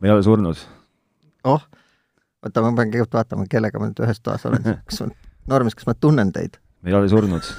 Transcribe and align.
ma 0.00 0.08
ei 0.08 0.14
ole 0.14 0.22
surnud. 0.26 0.62
oh, 1.44 1.66
oota, 2.44 2.64
ma 2.64 2.72
pean 2.76 2.92
kõigepealt 2.92 3.18
vaatama, 3.20 3.48
kellega 3.50 3.82
ma 3.82 3.90
nüüd 3.90 4.00
ühes 4.06 4.22
toas 4.24 4.46
olen. 4.48 4.64
kas 4.88 5.04
ma, 5.04 5.12
Normis, 5.50 5.76
kas 5.78 5.88
ma 5.88 5.96
tunnen 5.98 6.32
teid? 6.36 6.60
ma 6.80 6.92
ei 6.92 6.96
ole 6.98 7.10
surnud. 7.12 7.52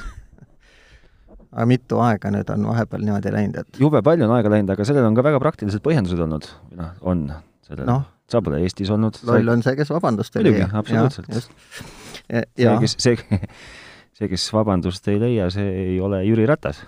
aga 1.51 1.67
mitu 1.69 1.99
aega 2.03 2.31
nüüd 2.33 2.49
on 2.53 2.65
vahepeal 2.71 3.05
niimoodi 3.05 3.33
läinud, 3.35 3.61
et 3.63 3.81
jube 3.81 4.01
palju 4.05 4.27
on 4.27 4.35
aega 4.37 4.53
läinud, 4.53 4.73
aga 4.73 4.87
sellel 4.87 5.07
on 5.09 5.17
ka 5.17 5.25
väga 5.27 5.41
praktilised 5.43 5.83
põhjendused 5.85 6.25
olnud. 6.25 6.49
noh, 6.79 6.95
on 7.01 7.27
sellel 7.67 7.89
noh, 7.89 8.07
sa 8.31 8.41
pole 8.43 8.61
Eestis 8.63 8.91
olnud. 8.93 9.19
loll 9.27 9.53
on 9.53 9.63
see, 9.65 9.75
kes 9.79 9.91
vabandust 9.93 10.35
ei 10.39 10.47
leia. 10.47 10.69
absoluutselt. 10.81 11.29
see, 11.35 12.45
kes, 12.55 12.95
see, 12.97 13.17
see, 14.17 14.31
kes 14.31 14.47
vabandust 14.55 15.11
ei 15.11 15.19
leia, 15.21 15.49
see 15.53 15.67
ei 15.85 15.99
ole 16.03 16.23
Jüri 16.27 16.47
Ratas. 16.49 16.83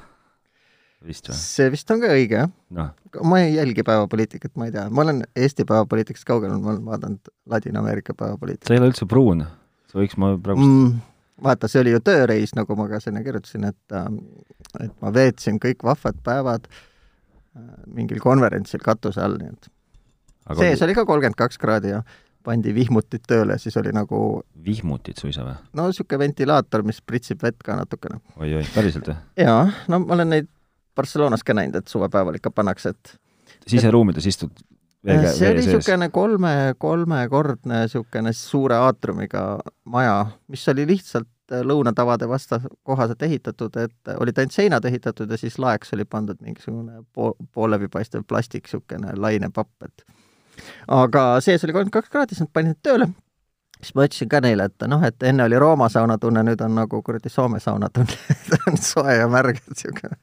Vist 1.08 1.30
või? 1.30 1.38
see 1.40 1.70
vist 1.74 1.92
on 1.94 2.02
ka 2.04 2.12
õige, 2.16 2.44
jah. 2.44 2.52
noh, 2.78 2.92
ma 3.30 3.42
ei 3.44 3.56
jälgi 3.58 3.86
päevapoliitikat, 3.88 4.54
ma 4.60 4.70
ei 4.70 4.76
tea, 4.76 4.86
ma 4.90 5.06
olen 5.06 5.24
Eesti 5.36 5.66
päevapoliitikast 5.70 6.28
kaugel, 6.28 6.56
ma 6.58 6.74
olen 6.74 6.86
vaadanud 6.88 7.34
Ladina-Ameerika 7.54 8.16
päevapoliitikat 8.20 8.72
sa 8.72 8.78
ei 8.78 8.82
ole 8.84 8.92
üldse 8.94 9.10
pruun. 9.10 9.46
sa 9.92 10.00
võiks 10.00 10.18
ma 10.22 10.34
praegu 10.42 10.64
mm, 10.64 10.96
vaata, 11.50 11.70
see 11.72 11.84
oli 11.84 11.94
ju 11.96 12.02
tööreis, 12.04 12.56
nagu 12.58 12.80
ma 12.80 12.88
ka 12.92 13.02
sinna 13.04 13.24
kirjutasin, 13.26 13.70
et 13.72 13.96
äh, 14.00 14.10
et 14.82 14.98
ma 15.04 15.14
veetsin 15.14 15.60
kõik 15.62 15.86
vahvad 15.86 16.20
päevad 16.26 16.68
äh, 16.72 17.64
mingil 17.88 18.22
konverentsil 18.24 18.84
katuse 18.84 19.22
all, 19.24 19.40
nii 19.42 19.54
et 19.54 19.72
aga 20.50 20.68
sees 20.68 20.86
oli 20.86 20.96
ka 20.98 21.08
kolmkümmend 21.10 21.40
kaks 21.40 21.62
kraadi 21.62 21.94
ja 21.96 22.04
pandi 22.44 22.74
vihmutid 22.76 23.24
tööle, 23.28 23.56
siis 23.62 23.76
oli 23.80 23.94
nagu 23.96 24.18
vihmutid 24.66 25.20
suisa 25.22 25.46
või? 25.48 25.56
no 25.78 25.88
niisugune 25.90 26.26
ventilaator, 26.26 26.84
mis 26.88 27.00
pritsib 27.06 27.44
vett 27.44 27.62
ka 27.64 27.78
natukene. 27.80 28.20
oi-oi, 28.36 28.66
päriselt 28.76 29.08
või? 29.12 29.18
jaa, 29.40 29.64
no 29.92 30.04
ma 30.04 30.18
olen 30.18 30.36
neid 30.36 30.52
Barcelonas 30.96 31.44
ka 31.44 31.56
näinud, 31.58 31.80
et 31.82 31.92
suvepäeval 31.92 32.38
ikka 32.40 32.52
pannakse, 32.52 32.94
et 32.94 33.16
siseruumides 33.68 34.26
istud 34.30 34.64
veega, 35.06 35.32
see 35.36 35.52
oli 35.52 35.64
niisugune 35.66 36.10
kolme, 36.14 36.54
kolmekordne 36.82 37.84
niisugune 37.84 38.34
suure 38.38 38.80
aatriumiga 38.88 39.44
maja, 39.92 40.18
mis 40.52 40.64
oli 40.72 40.86
lihtsalt 40.90 41.30
äh, 41.52 41.64
lõunatavade 41.68 42.28
vasta 42.30 42.62
kohaselt 42.84 43.22
ehitatud, 43.28 43.76
et 43.84 44.14
olid 44.18 44.40
ainult 44.40 44.56
seinad 44.56 44.86
ehitatud 44.90 45.32
ja 45.32 45.40
siis 45.40 45.60
laeks 45.60 45.94
oli 45.98 46.06
pandud 46.06 46.40
mingisugune 46.42 47.04
pool, 47.14 47.36
poolläbipaistev 47.54 48.26
plastik, 48.28 48.68
niisugune 48.68 49.16
lainepapp, 49.20 49.90
et 49.90 50.08
aga 50.88 51.28
sees 51.44 51.64
oli 51.66 51.76
kolmkümmend 51.76 52.00
kaks 52.00 52.14
kraadi, 52.14 52.36
siis 52.36 52.48
nad 52.48 52.54
panid 52.56 52.80
tööle, 52.86 53.10
siis 53.82 53.96
ma 53.98 54.08
ütlesin 54.08 54.32
ka 54.32 54.44
neile, 54.44 54.70
et 54.72 54.88
noh, 54.88 55.04
et 55.04 55.28
enne 55.28 55.48
oli 55.50 55.60
Rooma 55.60 55.90
sauna 55.92 56.18
tunne, 56.22 56.46
nüüd 56.48 56.62
on 56.64 56.78
nagu 56.80 57.02
kuradi 57.04 57.32
Soome 57.34 57.60
sauna 57.64 57.92
tunne 57.94 58.38
on 58.72 58.80
soe 58.80 59.20
ja 59.20 59.28
märg, 59.32 59.60
et 59.60 59.76
niisugune 59.76 60.22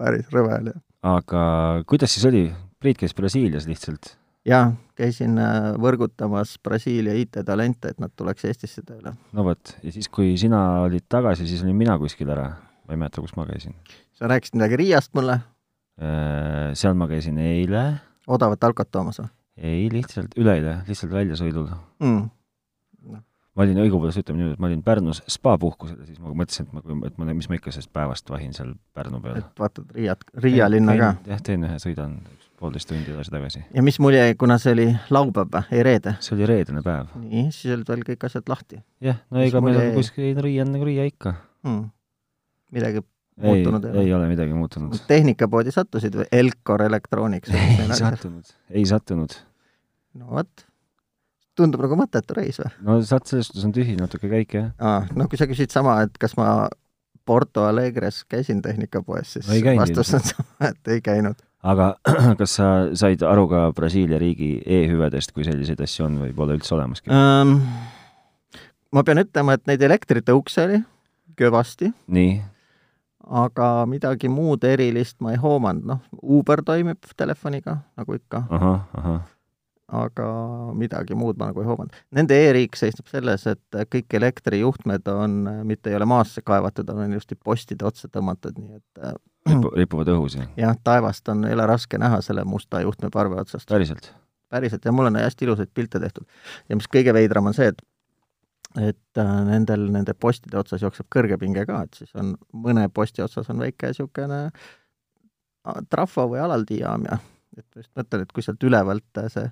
päris 0.00 0.30
rõve 0.32 0.56
oli. 0.56 0.74
aga 1.06 1.42
kuidas 1.90 2.16
siis 2.16 2.26
oli? 2.30 2.48
Priit 2.80 2.96
käis 2.96 3.12
Brasiilias 3.16 3.68
lihtsalt. 3.68 4.14
jaa, 4.48 4.72
käisin 4.98 5.38
äh, 5.40 5.72
võrgutamas 5.80 6.56
Brasiilia 6.64 7.14
IT-talente, 7.20 7.92
et 7.92 8.00
nad 8.00 8.12
tuleks 8.16 8.48
Eestisse 8.48 8.84
tööle. 8.86 9.14
no 9.36 9.46
vot, 9.46 9.76
ja 9.84 9.94
siis, 9.94 10.08
kui 10.08 10.36
sina 10.40 10.82
olid 10.86 11.06
tagasi, 11.08 11.48
siis 11.48 11.64
olin 11.66 11.76
mina 11.76 11.98
kuskil 12.00 12.30
ära. 12.32 12.48
ma 12.86 12.96
ei 12.96 13.02
mäleta, 13.02 13.24
kus 13.24 13.36
ma 13.36 13.46
käisin. 13.48 13.76
sa 14.16 14.30
rääkisid 14.30 14.60
midagi 14.60 14.80
Riiast 14.84 15.14
mulle, 15.18 15.40
Seal 16.00 16.94
ma 16.96 17.04
käisin 17.10 17.36
eile, 17.44 17.82
odavat 18.30 18.64
alkot 18.64 18.88
toomas 18.88 19.20
või 19.20 19.28
ei, 19.60 19.88
lihtsalt 19.92 20.36
üleeile, 20.40 20.80
lihtsalt 20.88 21.12
väljasõidul. 21.12 21.68
mm.? 22.00 22.28
Ma 23.56 23.64
olin, 23.66 23.80
õigupoolest 23.84 24.22
ütleme 24.22 24.40
niimoodi, 24.40 24.56
et 24.56 24.62
ma 24.62 24.68
olin 24.70 24.82
Pärnus 24.86 25.22
spapuhkusel 25.30 25.98
ja 25.98 26.06
siis 26.08 26.20
ma 26.22 26.32
mõtlesin, 26.36 26.68
et 26.68 26.74
ma, 26.76 27.08
et 27.08 27.18
ma, 27.18 27.26
mis 27.34 27.48
ma 27.50 27.58
ikka 27.58 27.74
sellest 27.74 27.92
päevast 27.96 28.30
vahin 28.30 28.54
seal 28.56 28.74
Pärnu 28.96 29.20
peal. 29.24 29.40
et 29.42 29.62
vaatad 29.64 29.90
Riiat, 29.96 30.24
Riia 30.44 30.70
linna 30.70 30.96
ka. 31.00 31.10
jah, 31.32 31.42
teen 31.46 31.66
ühe, 31.66 31.78
sõidan 31.82 32.18
poolteist 32.60 32.90
tundi 32.90 33.14
edasi-tagasi. 33.14 33.64
ja 33.74 33.84
mis 33.86 33.98
mulje 34.02 34.34
kuna 34.40 34.58
see 34.62 34.74
oli 34.76 34.88
laupäev 35.10 35.50
või, 35.54 35.64
ei 35.76 35.86
reede? 35.86 36.16
see 36.24 36.36
oli 36.36 36.48
reedene 36.50 36.84
päev. 36.86 37.14
nii, 37.22 37.46
siis 37.56 37.74
olid 37.76 37.94
veel 37.94 38.04
kõik 38.12 38.28
asjad 38.30 38.52
lahti 38.52 38.82
jah, 39.02 39.22
no 39.30 39.42
Mis 39.42 39.50
ega 39.50 39.64
mulje 39.64 39.80
meil 39.80 39.94
on 39.94 39.98
kuskil 39.98 40.44
Riia 40.46 40.66
on 40.66 40.74
nagu 40.76 40.88
Riia 40.88 41.08
ikka. 41.10 41.34
mm.. 41.66 41.88
midagi 42.76 43.02
ei 43.40 43.66
ei 44.04 44.14
ole 44.14 44.28
midagi 44.28 44.54
muutunud. 44.54 44.96
tehnikapoodi 45.08 45.72
sattusid 45.74 46.16
või 46.22 46.26
Elcor 46.32 46.82
Electronics? 46.82 47.50
ei 47.54 47.88
sattunud, 47.98 48.52
ei 48.70 48.86
sattunud. 48.86 49.36
no 50.20 50.34
vot, 50.36 50.66
tundub 51.58 51.82
nagu 51.84 51.98
mõttetu 51.98 52.36
reis 52.38 52.60
või? 52.62 52.70
no 52.86 52.98
suhtes 53.06 53.50
on 53.64 53.74
tühi 53.76 53.96
natuke 53.98 54.30
käik 54.30 54.54
jah. 54.56 54.70
aa, 54.78 55.04
no 55.16 55.28
kui 55.30 55.40
sa 55.40 55.48
küsid 55.50 55.72
sama, 55.74 56.00
et 56.06 56.18
kas 56.20 56.36
ma 56.38 56.68
Porto 57.30 57.64
Alegres 57.68 58.24
käisin 58.24 58.62
tehnikapoes, 58.62 59.32
siis 59.32 59.48
No 59.48 59.76
vastus 59.76 60.14
on 60.14 60.20
sama, 60.24 60.70
et 60.70 60.88
ei 60.88 61.00
käinud. 61.04 61.38
aga 61.62 61.94
kas 62.40 62.56
sa 62.58 62.68
said 62.94 63.22
aru 63.22 63.48
ka 63.50 63.64
Brasiilia 63.76 64.18
riigi 64.18 64.56
e-hüvedest, 64.66 65.34
kui 65.36 65.44
selliseid 65.46 65.80
asju 65.84 66.06
on 66.08 66.20
või 66.24 66.32
pole 66.36 66.56
üldse 66.58 66.74
olemaski? 66.74 67.10
um,. 67.12 67.58
ma 68.92 69.04
pean 69.06 69.22
ütlema, 69.22 69.58
et 69.58 69.66
neid 69.70 69.82
elektritõukse 69.86 70.64
oli 70.66 70.80
kõvasti, 71.40 71.92
nii, 72.10 72.40
aga 73.30 73.68
midagi 73.88 74.28
muud 74.32 74.64
erilist 74.66 75.20
ma 75.22 75.34
ei 75.34 75.38
hoomanud, 75.40 75.86
noh, 75.86 76.00
Uber 76.22 76.64
toimib 76.66 77.12
telefoniga, 77.16 77.78
nagu 78.00 78.16
ikka, 78.18 78.42
ahah, 78.50 78.82
ahah, 78.98 79.20
aga 79.90 80.26
midagi 80.78 81.16
muud 81.18 81.38
ma 81.40 81.50
nagu 81.50 81.62
ei 81.62 81.68
hoomanud. 81.68 81.96
Nende 82.14 82.36
e-riik 82.46 82.78
seisneb 82.78 83.10
selles, 83.10 83.46
et 83.50 83.80
kõik 83.90 84.16
elektrijuhtmed 84.20 85.08
on, 85.12 85.36
mitte 85.66 85.90
ei 85.90 85.98
ole 85.98 86.08
maasse 86.10 86.44
kaevatud, 86.46 86.90
on 86.94 87.10
ilusti 87.10 87.38
postide 87.38 87.86
otsa 87.88 88.10
tõmmatud, 88.12 88.58
nii 88.60 88.78
et 88.78 89.04
äh, 89.04 89.18
Ripu, 89.48 89.70
ripuvad 89.72 90.10
õhus 90.12 90.34
ja 90.36 90.44
jah, 90.58 90.74
taevast 90.84 91.28
on, 91.32 91.46
ole 91.48 91.64
raske 91.66 91.96
näha 91.98 92.18
selle 92.20 92.42
musta 92.44 92.82
juhtmeparve 92.84 93.38
otsast. 93.40 93.68
päriselt? 93.68 94.10
päriselt 94.52 94.84
ja 94.84 94.92
mul 94.92 95.08
on 95.08 95.16
hästi 95.16 95.46
ilusaid 95.46 95.70
pilte 95.74 96.00
tehtud. 96.00 96.26
ja 96.68 96.76
mis 96.76 96.88
kõige 96.92 97.14
veidram 97.16 97.48
on 97.48 97.56
see, 97.56 97.70
et 97.72 97.80
et 98.78 99.18
äh, 99.18 99.32
nendel, 99.48 99.88
nende 99.90 100.14
postide 100.14 100.58
otsas 100.60 100.84
jookseb 100.84 101.08
kõrgepinge 101.10 101.64
ka, 101.66 101.80
et 101.88 102.02
siis 102.02 102.12
on 102.14 102.36
mõne 102.52 102.84
posti 102.94 103.24
otsas 103.24 103.48
on 103.50 103.58
väike 103.64 103.90
niisugune 103.90 104.42
a- 105.64 105.80
trafo 105.90 106.28
või 106.30 106.44
alaldijaam 106.44 107.08
ja 107.08 107.18
et 107.58 107.66
ma 107.74 107.82
just 107.82 107.90
mõtlen, 107.98 108.22
et 108.22 108.32
kui 108.36 108.44
sealt 108.46 108.62
ülevalt 108.68 109.22
äh, 109.22 109.32
see 109.32 109.48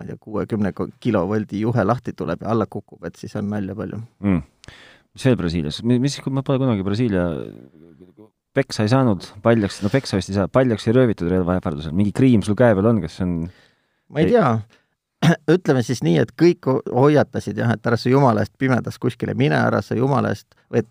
ma 0.00 0.06
ei 0.06 0.14
tea, 0.14 0.20
kuuekümne 0.24 0.72
kilovoldi 1.04 1.60
juhe 1.60 1.84
lahti 1.84 2.14
tuleb 2.16 2.40
ja 2.40 2.54
alla 2.54 2.64
kukub, 2.70 3.04
et 3.04 3.20
siis 3.20 3.36
on 3.36 3.50
nalja 3.52 3.76
palju. 3.76 4.00
mm. 4.24 4.42
mis 5.14 5.26
veel 5.28 5.36
Brasiilias, 5.36 5.82
mis, 5.84 6.16
ma 6.32 6.42
pole 6.46 6.62
kunagi 6.62 6.86
Brasiilia 6.86 7.26
peksa 8.56 8.82
ei 8.86 8.90
saanud, 8.90 9.28
paljaks, 9.44 9.82
no 9.84 9.92
peksa 9.92 10.18
vist 10.18 10.32
ei 10.32 10.38
saa, 10.40 10.48
paljaks 10.48 10.88
ei 10.88 10.96
röövitud 10.96 11.28
relva 11.30 11.58
ähvardusel, 11.60 11.94
mingi 11.94 12.14
kriim 12.16 12.42
sul 12.46 12.56
käe 12.58 12.74
peal 12.74 12.88
on, 12.90 13.02
kas 13.04 13.18
see 13.20 13.26
on 13.28 13.34
ma 14.10 14.24
ei 14.24 14.30
tea, 14.32 14.48
ütleme 15.54 15.84
siis 15.86 16.02
nii, 16.06 16.16
et 16.24 16.32
kõik 16.38 16.66
ho- 16.70 16.82
hoiatasid 17.04 17.60
jah, 17.60 17.74
et 17.76 17.86
ära 17.86 17.98
sa 18.00 18.10
jumala 18.10 18.42
eest 18.44 18.56
pimedas 18.58 18.98
kuskile 19.02 19.36
mine, 19.38 19.58
ära 19.58 19.82
sa 19.84 19.98
jumala 19.98 20.32
eest, 20.34 20.48
et 20.74 20.88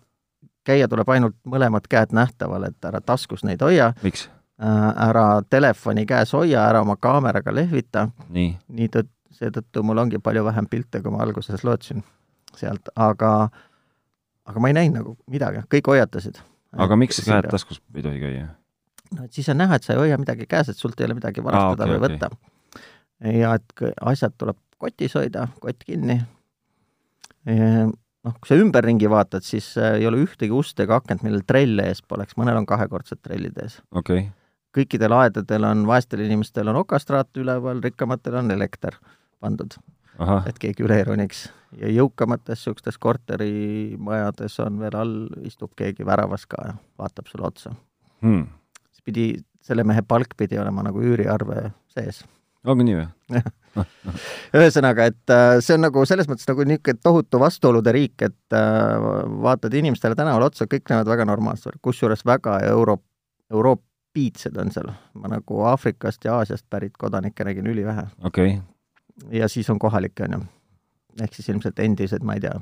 käia 0.66 0.88
tuleb 0.88 1.08
ainult 1.12 1.36
mõlemad 1.48 1.88
käed 1.90 2.14
nähtaval, 2.16 2.68
et 2.70 2.88
ära 2.88 3.02
taskus 3.04 3.44
neid 3.44 3.62
hoia, 3.64 3.92
miks? 4.04 4.28
Ära 4.60 5.40
telefoni 5.48 6.04
käes 6.06 6.34
hoia, 6.36 6.66
ära 6.68 6.82
oma 6.84 6.96
kaameraga 7.00 7.54
lehvita, 7.54 8.08
nii, 8.28 8.52
nii 8.76 8.88
tõtt-, 8.92 9.14
seetõttu 9.40 9.82
mul 9.86 10.02
ongi 10.02 10.20
palju 10.22 10.44
vähem 10.44 10.68
pilte, 10.70 11.00
kui 11.00 11.12
ma 11.14 11.22
alguses 11.24 11.64
lootsin 11.64 12.02
sealt, 12.58 12.90
aga 12.98 13.32
aga 14.50 14.62
ma 14.62 14.70
ei 14.70 14.76
näinud 14.76 14.98
nagu 14.98 15.14
midagi, 15.30 15.62
kõik 15.70 15.92
hoiatasid. 15.92 16.40
aga 16.76 16.98
miks 16.98 17.22
käed? 17.24 17.48
taskus 17.52 17.80
ei 17.94 18.04
tohi 18.04 18.20
käia? 18.22 18.48
no 19.16 19.26
et 19.26 19.36
siis 19.36 19.48
on 19.52 19.60
näha, 19.60 19.78
et 19.78 19.86
sa 19.86 19.94
ei 19.94 20.02
hoia 20.02 20.18
midagi 20.20 20.48
käes, 20.50 20.72
et 20.72 20.78
sult 20.78 21.00
ei 21.00 21.08
ole 21.08 21.16
midagi 21.18 21.44
varastada 21.44 21.86
okei, 21.86 21.94
või 21.94 22.04
okei. 22.04 22.18
võtta. 22.18 22.30
ja 23.40 23.54
et 23.58 23.86
asjad 24.12 24.36
tuleb 24.38 24.60
kotis 24.80 25.16
hoida, 25.18 25.46
kott 25.60 25.84
kinni. 25.84 26.18
noh, 27.46 28.36
kui 28.36 28.50
sa 28.50 28.58
ümberringi 28.60 29.08
vaatad, 29.10 29.44
siis 29.46 29.72
äh, 29.80 29.98
ei 30.00 30.08
ole 30.08 30.22
ühtegi 30.24 30.52
ust 30.56 30.80
ega 30.80 31.00
akent, 31.00 31.24
millel 31.24 31.44
trelle 31.46 31.88
ees 31.92 32.02
poleks, 32.02 32.36
mõnel 32.40 32.60
on 32.60 32.68
kahekordsed 32.68 33.22
trellid 33.24 33.56
ees. 33.62 33.80
okei 33.92 34.26
okay., 34.26 34.28
kõikidel 34.76 35.14
aedadel 35.16 35.66
on, 35.68 35.86
vaestel 35.88 36.24
inimestel 36.24 36.70
on 36.72 36.80
okastraat 36.82 37.40
üleval, 37.40 37.82
rikkamatel 37.84 38.40
on 38.42 38.50
elekter 38.54 38.98
pandud, 39.40 39.76
et 40.46 40.58
keegi 40.62 40.84
üle 40.86 41.00
ei 41.00 41.06
roniks. 41.08 41.48
ja 41.78 41.88
jõukamates 41.88 42.58
niisugustes 42.58 42.98
korterimajades 42.98 44.58
on 44.64 44.80
veel 44.80 44.96
all, 44.98 45.14
istub 45.46 45.70
keegi 45.78 46.06
väravas 46.06 46.46
ka 46.50 46.64
ja 46.66 46.74
vaatab 46.98 47.30
sulle 47.30 47.46
otsa. 47.46 47.74
hmm. 48.22 48.46
siis 48.90 49.04
pidi, 49.04 49.30
selle 49.60 49.84
mehe 49.84 50.02
palk 50.02 50.36
pidi 50.36 50.58
olema 50.58 50.82
nagu 50.82 51.02
üüriarve 51.02 51.70
sees 51.88 52.24
ongi 52.68 52.86
nii 52.86 52.96
või? 52.98 53.42
ühesõnaga, 54.58 55.06
et 55.10 55.32
äh, 55.32 55.58
see 55.64 55.76
on 55.76 55.84
nagu 55.86 56.02
selles 56.08 56.28
mõttes 56.30 56.48
nagu 56.50 56.66
niisugune 56.66 57.02
tohutu 57.02 57.40
vastuolude 57.40 57.94
riik, 57.94 58.16
et 58.26 58.56
äh, 58.56 58.96
vaatad 59.44 59.74
inimestele 59.78 60.18
tänaval 60.18 60.48
otsa, 60.48 60.66
kõik 60.70 60.90
näevad 60.90 61.12
väga 61.12 61.26
normaalsed, 61.30 61.78
kusjuures 61.84 62.24
väga 62.26 62.58
euro, 62.72 62.98
euroopiitsed 64.10 64.56
on 64.56 64.70
seal. 64.72 64.92
ma 65.14 65.28
nagu 65.28 65.62
Aafrikast 65.62 66.24
ja 66.24 66.36
Aasiast 66.36 66.66
pärit 66.70 66.96
kodanikke 66.98 67.44
nägin 67.44 67.66
ülivähe 67.66 68.06
okei 68.24 68.54
okay., 68.54 69.38
ja 69.38 69.48
siis 69.48 69.70
on 69.70 69.78
kohalikke, 69.78 70.24
on 70.24 70.32
ju. 70.32 70.40
ehk 71.22 71.34
siis 71.34 71.48
ilmselt 71.48 71.78
endised, 71.78 72.22
ma 72.22 72.34
ei 72.34 72.40
tea, 72.40 72.60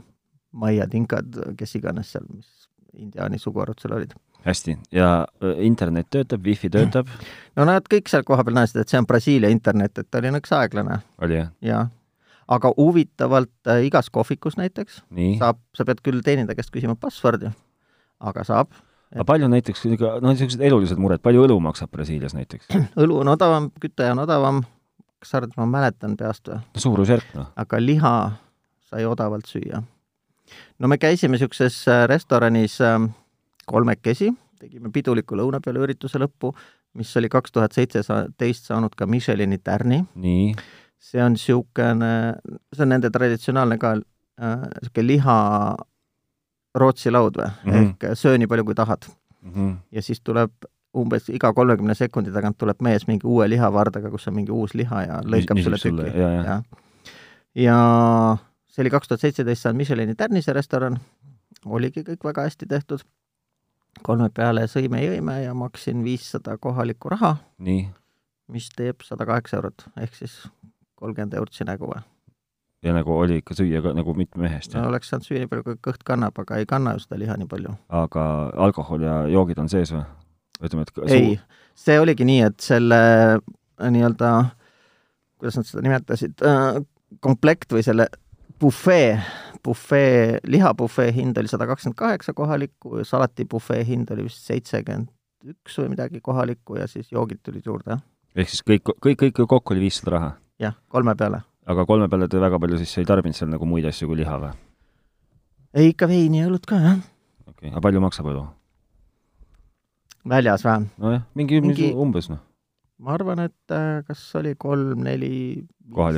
maiad, 0.52 0.94
inkad, 0.94 1.36
kes 1.56 1.76
iganes 1.76 2.12
seal, 2.12 2.24
mis 2.34 2.68
indiaani 2.94 3.38
suguharud 3.38 3.78
seal 3.80 3.94
olid. 3.94 4.14
hästi, 4.44 4.78
ja 4.92 5.26
äh, 5.42 5.60
internet 5.64 6.06
töötab, 6.10 6.44
wifi 6.44 6.70
töötab, 6.70 7.06
no 7.56 7.64
nad 7.64 7.86
kõik 7.90 8.08
seal 8.08 8.24
kohapeal 8.24 8.54
näitasid, 8.54 8.80
et 8.80 8.88
see 8.88 8.98
on 8.98 9.06
Brasiilia 9.06 9.48
internet, 9.48 9.98
et 9.98 10.10
ta 10.10 10.18
oli 10.18 10.32
nõks 10.34 10.52
aeglane 10.52 11.00
oli 11.22 11.40
jah? 11.40 11.52
ja 11.62 11.86
aga 12.48 12.72
huvitavalt 12.76 13.68
äh, 13.68 13.84
igas 13.86 14.10
kohvikus 14.10 14.56
näiteks 14.56 15.02
nii, 15.10 15.38
saab, 15.38 15.62
sa 15.76 15.84
pead 15.84 16.02
küll 16.02 16.24
teenindaja 16.24 16.58
käest 16.58 16.74
küsima 16.74 16.96
password'i, 16.96 17.52
aga 18.20 18.44
saab. 18.44 18.72
Aga 19.14 19.24
palju 19.28 19.48
näiteks, 19.50 19.84
no 20.22 20.32
niisugused 20.32 20.64
elulised 20.64 21.00
mured, 21.00 21.22
palju 21.24 21.44
õlu 21.46 21.58
maksab 21.64 21.92
Brasiilias 21.94 22.34
näiteks? 22.36 22.68
õlu 23.02 23.22
on 23.22 23.32
odavam, 23.34 23.70
küte 23.80 24.08
on 24.12 24.24
odavam, 24.24 24.62
kas 25.22 25.32
sa 25.32 25.40
arvad, 25.40 25.54
et 25.54 25.60
ma 25.60 25.68
mäletan 25.70 26.16
peast 26.18 26.50
või? 26.50 26.60
no 26.60 26.84
suurusjärk 26.84 27.32
noh, 27.38 27.52
aga 27.58 27.80
liha 27.82 28.14
sai 28.88 29.06
odavalt 29.08 29.48
süüa. 29.48 29.82
no 30.78 30.90
me 30.90 30.98
käisime 31.00 31.36
niisuguses 31.36 31.80
äh, 31.88 32.04
restoranis 32.10 32.80
ähm, 32.84 33.10
kolmekesi, 33.68 34.32
tegime 34.60 34.92
piduliku 34.92 35.38
lõuna 35.38 35.62
peale 35.64 35.84
ürituse 35.86 36.20
lõppu, 36.20 36.52
mis 36.98 37.14
oli 37.20 37.30
kaks 37.32 37.54
tuhat 37.54 37.76
seitseteist 37.76 38.68
saanud 38.68 38.96
ka 38.96 39.06
Michelini 39.06 39.58
tärni. 39.58 40.02
nii, 40.14 40.52
see 40.98 41.22
on 41.24 41.36
niisugune, 41.36 42.12
see 42.74 42.84
on 42.84 42.92
nende 42.96 43.12
traditsionaalne 43.14 43.80
ka 43.80 43.96
niisugune 43.98 45.04
äh, 45.04 45.08
liha 45.12 45.38
Rootsi 46.74 47.10
laud 47.10 47.36
või 47.38 47.48
mm. 47.48 47.70
-hmm. 47.72 47.94
ehk 48.10 48.18
söö 48.18 48.38
nii 48.38 48.46
palju, 48.46 48.64
kui 48.64 48.74
tahad. 48.74 49.06
mm 49.42 49.52
-hmm. 49.52 49.76
ja 49.92 50.02
siis 50.02 50.20
tuleb 50.20 50.52
umbes 50.96 51.28
iga 51.28 51.52
kolmekümne 51.52 51.94
sekundi 51.94 52.32
tagant 52.32 52.58
tuleb 52.58 52.80
mees 52.82 53.06
mingi 53.06 53.26
uue 53.26 53.48
lihavardaga, 53.48 54.10
kus 54.10 54.28
on 54.28 54.34
mingi 54.34 54.52
uus 54.52 54.74
liha 54.74 55.02
ja 55.02 55.20
lõikab 55.24 55.62
sulle, 55.62 55.78
tüki. 55.78 56.18
jaa. 56.18 56.32
ja, 56.44 56.62
ja 57.54 57.78
see 58.68 58.82
oli 58.82 58.90
kaks 58.94 59.08
tuhat 59.08 59.20
seitseteist 59.20 59.62
saanud 59.62 59.80
Michelini 59.82 60.14
tärnise 60.14 60.52
restoran, 60.52 60.98
oligi 61.66 62.04
kõik 62.06 62.24
väga 62.24 62.46
hästi 62.48 62.66
tehtud. 62.66 63.04
kolme 64.02 64.28
peale 64.30 64.66
sõime-jõime 64.70 65.40
ja 65.42 65.54
maksin 65.54 66.04
viissada 66.04 66.58
kohalikku 66.58 67.08
raha, 67.08 67.36
mis 68.48 68.68
teeb 68.76 69.02
sada 69.02 69.26
kaheksa 69.26 69.56
eurot, 69.58 69.88
ehk 69.96 70.14
siis 70.14 70.36
kolmkümmend 70.94 71.34
eurtsi 71.34 71.64
nägu 71.64 71.90
või. 71.90 72.02
Ja 72.82 72.94
nagu 72.94 73.14
oli 73.18 73.40
ikka 73.42 73.56
süüa 73.58 73.82
ka 73.82 73.92
nagu 73.96 74.14
mitme 74.14 74.44
mehest 74.46 74.74
no 74.76 74.86
oleks 74.88 75.10
saanud 75.10 75.26
süüa 75.26 75.42
nii 75.42 75.50
palju, 75.50 75.64
kui 75.66 75.80
kõht 75.90 76.04
kannab, 76.06 76.38
aga 76.38 76.60
ei 76.60 76.66
kanna 76.70 76.94
ju 76.94 77.02
seda 77.06 77.18
liha 77.18 77.36
nii 77.40 77.50
palju. 77.50 77.74
aga 77.88 78.26
alkohol 78.68 79.02
ja 79.06 79.16
joogid 79.32 79.58
on 79.58 79.68
sees 79.72 79.92
või? 79.94 80.04
ütleme, 80.62 80.86
et 80.86 80.94
ka- 80.94 81.08
ei, 81.14 81.34
see 81.78 81.98
oligi 82.00 82.26
nii, 82.26 82.40
et 82.50 82.60
selle 82.62 83.00
äh, 83.38 83.90
nii-öelda, 83.90 84.32
kuidas 85.38 85.58
nad 85.58 85.68
seda 85.68 85.84
nimetasid, 85.86 86.40
komplekt 87.24 87.72
või 87.72 87.84
selle 87.86 88.08
bufee, 88.60 89.18
bufee, 89.64 90.38
lihabufee 90.46 91.12
hind 91.14 91.38
oli 91.38 91.50
sada 91.50 91.66
kakskümmend 91.70 91.98
kaheksa 91.98 92.34
kohalikku 92.34 92.98
ja 92.98 93.04
salatibufee 93.06 93.84
hind 93.86 94.10
oli 94.14 94.26
vist 94.26 94.42
seitsekümmend 94.50 95.14
üks 95.54 95.78
või 95.78 95.92
midagi 95.94 96.20
kohalikku 96.20 96.80
ja 96.80 96.88
siis 96.90 97.12
joogid 97.12 97.38
tulid 97.46 97.66
juurde. 97.66 98.00
ehk 98.34 98.50
siis 98.50 98.64
kõik, 98.66 98.90
kõik, 98.98 99.22
kõik 99.22 99.46
kokku 99.46 99.74
oli 99.74 99.86
viissada 99.86 100.10
raha, 100.16 100.32
jah, 100.58 100.74
kolme 100.88 101.14
peale. 101.14 101.42
Aga 101.68 101.84
kolme 101.88 102.08
peale 102.08 102.28
te 102.32 102.40
väga 102.40 102.58
palju 102.62 102.80
siis 102.80 102.96
ei 103.02 103.08
tarbinud 103.08 103.36
seal 103.36 103.50
nagu 103.52 103.68
muid 103.68 103.86
asju 103.88 104.08
kui 104.08 104.18
liha 104.22 104.36
või? 104.40 104.52
ei, 105.76 105.90
ikka 105.92 106.08
veini 106.10 106.40
ja 106.40 106.48
õlut 106.48 106.64
ka, 106.68 106.80
jah. 106.80 107.00
okei 107.44 107.68
okay., 107.68 107.72
aga 107.74 107.82
palju 107.84 108.04
maksab 108.04 108.30
õlu? 108.32 108.44
väljas 110.32 110.64
või? 110.64 110.86
nojah, 111.04 111.24
mingi, 111.38 111.60
mingi 111.64 111.90
umbes 111.92 112.30
noh, 112.32 112.40
ma 113.04 113.16
arvan, 113.18 113.44
et 113.48 113.74
äh, 113.74 114.00
kas 114.08 114.22
oli 114.40 114.54
kolm-neli 114.60 115.32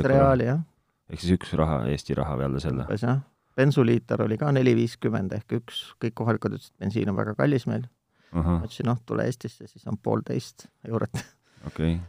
reaali, 0.07 0.47
jah, 0.53 0.63
ehk 1.11 1.23
siis 1.23 1.35
üks 1.35 1.51
raha, 1.59 1.83
Eesti 1.91 2.15
raha 2.17 2.37
peale 2.39 2.63
selle. 2.63 2.87
umbes 2.87 3.03
jah. 3.07 3.19
bensuliiter 3.59 4.23
oli 4.23 4.39
ka 4.39 4.53
neli 4.55 4.75
viiskümmend 4.79 5.35
ehk 5.35 5.59
üks, 5.59 5.83
kõik 6.01 6.15
kohalikud 6.21 6.55
ütlesid, 6.55 6.77
et 6.77 6.85
bensiin 6.85 7.11
on 7.11 7.19
väga 7.19 7.35
kallis 7.39 7.67
meil. 7.67 7.83
ma 8.31 8.61
ütlesin, 8.61 8.87
noh, 8.87 9.03
tule 9.03 9.27
Eestisse, 9.27 9.67
siis 9.67 9.83
on 9.91 9.99
poolteist 9.99 10.69
eurot, 10.87 11.25
okei 11.67 11.97
okay.. 11.97 12.01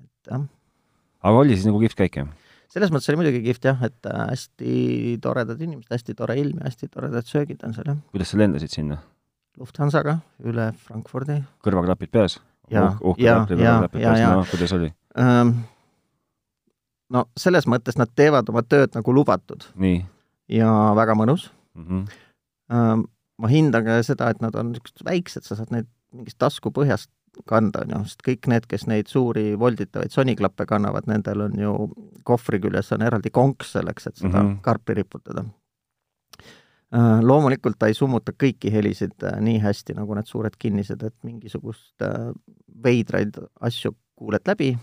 et 0.00 0.32
jah. 0.32 0.50
aga 1.20 1.44
oli 1.44 1.60
siis 1.60 1.68
nagu 1.68 1.84
kihvt 1.84 2.00
käik 2.00 2.22
jah? 2.24 2.34
Selles 2.72 2.92
mõttes 2.92 3.10
oli 3.12 3.20
muidugi 3.20 3.42
kihvt 3.44 3.68
jah, 3.68 3.84
et 3.86 4.08
äh, 4.10 4.24
hästi 4.32 4.74
toredad 5.22 5.60
inimesed, 5.62 5.92
hästi 5.92 6.16
tore 6.18 6.36
ilm 6.40 6.60
ja 6.60 6.70
hästi 6.70 6.90
toredad 6.92 7.28
söögid 7.28 7.62
on 7.66 7.74
seal 7.76 7.90
jah. 7.92 8.02
kuidas 8.14 8.32
sa 8.32 8.40
lendasid 8.40 8.74
sinna? 8.74 8.98
Lufthansaga 9.56 10.18
üle 10.44 10.68
Frankfurdi 10.86 11.40
kõrvaklapid 11.64 12.12
peas? 12.12 12.38
Jaa, 12.72 12.92
klapid 12.98 13.24
jaa, 13.24 13.40
kõrvaklapid 13.48 14.02
jaa, 14.02 14.12
peas, 14.12 14.20
jaa. 14.20 14.34
no 14.34 14.46
kuidas 14.50 14.76
oli? 14.76 14.92
ähm,. 15.22 15.52
no 17.14 17.26
selles 17.38 17.68
mõttes 17.70 17.98
nad 18.00 18.12
teevad 18.18 18.48
oma 18.52 18.64
tööd 18.66 18.96
nagu 18.98 19.14
lubatud 19.14 19.68
ja 20.52 20.72
väga 20.98 21.18
mõnus 21.18 21.50
mm? 21.74 21.84
-hmm. 21.86 22.16
ähm,. 22.72 23.06
ma 23.38 23.52
hindan 23.52 23.84
ka 23.84 24.00
seda, 24.02 24.30
et 24.32 24.42
nad 24.42 24.54
on 24.56 24.72
niisugused 24.72 25.04
väiksed, 25.04 25.44
sa 25.44 25.58
saad 25.58 25.72
neid 25.74 25.88
mingist 26.16 26.38
taskupõhjast 26.40 27.10
kanda, 27.44 27.84
ju, 27.88 28.02
sest 28.08 28.24
kõik 28.26 28.48
need, 28.48 28.66
kes 28.70 28.86
neid 28.86 29.10
suuri 29.12 29.58
volditavaid 29.58 30.10
soniklappe 30.10 30.66
kannavad, 30.66 31.06
nendel 31.06 31.40
on 31.40 31.60
ju 31.60 31.74
kohvri 32.24 32.60
küljes 32.60 32.92
on 32.92 33.02
eraldi 33.02 33.30
konks 33.30 33.72
selleks, 33.76 34.06
et 34.06 34.16
seda 34.16 34.42
mm. 34.42 34.48
-hmm. 34.48 34.60
karpi 34.60 34.94
riputada. 34.94 35.44
Loomulikult 37.22 37.78
ta 37.78 37.86
ei 37.86 37.94
summuta 37.94 38.32
kõiki 38.32 38.70
helisid 38.72 39.22
äh, 39.24 39.40
nii 39.40 39.58
hästi 39.58 39.94
nagu 39.94 40.14
need 40.14 40.26
suured 40.26 40.54
kinnised, 40.58 41.02
et 41.02 41.14
mingisugust 41.22 42.02
äh, 42.02 42.30
veidraid 42.82 43.36
asju 43.60 43.92
kuuled 44.16 44.46
läbi, 44.46 44.78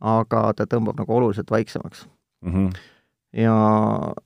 aga 0.00 0.52
ta 0.52 0.66
tõmbab 0.68 1.00
nagu 1.00 1.16
oluliselt 1.16 1.50
vaiksemaks 1.50 2.06
Mm 2.44 2.52
-hmm. 2.52 2.78
ja 3.32 3.54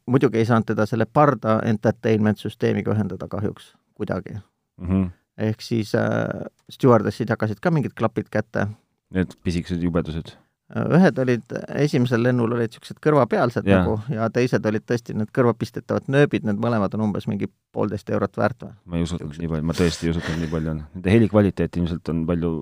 muidugi 0.07 0.39
ei 0.39 0.45
saanud 0.45 0.67
teda 0.67 0.87
selle 0.87 1.07
Parda 1.07 1.61
entertainment 1.65 2.39
süsteemiga 2.39 2.93
ühendada 2.93 3.29
kahjuks 3.29 3.77
kuidagi. 3.95 4.35
Mm 4.77 4.89
-hmm. 4.89 5.11
Ehk 5.39 5.63
siis 5.65 5.95
äh, 5.99 6.49
stjuardessid 6.73 7.31
jagasid 7.31 7.63
ka 7.63 7.73
mingid 7.75 7.95
klapid 7.99 8.29
kätte. 8.33 8.69
Need 9.15 9.39
pisikesed 9.45 9.83
jubedused. 9.83 10.35
ühed 10.69 11.19
olid, 11.23 11.53
esimesel 11.81 12.21
lennul 12.21 12.53
olid 12.53 12.69
niisugused 12.69 12.99
kõrvapealsed 13.01 13.65
Jaa. 13.65 13.79
nagu 13.81 13.95
ja 14.13 14.27
teised 14.29 14.67
olid 14.69 14.85
tõesti 14.85 15.15
need 15.17 15.31
kõrvapistetavad 15.33 16.11
nööbid, 16.13 16.45
need 16.45 16.61
mõlemad 16.61 16.93
on 16.99 17.07
umbes 17.07 17.25
mingi 17.31 17.49
poolteist 17.73 18.11
eurot 18.13 18.37
väärt 18.37 18.67
või? 18.67 18.75
ma 18.85 18.99
ei 18.99 19.07
usutanud 19.07 19.39
nii 19.41 19.49
palju, 19.55 19.69
ma 19.71 19.77
tõesti 19.79 20.05
ei 20.05 20.13
usutanud 20.13 20.43
nii 20.45 20.53
palju. 20.53 20.75
Nende 20.83 21.15
heli 21.15 21.31
kvaliteet 21.33 21.81
ilmselt 21.81 22.13
on 22.13 22.27
palju, 22.29 22.53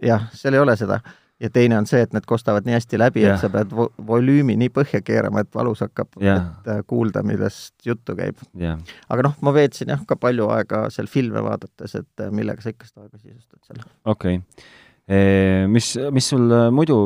jah, 0.00 0.24
seal 0.32 0.56
ei 0.56 0.64
ole 0.64 0.76
seda. 0.80 1.02
Ja 1.40 1.50
teine 1.50 1.78
on 1.78 1.86
see, 1.88 2.02
et 2.04 2.12
need 2.16 2.26
kostavad 2.28 2.66
nii 2.68 2.76
hästi 2.76 3.00
läbi, 3.00 3.24
et 3.24 3.40
sa 3.40 3.50
pead 3.52 3.72
vo 3.74 3.88
volüümi 4.06 4.56
nii 4.60 4.72
põhja 4.76 5.00
keerama, 5.04 5.44
et 5.44 5.54
valus 5.56 5.82
hakkab, 5.84 6.12
et 6.20 6.70
äh, 6.70 6.82
kuulda, 6.90 7.22
millest 7.26 7.74
juttu 7.86 8.16
käib. 8.18 8.40
aga 9.08 9.26
noh, 9.28 9.36
ma 9.46 9.54
veetsin 9.56 9.94
jah 9.94 10.04
ka 10.06 10.18
palju 10.20 10.50
aega 10.56 10.86
seal 10.92 11.08
filme 11.10 11.42
vaadates, 11.46 11.96
et 12.02 12.24
äh, 12.26 12.32
millega 12.34 12.62
sa 12.64 12.74
ikka 12.74 12.90
seda 12.90 13.06
aega 13.06 13.18
sisustad 13.18 13.60
seal. 13.66 13.84
okei 14.04 14.40
okay.. 14.40 15.66
mis, 15.72 15.94
mis 16.12 16.28
sul 16.34 16.50
äh, 16.52 16.68
muidu, 16.74 17.00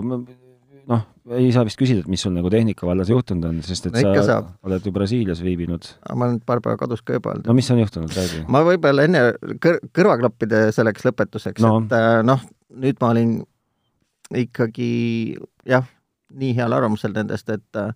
noh, 0.91 1.07
ei 1.39 1.49
saa 1.55 1.65
vist 1.65 1.79
küsida, 1.81 2.03
et 2.05 2.11
mis 2.11 2.21
sul 2.27 2.35
nagu 2.35 2.51
tehnika 2.53 2.87
vallas 2.89 3.09
juhtunud 3.13 3.47
on, 3.49 3.63
sest 3.65 3.89
et 3.89 3.97
No 3.97 4.13
sa 4.19 4.27
saab. 4.29 4.51
oled 4.67 4.85
ju 4.85 4.93
Brasiilias 4.93 5.41
viibinud. 5.45 5.87
ma 6.13 6.27
olen 6.27 6.43
paar 6.45 6.61
päeva 6.65 6.77
kodus 6.81 7.01
ka 7.07 7.17
juba 7.17 7.33
olnud 7.37 7.47
no 7.49 7.55
mis 7.57 7.71
on 7.71 7.81
juhtunud, 7.81 8.13
räägi. 8.13 8.45
ma 8.51 8.67
võib-olla 8.67 9.07
enne 9.09 9.25
kõr-, 9.63 9.81
kõrvaklappide 9.95 10.67
selleks 10.77 11.07
lõpetuseks 11.07 11.63
No. 11.65 11.79
et 11.87 12.27
noh, 12.27 12.43
nüüd 12.75 12.99
ma 13.01 13.15
olin 13.15 13.39
ikkagi 14.37 15.37
jah, 15.69 15.87
nii 16.35 16.55
heal 16.57 16.73
arvamusel 16.73 17.15
nendest, 17.15 17.49
et 17.51 17.79
äh, 17.81 17.93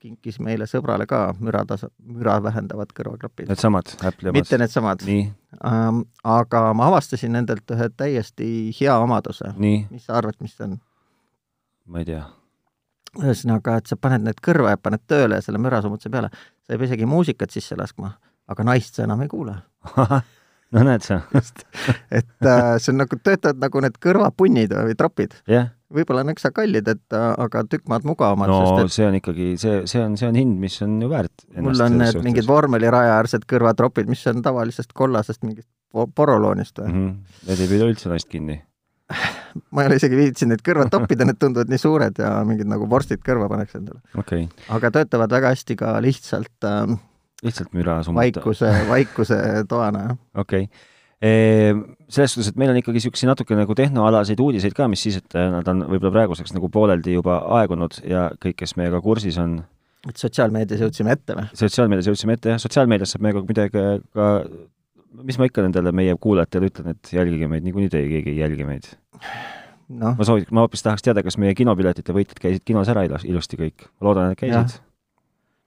kinkis 0.00 0.38
meile 0.40 0.66
sõbrale 0.68 1.06
ka 1.08 1.22
müratasa, 1.38 1.90
müra 2.00 2.38
vähendavad 2.42 2.92
kõrvaklapid. 2.96 3.50
Needsamad 3.50 3.92
Apple'i 3.98 4.32
omad 4.32 4.38
mitte? 4.40 4.58
needsamad 4.60 5.04
nii, 5.06 5.24
ähm,, 5.68 6.02
aga 6.24 6.62
ma 6.76 6.88
avastasin 6.88 7.34
nendelt 7.36 7.76
ühe 7.76 7.90
täiesti 7.92 8.48
hea 8.80 8.96
omaduse. 9.02 9.52
mis 9.58 10.06
sa 10.06 10.16
arvad, 10.20 10.40
mis 10.40 10.56
see 10.56 10.68
on? 10.68 10.78
ma 11.86 12.00
ei 12.02 12.08
tea. 12.08 12.24
ühesõnaga, 13.20 13.76
et 13.80 13.90
sa 13.90 13.98
paned 14.00 14.24
need 14.24 14.40
kõrva 14.44 14.74
ja 14.74 14.80
paned 14.80 15.04
tööle 15.10 15.40
ja 15.40 15.44
selle 15.44 15.60
mürasummutuse 15.62 16.12
peale, 16.12 16.32
sa 16.64 16.74
ei 16.74 16.80
pea 16.80 16.92
isegi 16.92 17.08
muusikat 17.10 17.52
sisse 17.52 17.76
laskma, 17.76 18.14
aga 18.48 18.66
naist 18.66 18.96
sa 18.96 19.04
enam 19.04 19.26
ei 19.26 19.32
kuule. 19.32 19.56
no 20.76 20.86
näed 20.86 21.04
sa, 21.06 21.20
et 22.10 22.46
äh, 22.46 22.78
see 22.78 22.92
on 22.94 23.02
nagu, 23.02 23.18
töötavad 23.18 23.60
nagu 23.62 23.82
need 23.84 23.98
kõrvapunnid 24.02 24.74
või 24.76 24.96
tropid. 24.98 25.34
jah. 25.50 25.72
võib-olla 25.90 26.22
nõksa 26.28 26.52
kallid, 26.54 26.88
et 26.92 27.16
äh, 27.16 27.26
aga 27.46 27.64
tükk 27.66 27.90
maad 27.90 28.06
mugavamad 28.06 28.52
no 28.52 28.60
sest 28.78 29.00
see 29.00 29.08
on 29.08 29.18
ikkagi, 29.18 29.50
see, 29.60 29.82
see 29.90 30.02
on, 30.04 30.16
see 30.20 30.30
on 30.30 30.38
hind, 30.38 30.56
mis 30.62 30.78
on 30.86 31.00
ju 31.02 31.10
väärt 31.10 31.46
et 31.50 31.60
mul 31.66 31.86
on 31.86 31.98
need 31.98 32.22
mingid 32.26 32.48
vormelirajaäärsed 32.50 33.46
kõrvatropid, 33.50 34.10
mis 34.10 34.22
on 34.30 34.44
tavalisest 34.46 34.94
kollasest 34.96 35.42
mingist 35.46 35.68
po- 35.92 36.08
poroloonist 36.14 36.78
või 36.78 36.90
mm. 36.92 36.98
mm. 36.98 37.12
-hmm. 37.12 37.46
Need 37.50 37.64
ei 37.64 37.72
püüda 37.74 37.90
üldse 37.90 38.12
naist 38.12 38.30
kinni. 38.30 38.60
ma 39.74 39.82
ei 39.82 39.90
ole 39.90 39.98
isegi 39.98 40.18
viitsinud 40.18 40.54
neid 40.54 40.66
kõrvad 40.66 40.90
toppida, 40.92 41.26
need 41.26 41.38
tunduvad 41.42 41.70
nii 41.72 41.82
suured 41.82 42.22
ja 42.22 42.32
mingid 42.46 42.70
nagu 42.70 42.86
vorstid 42.90 43.24
kõrva 43.26 43.50
paneks 43.50 43.74
endale. 43.80 43.98
okei 44.14 44.46
okay., 44.46 44.66
aga 44.76 44.92
töötavad 45.00 45.34
väga 45.34 45.54
hästi 45.56 45.76
ka 45.80 45.96
lihtsalt 46.04 46.68
äh, 46.70 46.94
lihtsalt 47.46 47.74
müra 47.76 48.00
summuta. 48.06 48.42
vaikuse, 48.42 48.70
vaikuse 48.88 49.40
toana, 49.68 50.06
jah. 50.08 50.16
okei 50.44 50.68
okay.. 50.68 51.82
selles 52.08 52.34
suhtes, 52.34 52.52
et 52.52 52.60
meil 52.60 52.72
on 52.72 52.80
ikkagi 52.80 53.00
niisuguseid 53.00 53.30
natuke 53.30 53.58
nagu 53.58 53.76
tehnoalaseid 53.76 54.40
uudiseid 54.40 54.76
ka, 54.76 54.88
mis 54.88 55.04
siis, 55.06 55.20
et 55.20 55.36
äh, 55.38 55.50
nad 55.52 55.68
on 55.68 55.84
võib-olla 55.88 56.14
praeguseks 56.18 56.54
nagu 56.56 56.72
pooleldi 56.72 57.18
juba 57.18 57.42
aegunud 57.60 58.00
ja 58.08 58.30
kõik, 58.40 58.60
kes 58.62 58.76
meiega 58.80 59.02
kursis 59.04 59.38
on, 59.40 59.60
et 60.08 60.16
sotsiaalmeedias 60.16 60.84
jõudsime 60.86 61.16
ette 61.16 61.36
või? 61.38 61.48
sotsiaalmeedias 61.60 62.12
jõudsime 62.12 62.38
ette 62.38 62.54
jah, 62.54 62.60
sotsiaalmeedias 62.62 63.16
saab 63.16 63.26
meiega 63.28 63.44
midagi 63.48 63.88
ka 64.16 64.30
mis 65.26 65.38
ma 65.38 65.48
ikka 65.48 65.64
nendele 65.64 65.92
meie 65.96 66.14
kuulajatele 66.20 66.70
ütlen, 66.70 66.94
et 66.94 67.12
jälgige 67.14 67.48
meid, 67.50 67.64
niikuinii 67.66 67.90
teie 67.92 68.08
keegi 68.10 68.34
ei 68.34 68.42
jälgi 68.42 68.66
meid. 68.66 68.90
noh, 69.88 70.14
ma 70.16 70.26
sooviks, 70.26 70.52
ma 70.54 70.64
hoopis 70.64 70.84
tahaks 70.86 71.04
teada, 71.06 71.24
kas 71.26 71.38
meie 71.40 71.54
kinopiletite 71.58 72.14
võitjad 72.14 72.40
käisid 72.42 72.64
kinos 72.66 72.90
ära 72.92 73.04
ilus, 73.08 73.26
ilusti 73.26 73.58
kõik. 73.60 73.88
loodan, 74.00 74.34
et 74.34 74.40
käisid. 74.40 74.78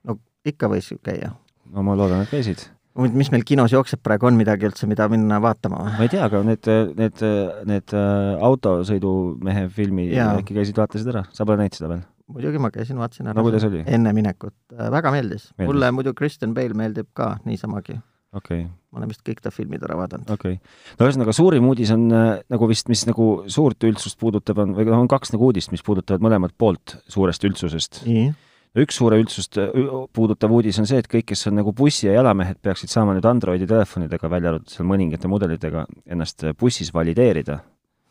no 0.07 0.17
ikka 0.47 0.71
võis 0.71 0.89
ju 0.91 0.99
käia. 1.03 1.33
No 1.73 1.83
ma 1.85 1.97
loodan, 1.99 2.23
et 2.25 2.31
käisid. 2.31 2.63
muidu, 2.99 3.17
mis 3.19 3.31
meil 3.33 3.45
kinos 3.47 3.73
jookseb 3.73 4.03
praegu, 4.05 4.29
on 4.29 4.39
midagi 4.39 4.69
üldse, 4.69 4.87
mida 4.89 5.09
minna 5.11 5.41
vaatama 5.43 5.83
või? 5.83 5.97
ma 5.97 6.07
ei 6.07 6.13
tea, 6.13 6.23
aga 6.29 6.43
need, 6.47 6.71
need, 6.99 7.27
need 7.69 7.97
äh, 7.97 8.47
autosõidumehe 8.49 9.67
filmi 9.73 10.09
äkki 10.13 10.57
käisid, 10.59 10.79
vaatasid 10.79 11.13
ära? 11.15 11.25
sa 11.33 11.47
pole 11.47 11.63
näinud 11.63 11.79
seda 11.79 11.91
veel? 11.95 12.03
muidugi 12.33 12.61
ma 12.61 12.71
käisin, 12.73 12.99
vaatasin 13.01 13.29
ära. 13.29 13.37
no 13.37 13.45
kuidas 13.45 13.65
oli? 13.67 13.83
enne 13.89 14.13
minekut. 14.15 14.55
väga 14.71 15.11
meeldis, 15.15 15.49
Meeldis. 15.57 15.69
mulle 15.71 15.91
muidu 15.95 16.13
Kristen 16.17 16.53
Bale 16.57 16.77
meeldib 16.77 17.09
ka 17.17 17.35
niisamagi. 17.47 17.97
okei 18.33 18.63
okay. 18.63 18.69
ma 18.91 19.01
olen 19.01 19.11
vist 19.11 19.25
kõik 19.27 19.41
ta 19.43 19.51
filmid 19.53 19.83
ära 19.85 19.97
vaadanud. 19.99 20.29
okei 20.33 20.57
okay. 20.59 20.95
no 20.99 21.09
ühesõnaga, 21.09 21.35
suurim 21.35 21.67
uudis 21.69 21.91
on 21.95 22.07
äh, 22.13 22.31
nagu 22.53 22.69
vist, 22.69 22.89
mis 22.93 23.05
nagu 23.09 23.29
suurt 23.51 23.89
üldsust 23.89 24.19
puudutab, 24.21 24.63
on, 24.63 24.77
või 24.77 24.87
noh, 24.89 25.03
on 25.03 25.11
kaks 25.11 25.35
nagu 25.35 25.49
uudist, 25.49 25.73
mis 25.75 25.85
puudutavad 25.85 26.23
mõlemat 26.23 26.55
poolt 26.57 26.97
suurest 27.11 27.49
üldsusest. 27.49 28.03
nii, 28.07 28.31
üks 28.79 28.97
suure 28.97 29.19
üldsust 29.21 29.59
äh, 29.61 29.69
puudutav 30.15 30.53
uudis 30.55 30.79
on 30.81 30.87
see, 30.89 31.01
et 31.03 31.09
kõik, 31.09 31.27
kes 31.31 31.47
on 31.49 31.57
nagu 31.59 31.73
bussi- 31.77 32.07
ja 32.07 32.17
jalamehed, 32.17 32.59
peaksid 32.63 32.91
saama 32.91 33.15
nüüd 33.15 33.27
Androidi 33.29 33.67
telefonidega, 33.69 34.31
välja 34.31 34.53
arvatud 34.53 34.73
seal 34.73 34.89
mõningate 34.89 35.29
mudelitega, 35.31 35.85
ennast 36.09 36.45
äh, 36.47 36.55
bussis 36.57 36.93
valideerida, 36.95 37.59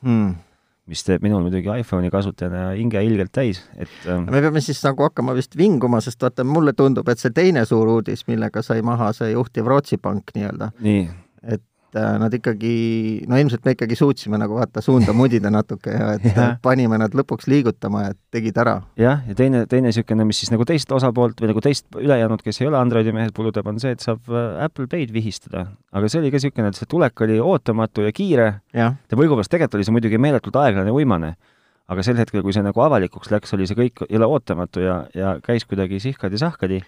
hmm. 0.07 0.37
mis 0.93 1.03
teeb 1.07 1.25
minul 1.27 1.43
muidugi 1.47 1.73
iPhone'i 1.83 2.13
kasutajana 2.15 2.77
hinge 2.79 3.03
ilgelt 3.07 3.35
täis, 3.35 3.65
et 3.75 4.07
äh, 4.07 4.23
me 4.23 4.45
peame 4.45 4.63
siis 4.63 4.83
nagu 4.87 5.09
hakkama 5.09 5.35
vist 5.39 5.59
vinguma, 5.59 6.03
sest 6.05 6.23
vaata, 6.23 6.47
mulle 6.47 6.77
tundub, 6.79 7.11
et 7.11 7.23
see 7.23 7.35
teine 7.35 7.67
suur 7.69 7.91
uudis, 7.99 8.27
millega 8.31 8.63
sai 8.63 8.87
maha 8.87 9.11
see 9.17 9.33
juhtiv 9.35 9.71
Rootsi 9.71 9.99
pank 10.03 10.35
nii-öelda, 10.37 10.73
nii, 10.87 11.05
et 11.43 11.67
äh, 11.99 12.17
nad 12.21 12.35
ikkagi, 12.35 12.73
no 13.29 13.39
ilmselt 13.41 13.65
me 13.67 13.75
ikkagi 13.77 13.97
suutsime 13.99 14.39
nagu 14.41 14.57
vaata 14.59 14.83
suunda 14.85 15.15
mudida 15.17 15.51
natuke 15.53 15.93
ja 15.95 16.13
et 16.17 16.27
Jah. 16.33 16.57
panime 16.65 16.99
nad 17.01 17.15
lõpuks 17.17 17.49
liigutama 17.51 18.07
ja 18.07 18.15
tegid 18.35 18.59
ära. 18.63 18.79
jah, 19.01 19.23
ja 19.29 19.37
teine, 19.39 19.65
teine 19.71 19.91
niisugune, 19.91 20.27
mis 20.29 20.43
siis 20.43 20.53
nagu 20.55 20.67
teist 20.69 20.93
osapoolt 20.93 21.41
või 21.43 21.53
nagu 21.53 21.63
teist 21.65 21.87
ülejäänud, 21.99 22.43
kes 22.45 22.63
ei 22.63 22.71
ole 22.71 22.81
Androidi 22.81 23.15
mehed, 23.15 23.35
puudutab, 23.37 23.69
on 23.71 23.81
see, 23.83 23.95
et 23.97 24.05
saab 24.05 24.29
äh, 24.33 24.65
Apple 24.67 24.89
Pay'd 24.93 25.13
vihistada. 25.15 25.67
aga 25.93 26.09
see 26.09 26.23
oli 26.23 26.33
ka 26.33 26.41
niisugune, 26.41 26.73
et 26.73 26.81
see 26.81 26.91
tulek 26.91 27.25
oli 27.27 27.41
ootamatu 27.43 28.07
ja 28.07 28.13
kiire 28.17 28.49
jah, 28.73 28.97
ja 28.97 29.19
õigupoolest 29.19 29.53
tegelikult 29.53 29.81
oli 29.81 29.89
see 29.89 29.97
muidugi 29.99 30.21
meeletult 30.23 30.57
aeglane 30.63 30.93
ja 30.93 30.97
uimane, 30.97 31.35
aga 31.93 32.03
sel 32.07 32.17
hetkel, 32.21 32.43
kui 32.45 32.55
see 32.57 32.65
nagu 32.65 32.81
avalikuks 32.81 33.31
läks, 33.33 33.53
oli 33.57 33.67
see 33.69 33.77
kõik 33.79 34.07
jälle 34.09 34.29
ootamatu 34.31 34.81
ja, 34.85 34.99
ja 35.15 35.37
käis 35.45 35.67
kuidagi 35.69 36.01
sihkadi-sahkadi. 36.03 36.81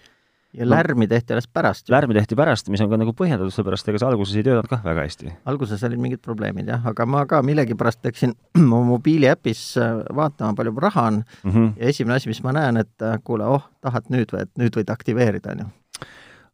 Ja 0.57 0.67
lärmi 0.69 1.07
tehti 1.07 1.33
alles 1.35 1.47
pärast. 1.47 1.89
lärmi 1.89 2.13
tehti 2.13 2.35
pärast, 2.35 2.69
mis 2.69 2.81
on 2.81 2.89
ka 2.89 2.99
nagu 3.01 3.13
põhjendatud, 3.17 3.53
sellepärast 3.53 3.89
ega 3.91 4.01
see 4.01 4.09
alguses 4.09 4.35
ei 4.39 4.45
töötanud 4.47 4.69
kah 4.71 4.83
väga 4.85 5.05
hästi. 5.05 5.33
alguses 5.51 5.83
olid 5.87 6.01
mingid 6.01 6.21
probleemid 6.25 6.69
jah, 6.71 6.85
aga 6.91 7.05
ma 7.05 7.25
ka 7.29 7.41
millegipärast 7.45 8.05
läksin 8.05 8.35
oma 8.63 8.83
mobiiliäpis 8.93 9.63
äh, 9.81 10.03
vaatama, 10.15 10.55
palju 10.55 10.75
raha 10.79 11.07
on 11.11 11.23
Mm 11.43 11.51
-hmm. 11.51 11.71
ja 11.79 11.87
esimene 11.87 12.15
asi, 12.15 12.29
mis 12.29 12.43
ma 12.43 12.51
näen, 12.51 12.77
et 12.77 13.01
äh, 13.01 13.19
kuule, 13.23 13.45
oh, 13.45 13.63
tahad 13.81 14.03
nüüd 14.09 14.31
või, 14.33 14.41
et 14.41 14.51
nüüd 14.59 14.77
võid 14.77 14.91
aktiveerida, 14.91 15.51
on 15.51 15.59
ju. 15.59 15.65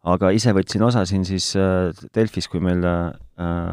Aga 0.01 0.31
ise 0.34 0.53
võtsin 0.58 0.81
osa 0.86 1.03
siin 1.05 1.25
siis 1.27 1.51
äh, 1.60 1.91
Delfis, 2.15 2.48
kui 2.50 2.62
meil 2.63 2.81
äh, 2.88 3.12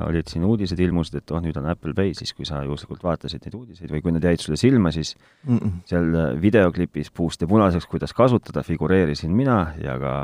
olid 0.08 0.28
siin 0.28 0.44
uudised 0.44 0.80
ilmusid, 0.80 1.22
et 1.22 1.32
oh, 1.32 1.40
nüüd 1.44 1.56
on 1.60 1.68
Apple 1.72 1.94
Pay, 1.96 2.12
siis 2.18 2.34
kui 2.36 2.48
sa 2.48 2.60
juhuslikult 2.66 3.04
vaatasid 3.04 3.46
neid 3.46 3.56
uudiseid 3.56 3.92
või 3.92 4.02
kui 4.04 4.12
need 4.14 4.26
jäid 4.28 4.44
sulle 4.44 4.58
silma, 4.60 4.92
siis 4.94 5.14
seal 5.88 6.10
äh, 6.12 6.34
videoklipis 6.40 7.12
puust 7.16 7.44
ja 7.44 7.48
punaseks, 7.50 7.88
kuidas 7.88 8.12
kasutada, 8.16 8.64
figureerisin 8.66 9.32
mina 9.36 9.58
ja 9.80 9.96
ka 10.02 10.14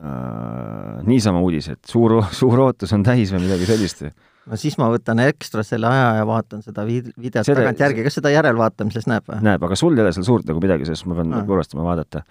äh, 0.00 1.02
niisama 1.08 1.44
uudis, 1.44 1.68
et 1.74 1.84
suur, 1.88 2.22
suur 2.32 2.64
ootus 2.70 2.96
on 2.96 3.04
täis 3.04 3.34
või 3.34 3.44
midagi 3.44 3.68
sellist. 3.68 4.06
no 4.48 4.56
siis 4.60 4.78
ma 4.80 4.88
võtan 4.92 5.20
ekstra 5.26 5.66
selle 5.68 5.92
aja 5.92 6.08
ja 6.22 6.24
vaatan 6.28 6.64
seda 6.64 6.86
vid-, 6.88 7.12
videot 7.20 7.44
tagantjärgi, 7.44 8.08
kas 8.08 8.18
seda 8.22 8.32
järelvaatamises 8.32 9.04
näeb 9.12 9.28
või? 9.28 9.44
näeb, 9.44 9.68
aga 9.68 9.76
sul 9.76 9.92
ei 9.96 10.06
ole 10.06 10.16
seal 10.16 10.24
suurt 10.32 10.48
nagu 10.48 10.64
midagi, 10.64 10.88
sest 10.88 11.04
ma 11.04 11.20
pean 11.20 11.36
ah. 11.36 11.44
kurvastama 11.44 11.84
vaadata. 11.84 12.24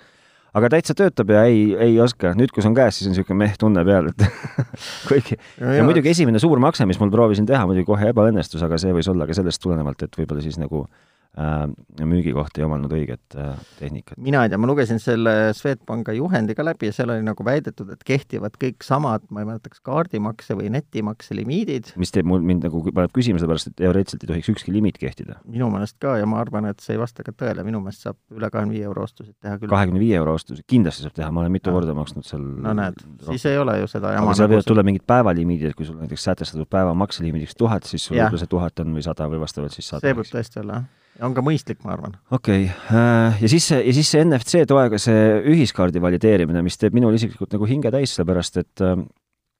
Aga 0.53 0.69
täitsa 0.75 0.95
töötab 0.97 1.31
ja 1.33 1.45
ei, 1.49 1.63
ei 1.87 1.95
oska, 2.01 2.33
nüüd, 2.37 2.53
kui 2.53 2.63
see 2.63 2.71
on 2.71 2.77
käes, 2.77 2.97
siis 2.97 3.09
on 3.09 3.15
niisugune 3.15 3.39
meh 3.43 3.55
tunne 3.59 3.85
peal, 3.87 4.11
et 4.11 4.27
kuigi 5.09 5.39
ja 5.59 5.85
muidugi 5.85 6.13
esimene 6.13 6.41
suur 6.41 6.61
makse, 6.63 6.87
mis 6.89 7.01
mul 7.01 7.13
proovisin 7.13 7.49
teha, 7.49 7.65
muidugi 7.69 7.89
kohe 7.89 8.13
ebaõnnestus, 8.13 8.63
aga 8.65 8.81
see 8.81 8.93
võis 8.95 9.09
olla 9.11 9.29
ka 9.29 9.37
sellest 9.37 9.63
tulenevalt, 9.63 10.05
et 10.05 10.21
võib-olla 10.21 10.45
siis 10.45 10.59
nagu 10.61 10.85
äh, 10.85 11.12
müügikoht 11.33 12.59
ei 12.59 12.65
omanud 12.65 12.91
õiget 12.93 13.35
äh, 13.41 13.57
tehnikat. 13.79 14.19
mina 14.21 14.43
ei 14.45 14.51
tea, 14.51 14.59
ma 14.61 14.67
lugesin 14.69 14.99
selle 15.01 15.53
Swedbanka 15.57 16.13
juhendi 16.13 16.53
ka 16.53 16.65
läbi 16.65 16.91
ja 16.91 16.93
seal 16.93 17.09
oli 17.09 17.23
nagu 17.25 17.45
väidetud, 17.45 17.89
et 17.95 18.03
kehtivad 18.05 18.53
kõik 18.61 18.85
samad, 18.85 19.25
ma 19.33 19.41
ei 19.41 19.47
mäleta, 19.49 19.71
kas 19.73 19.81
kaardimakse 19.81 20.53
või 20.59 20.69
netimakse 20.75 21.33
limiidid, 21.33 21.89
mis 21.97 22.13
teeb 22.13 22.29
mul, 22.29 22.43
mind 22.45 22.67
nagu 22.67 22.83
paneb 22.85 23.15
küsima, 23.17 23.41
sellepärast 23.41 23.71
et 23.71 23.77
teoreetiliselt 23.81 24.27
ei 24.27 24.31
tohiks 24.33 24.51
ükski 24.53 24.75
limiit 24.75 24.99
kehtida. 25.01 25.39
minu 25.49 25.71
meelest 25.73 25.97
ka 26.03 26.19
ja 26.21 26.29
ma 26.29 26.37
arvan, 26.43 26.69
et 26.69 26.85
see 26.85 26.93
ei 26.93 27.01
vasta 27.01 27.25
ka 27.25 27.33
tõele, 27.33 27.65
minu 27.65 27.81
meelest 27.81 28.05
saab 28.05 28.19
üle 28.29 28.51
kahekümne 28.53 28.77
viie 28.77 28.85
euro 28.91 29.09
ostusid 29.09 29.33
teha 29.41 29.57
küll. 29.57 29.73
kahekümne 29.73 30.05
viie 30.05 30.21
euro 30.21 30.37
ostusi 30.37 30.61
kindlasti 30.69 31.07
saab 31.07 31.17
teha, 31.17 31.33
ma 31.33 31.41
olen 31.41 31.57
mitu 31.57 31.73
Aa. 31.73 31.79
korda 31.79 31.97
maksnud 31.97 32.29
seal 32.29 32.45
no 32.61 32.77
näed, 32.77 33.01
siis 33.31 33.49
ei 33.49 33.57
ole 33.57 33.79
ju 33.81 33.89
seda 33.89 34.13
aga 34.13 34.21
jama 34.21 34.37
seal 34.37 34.51
nagu 34.51 34.59
võivad 34.59 34.69
tulla 34.69 34.85
mingid 34.85 35.09
päevalimiidid, 35.09 35.73
et 35.73 35.81
kui 35.81 35.89
sul 35.89 35.97
näiteks 35.97 36.29
sätestatud 36.29 36.69
päeva 36.69 36.93
makselimiidiks 36.93 37.57
tuhat, 37.57 37.89
siis 37.89 38.05
sul 38.05 38.19
võib-olla 38.19 38.45
see 38.45 38.53
tuhat 38.53 38.85
on 38.85 38.93
või 38.93 39.05
sada 39.05 39.29
või 39.33 39.41
vastavalt 39.41 39.73
siis 39.73 39.89
sada. 39.89 40.05
see 40.05 40.21
võib 40.21 40.29
tõesti 40.29 40.61
olla, 40.61 40.83
jah. 40.83 41.02
On 41.21 41.35
ka 41.35 41.43
mõistlik, 41.45 41.81
ma 41.85 41.93
arvan. 41.97 42.15
okei 42.33 42.69
okay., 42.69 43.41
ja 43.43 43.49
siis 43.51 43.67
see, 43.69 43.81
ja 43.85 43.93
siis 43.95 44.13
see 44.13 44.23
NFC 44.25 44.63
toega 44.69 44.99
see 45.01 45.25
ühiskaardi 45.53 46.01
valideerimine, 46.01 46.63
mis 46.65 46.79
teeb 46.81 46.95
minul 46.97 47.17
isiklikult 47.17 47.53
nagu 47.53 47.69
hinge 47.69 47.91
täis, 47.93 48.15
sellepärast 48.15 48.61
et 48.63 48.85
äh, 48.85 48.97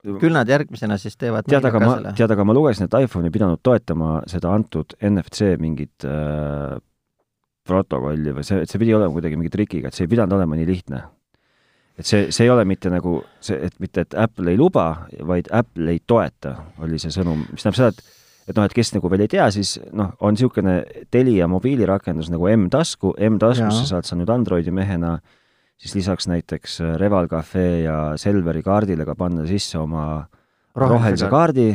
küll 0.04 0.34
nad 0.34 0.48
järgmisena 0.50 0.98
siis 1.00 1.16
teevad 1.20 1.46
tead, 1.48 1.64
aga 1.64 1.80
ma, 1.80 1.94
tead, 2.16 2.32
aga 2.34 2.46
ma 2.46 2.56
lugesin, 2.56 2.88
et 2.88 2.96
iPhone 3.06 3.30
ei 3.30 3.34
pidanud 3.34 3.62
toetama 3.64 4.18
seda 4.30 4.52
antud 4.52 4.96
NFC 5.00 5.54
mingit 5.60 6.06
äh, 6.08 6.74
protokolli 7.64 8.34
või 8.36 8.44
see, 8.46 8.64
et 8.64 8.70
see 8.70 8.80
pidi 8.82 8.96
olema 8.96 9.14
kuidagi 9.14 9.38
mingi 9.40 9.52
trikiga, 9.52 9.88
et 9.88 9.96
see 9.96 10.08
ei 10.08 10.12
pidanud 10.12 10.36
olema 10.36 10.58
nii 10.58 10.68
lihtne. 10.68 11.04
et 11.98 12.08
see, 12.08 12.26
see 12.34 12.44
ei 12.44 12.50
ole 12.50 12.66
mitte 12.68 12.90
nagu 12.92 13.20
see, 13.40 13.56
et 13.68 13.78
mitte, 13.80 14.04
et 14.04 14.18
Apple 14.18 14.50
ei 14.52 14.60
luba, 14.60 15.06
vaid 15.22 15.48
Apple 15.54 15.94
ei 15.94 16.02
toeta, 16.06 16.56
oli 16.82 16.98
see 17.00 17.14
sõnum, 17.14 17.46
mis 17.52 17.62
tähendab 17.62 17.78
seda, 17.78 17.94
et 17.94 18.23
et 18.48 18.56
noh, 18.56 18.64
et 18.64 18.74
kes 18.76 18.92
nagu 18.96 19.10
veel 19.12 19.24
ei 19.24 19.30
tea, 19.32 19.46
siis 19.54 19.76
noh, 19.92 20.12
on 20.20 20.36
niisugune 20.36 20.82
Telia 21.12 21.48
mobiilirakendus 21.50 22.30
nagu 22.32 22.48
M-tasku, 22.52 23.14
M-taskusse 23.30 23.88
saad 23.90 24.08
sa 24.08 24.18
nüüd 24.18 24.32
Androidi 24.32 24.74
mehena 24.74 25.18
siis 25.80 25.94
lisaks 25.94 26.28
näiteks 26.30 26.80
äh, 26.80 26.96
Reval 27.00 27.28
Cafe 27.28 27.66
ja 27.84 27.98
Selveri 28.20 28.62
kaardile 28.62 29.04
ka 29.04 29.16
panna 29.18 29.46
sisse 29.48 29.78
oma 29.78 30.24
rohelise 30.76 31.28
kaardi. 31.30 31.72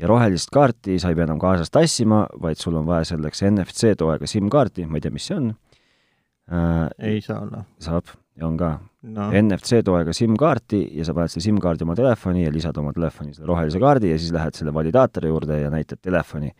Ja 0.00 0.08
rohelist 0.08 0.48
kaarti 0.52 0.96
sa 0.98 1.10
ei 1.12 1.16
pea 1.18 1.26
enam 1.26 1.40
kaasas 1.40 1.68
tassima, 1.70 2.22
vaid 2.40 2.56
sul 2.56 2.78
on 2.80 2.86
vaja 2.88 3.04
selleks 3.12 3.42
NFC 3.50 3.92
toega 4.00 4.26
SIM-kaarti, 4.26 4.86
ma 4.88 4.96
ei 4.96 5.04
tea, 5.04 5.12
mis 5.12 5.26
see 5.28 5.36
on. 5.36 5.50
Äh,. 6.50 6.86
ei 7.10 7.20
saa 7.20 7.42
olla. 7.44 7.64
saab 7.78 8.08
on 8.42 8.56
ka 8.56 8.70
no 9.02 9.28
NFC 9.32 9.80
toega 9.84 10.12
SIM-kaarti 10.16 10.82
ja 10.98 11.06
sa 11.06 11.14
paned 11.16 11.32
selle 11.32 11.46
SIM-kaardi 11.46 11.86
oma 11.86 11.96
telefoni 11.98 12.44
ja 12.44 12.52
lisad 12.52 12.76
oma 12.80 12.92
telefoni 12.96 13.34
selle 13.34 13.48
rohelise 13.50 13.80
kaardi 13.82 14.12
ja 14.12 14.18
siis 14.20 14.34
lähed 14.36 14.58
selle 14.58 14.74
validaatori 14.74 15.32
juurde 15.32 15.60
ja 15.62 15.70
näitad 15.72 16.00
telefoni. 16.02 16.52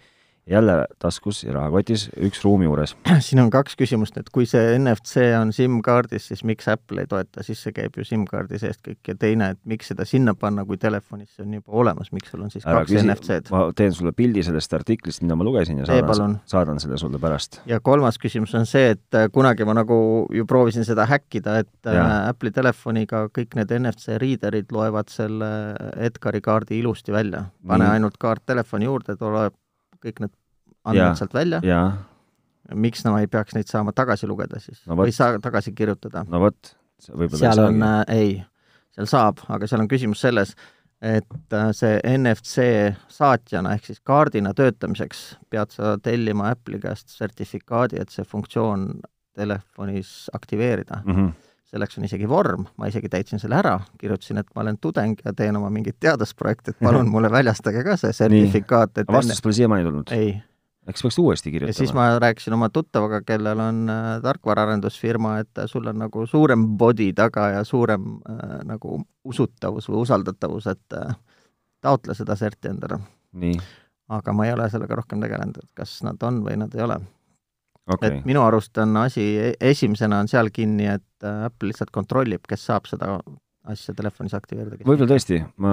Jälle 0.46 0.86
taskus 0.98 1.44
ja 1.44 1.52
rahakotis 1.52 2.08
üks 2.20 2.42
ruumi 2.44 2.64
juures. 2.64 2.96
siin 3.26 3.42
on 3.42 3.50
kaks 3.50 3.76
küsimust, 3.78 4.16
et 4.20 4.30
kui 4.32 4.46
see 4.48 4.78
NFC 4.78 5.24
on 5.38 5.52
SIM-kaardis, 5.54 6.30
siis 6.32 6.42
miks 6.48 6.68
Apple 6.68 7.04
ei 7.04 7.10
toeta, 7.10 7.44
siis 7.46 7.62
see 7.62 7.74
käib 7.76 7.96
ju 7.98 8.06
SIM-kaardi 8.06 8.60
seest 8.62 8.82
kõik 8.86 9.12
ja 9.12 9.16
teine, 9.20 9.52
et 9.54 9.60
miks 9.68 9.90
seda 9.92 10.06
sinna 10.08 10.34
panna, 10.38 10.64
kui 10.68 10.80
telefonis 10.80 11.36
see 11.36 11.46
on 11.46 11.58
juba 11.60 11.76
olemas, 11.84 12.12
miks 12.16 12.32
sul 12.32 12.44
on 12.44 12.52
siis 12.52 12.66
ära 12.66 12.82
kaks 12.82 12.92
küsi, 12.92 13.06
NFC-d? 13.06 13.52
ma 13.54 13.62
teen 13.76 13.94
sulle 13.96 14.14
pildi 14.16 14.44
sellest 14.46 14.74
artiklist, 14.80 15.22
mida 15.24 15.38
ma 15.38 15.46
lugesin 15.46 15.82
ja 15.82 15.88
saadan 15.90 16.38
saadan 16.50 16.82
selle 16.82 16.98
sulle 17.00 17.20
pärast. 17.22 17.60
ja 17.70 17.80
kolmas 17.84 18.18
küsimus 18.22 18.54
on 18.58 18.66
see, 18.68 18.94
et 18.96 19.18
äh, 19.18 19.28
kunagi 19.32 19.66
ma 19.68 19.76
nagu 19.78 20.00
ju 20.34 20.46
proovisin 20.48 20.86
seda 20.88 21.06
häkkida, 21.10 21.58
et 21.64 21.90
äh, 21.90 21.98
Jaa. 22.00 22.20
Apple'i 22.30 22.54
telefoniga 22.54 23.26
kõik 23.34 23.56
need 23.58 23.72
NFC 23.78 24.18
reader'id 24.20 24.72
loevad 24.74 25.10
selle 25.12 25.50
Edgari 25.96 26.40
kaardi 26.44 26.78
ilusti 26.80 27.12
välja. 27.12 27.44
pane 27.66 27.84
Nii. 27.84 27.98
ainult 27.98 28.18
kaart 28.20 28.44
telefoni 28.46 28.88
juurde, 28.88 29.16
ta 29.16 29.30
loeb 29.30 29.54
kõik 30.04 30.24
need 30.24 30.34
andmed 30.84 31.18
sealt 31.18 31.34
välja. 31.34 31.60
miks 32.74 33.04
no 33.04 33.14
ma 33.14 33.22
ei 33.24 33.30
peaks 33.30 33.56
neid 33.56 33.70
saama 33.70 33.92
tagasi 33.96 34.28
lugeda 34.30 34.60
siis 34.62 34.82
No 34.86 34.96
või 34.98 35.14
saa 35.14 35.38
tagasi 35.42 35.72
kirjutada? 35.76 36.24
no 36.28 36.42
vot, 36.42 36.74
võib-olla 37.08 37.40
seal 37.40 37.64
on 37.64 37.82
äh,, 37.86 38.02
ei, 38.14 38.36
seal 38.94 39.08
saab, 39.10 39.42
aga 39.48 39.68
seal 39.70 39.84
on 39.84 39.90
küsimus 39.90 40.22
selles, 40.22 40.54
et 41.00 41.56
äh, 41.56 41.70
see 41.76 42.00
NFC 42.16 42.66
saatjana 43.08 43.74
ehk 43.76 43.88
siis 43.90 44.02
kaardina 44.04 44.52
töötamiseks 44.56 45.24
pead 45.50 45.72
sa 45.74 45.96
tellima 46.02 46.50
Apple'i 46.54 46.80
käest 46.82 47.12
sertifikaadi, 47.16 48.00
et 48.00 48.12
see 48.12 48.26
funktsioon 48.28 48.90
telefonis 49.36 50.28
aktiveerida 50.36 51.02
mm. 51.04 51.14
-hmm. 51.16 51.32
Selleks 51.70 51.98
on 51.98 52.06
isegi 52.06 52.28
vorm, 52.28 52.66
ma 52.78 52.90
isegi 52.90 53.08
täitsin 53.10 53.42
selle 53.42 53.58
ära, 53.60 53.76
kirjutasin, 54.00 54.40
et 54.42 54.48
ma 54.56 54.64
olen 54.64 54.78
tudeng 54.82 55.20
ja 55.24 55.32
teen 55.36 55.56
oma 55.56 55.70
mingit 55.70 56.00
teadusprojekti, 56.02 56.74
et 56.74 56.86
palun 56.86 57.10
mulle 57.14 57.30
väljastage 57.30 57.84
ka 57.86 57.96
see 58.00 58.14
sertifikaat, 58.16 59.02
et 59.02 59.12
vastust 59.12 59.44
pole 59.44 59.56
siiamaani 59.56 59.86
tulnud? 59.86 60.14
ei, 60.16 60.32
äkki 60.90 61.04
peaks 61.06 61.18
uuesti 61.18 61.52
ja 61.52 61.66
siis 61.66 61.76
kirjutama? 61.76 62.00
ma 62.00 62.18
rääkisin 62.18 62.56
oma 62.56 62.68
tuttavaga, 62.68 63.22
kellel 63.26 63.62
on 63.62 63.90
äh, 63.90 64.08
tarkvaraarendusfirma, 64.22 65.38
et 65.44 65.62
sul 65.66 65.86
on 65.86 65.98
nagu 66.02 66.26
suurem 66.26 66.66
body 66.78 67.12
taga 67.12 67.48
ja 67.54 67.64
suurem 67.64 68.16
äh, 68.30 68.58
nagu 68.64 69.02
usutavus 69.24 69.88
või 69.88 70.02
usaldatavus, 70.02 70.66
et 70.66 70.98
äh, 70.98 71.14
taotle 71.80 72.14
seda 72.18 72.36
serti 72.36 72.68
endale. 72.68 72.98
aga 74.08 74.32
ma 74.32 74.46
ei 74.46 74.52
ole 74.52 74.66
sellega 74.70 74.94
rohkem 74.98 75.20
tegelenud, 75.22 75.62
et 75.62 75.70
kas 75.74 76.00
nad 76.02 76.22
on 76.26 76.42
või 76.42 76.56
nad 76.58 76.74
ei 76.74 76.82
ole 76.82 76.98
okei 77.96 78.20
et 78.20 78.26
minu 78.28 78.42
arust 78.46 78.78
on 78.82 78.96
asi, 79.04 79.26
esimesena 79.60 80.22
on 80.22 80.30
seal 80.30 80.50
kinni, 80.54 80.88
et 80.96 81.26
äh, 81.26 81.46
Apple 81.50 81.72
lihtsalt 81.72 81.92
kontrollib, 81.94 82.46
kes 82.48 82.68
saab 82.70 82.90
seda 82.90 83.18
asja 83.70 83.92
telefonis 83.94 84.32
aktiveerida. 84.34 84.80
võib-olla 84.88 85.08
tõesti, 85.10 85.38
ma, 85.60 85.72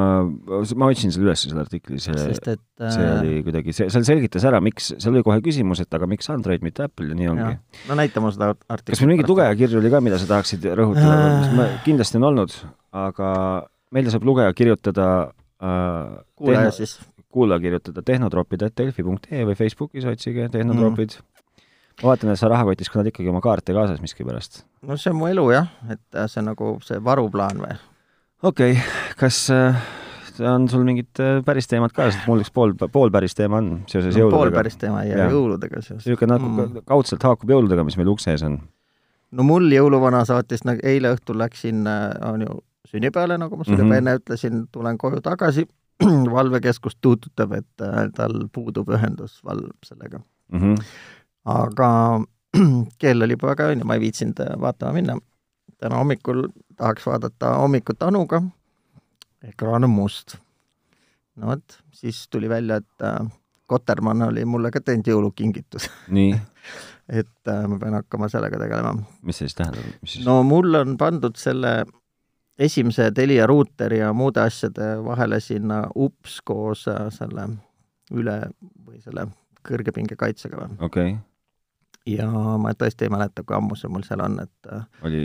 ma 0.76 0.90
otsin 0.92 1.14
selle 1.14 1.30
üles, 1.30 1.44
selle 1.48 1.64
artikli, 1.64 2.00
see, 2.04 2.16
et 2.36 2.50
see 2.84 3.06
äh, 3.06 3.14
oli 3.14 3.38
kuidagi, 3.46 3.76
see, 3.76 3.88
seal 3.94 4.06
selgitas 4.08 4.46
ära, 4.48 4.60
miks, 4.64 4.92
seal 4.98 5.16
oli 5.16 5.24
kohe 5.26 5.40
küsimus, 5.46 5.82
et 5.84 5.98
aga 5.98 6.10
miks 6.10 6.28
Android, 6.34 6.66
mitte 6.66 6.86
Apple 6.88 7.08
ja 7.14 7.18
nii 7.18 7.30
ongi 7.32 7.54
no 7.88 7.98
näita 8.00 8.24
mulle 8.24 8.36
seda 8.36 8.52
artiklit. 8.54 8.94
kas 8.94 9.04
meil 9.04 9.14
mingeid 9.16 9.32
lugejakirju 9.32 9.80
oli 9.80 9.94
ka, 9.94 10.04
mida 10.04 10.20
sa 10.22 10.30
tahaksid 10.34 10.68
rõhutada 10.78 11.16
Äh.? 11.48 11.80
kindlasti 11.88 12.20
on 12.20 12.28
olnud, 12.32 12.58
aga 13.06 13.30
meile 13.96 14.12
saab 14.14 14.28
lugeja 14.28 14.54
kirjutada 14.58 15.08
äh, 15.64 16.18
kuulaja 16.36 16.76
siis. 16.76 16.98
kuulaja 17.32 17.64
kirjutada 17.64 18.04
tehnotropid.delfi.ee 18.04 19.48
või 19.48 19.58
Facebookis 19.60 20.08
otsige 20.12 20.52
tehnotropid 20.54 21.18
mm.. 21.18 21.37
vaatan, 22.04 22.32
et 22.34 22.40
sa 22.40 22.50
rahakotis 22.52 22.92
kannad 22.94 23.12
ikkagi 23.12 23.32
oma 23.32 23.42
kaarte 23.44 23.76
kaasas 23.76 24.02
miskipärast. 24.04 24.64
no 24.88 24.98
see 24.98 25.14
on 25.14 25.20
mu 25.20 25.30
elu 25.32 25.46
jah, 25.54 25.70
et 25.90 26.04
äh, 26.16 26.28
see 26.32 26.42
on 26.44 26.52
nagu 26.54 26.74
see 26.86 27.00
varuplaan 27.04 27.64
või? 27.64 27.78
okei 28.44 28.78
okay., 28.78 29.16
kas 29.20 29.42
äh, 29.54 29.82
on 30.46 30.70
sul 30.70 30.86
mingid 30.88 31.24
äh, 31.24 31.42
päris 31.46 31.70
teemad 31.72 31.96
ka, 31.96 32.10
sest 32.12 32.30
mul 32.30 32.44
üks 32.46 32.54
pool, 32.54 32.76
pool 32.78 33.14
päris 33.14 33.38
teema 33.38 33.62
on 33.64 33.74
seoses 33.90 34.14
no, 34.14 34.28
pool 34.28 34.48
jõuludega. 34.48 34.60
päris 34.62 34.80
teema 34.82 35.04
jää 35.08 35.24
Jah. 35.24 35.36
jõuludega 35.36 35.82
seoses. 35.82 36.06
niisugune 36.06 36.34
natuke 36.36 36.68
mm. 36.68 36.88
kaudselt 36.94 37.28
haakub 37.30 37.56
jõuludega, 37.56 37.88
mis 37.88 38.00
meil 38.00 38.14
ukse 38.14 38.34
ees 38.36 38.46
on. 38.48 38.62
no 39.32 39.48
mul 39.48 39.70
jõuluvana 39.74 40.24
saatis, 40.30 40.66
nagu 40.70 40.84
eile 40.86 41.16
õhtul 41.18 41.42
läksin, 41.42 41.86
on 42.30 42.46
ju 42.46 42.62
sünnipäevale, 42.88 43.38
nagu 43.42 43.58
ma 43.58 43.66
sulle 43.68 43.84
juba 43.84 44.00
enne 44.00 44.16
ütlesin, 44.20 44.64
tulen 44.72 44.98
koju 45.02 45.20
tagasi, 45.26 45.66
valvekeskus 46.38 46.98
tuututab, 47.02 47.58
et 47.58 47.84
äh, 47.84 48.08
tal 48.16 48.46
puudub 48.54 48.90
ühendus 48.94 49.40
valv 49.46 49.72
sellega. 49.86 50.22
Mm 50.54 50.62
-hmm. 50.62 50.84
Aga 51.48 51.90
kell 53.02 53.22
oli 53.22 53.38
juba 53.38 53.54
väga 53.54 53.72
ja 53.72 53.86
ma 53.88 53.98
ei 53.98 54.04
viitsinud 54.04 54.40
äh, 54.44 54.54
vaatama 54.62 54.94
minna. 54.94 55.18
täna 55.78 56.00
hommikul 56.02 56.48
tahaks 56.78 57.06
vaadata 57.06 57.54
hommikut 57.62 58.04
Anuga, 58.04 58.42
ekraan 59.44 59.84
on 59.84 59.90
must. 59.90 60.38
no 61.36 61.52
vot, 61.52 61.80
siis 61.94 62.28
tuli 62.30 62.50
välja, 62.50 62.82
et 62.82 63.06
äh, 63.06 63.28
Kotermann 63.68 64.22
oli 64.22 64.46
mulle 64.46 64.72
ka 64.72 64.82
teinud 64.82 65.08
jõulukingitus, 65.08 65.90
nii, 66.08 66.34
et 67.22 67.52
äh, 67.54 67.64
ma 67.68 67.80
pean 67.80 68.00
hakkama 68.00 68.30
sellega 68.32 68.60
tegelema. 68.62 69.06
mis 69.22 69.40
see 69.40 69.48
siis 69.48 69.58
tähendab, 69.62 69.88
mis 70.02 70.18
siis 70.18 70.28
no 70.28 70.42
mul 70.48 70.82
on 70.82 70.98
pandud 70.98 71.38
selle 71.40 71.80
esimese 72.58 73.12
Telia 73.12 73.46
ruuteri 73.48 74.02
ja 74.02 74.14
muude 74.14 74.42
asjade 74.42 74.96
vahele 75.06 75.40
sinna 75.44 75.84
ups 75.96 76.42
koos 76.42 76.88
äh, 76.92 77.08
selle 77.14 77.50
üle 78.12 78.40
või 78.88 79.02
selle 79.04 79.28
kõrgepingekaitsega 79.68 80.64
või. 80.64 80.78
okei 80.80 81.12
okay., 81.12 81.18
ja 82.08 82.28
ma 82.62 82.72
tõesti 82.78 83.08
ei 83.08 83.12
mäleta, 83.12 83.44
kui 83.44 83.56
ammu 83.58 83.76
see 83.78 83.92
mul 83.92 84.06
seal 84.08 84.24
on, 84.24 84.40
et 84.44 84.72
äh, 84.72 84.86
oli 85.08 85.22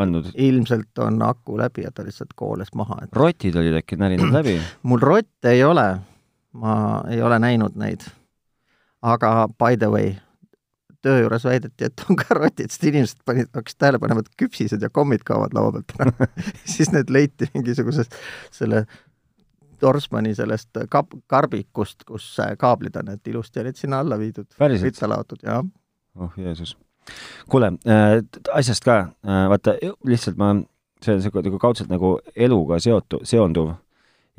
andnud, 0.00 0.32
ilmselt 0.34 1.02
on 1.04 1.22
aku 1.26 1.58
läbi 1.60 1.86
ja 1.86 1.92
ta 1.94 2.04
lihtsalt 2.06 2.34
kooles 2.38 2.74
maha, 2.78 3.00
et 3.04 3.16
rotid 3.16 3.56
olid 3.60 3.78
äkki 3.80 3.98
närinud 4.00 4.34
läbi, 4.34 4.56
mul 4.90 5.02
rotte 5.04 5.54
ei 5.54 5.64
ole, 5.64 5.88
ma 6.60 6.76
ei 7.10 7.22
ole 7.22 7.38
näinud 7.42 7.78
neid. 7.80 8.06
aga 9.04 9.48
by 9.60 9.76
the 9.78 9.90
way, 9.92 10.14
töö 11.04 11.20
juures 11.20 11.44
väideti, 11.44 11.90
et 11.90 12.04
on 12.08 12.16
ka 12.16 12.36
rotid, 12.38 12.72
sest 12.72 12.86
inimesed 12.88 13.24
panid, 13.28 13.50
hakkasid 13.54 13.80
tähele 13.82 14.00
panema, 14.02 14.24
et 14.24 14.38
küpsised 14.40 14.82
ja 14.82 14.90
kommid 14.90 15.26
kaovad 15.26 15.54
laua 15.56 15.74
pealt 15.76 15.96
ära. 16.00 16.28
siis 16.74 16.92
need 16.94 17.12
leiti 17.12 17.50
mingisugusest 17.54 18.16
selle 18.54 18.86
Torsmani 19.84 20.32
sellest 20.38 20.78
kap-, 20.88 21.16
karbikust, 21.28 22.06
kus 22.08 22.30
kaablid 22.58 22.96
on, 22.96 23.10
et 23.12 23.28
ilusti 23.28 23.60
olid 23.60 23.76
sinna 23.76 24.00
alla 24.00 24.16
viidud, 24.18 24.48
päriselt, 24.58 24.94
ritta 24.94 25.10
laotud 25.10 25.44
ja 25.44 25.58
oh 26.16 26.30
Jeesus. 26.36 26.76
kuule 27.48 27.72
äh,, 27.86 28.22
asjast 28.52 28.84
ka 28.84 28.98
äh,, 29.00 29.48
vaata 29.52 29.76
lihtsalt 30.04 30.38
ma, 30.40 30.54
see 31.04 31.16
on 31.16 31.24
siuke 31.24 31.42
nagu 31.44 31.58
kaudselt 31.60 31.90
nagu 31.92 32.18
eluga 32.36 32.78
seotu-, 32.80 33.22
seonduv 33.28 33.74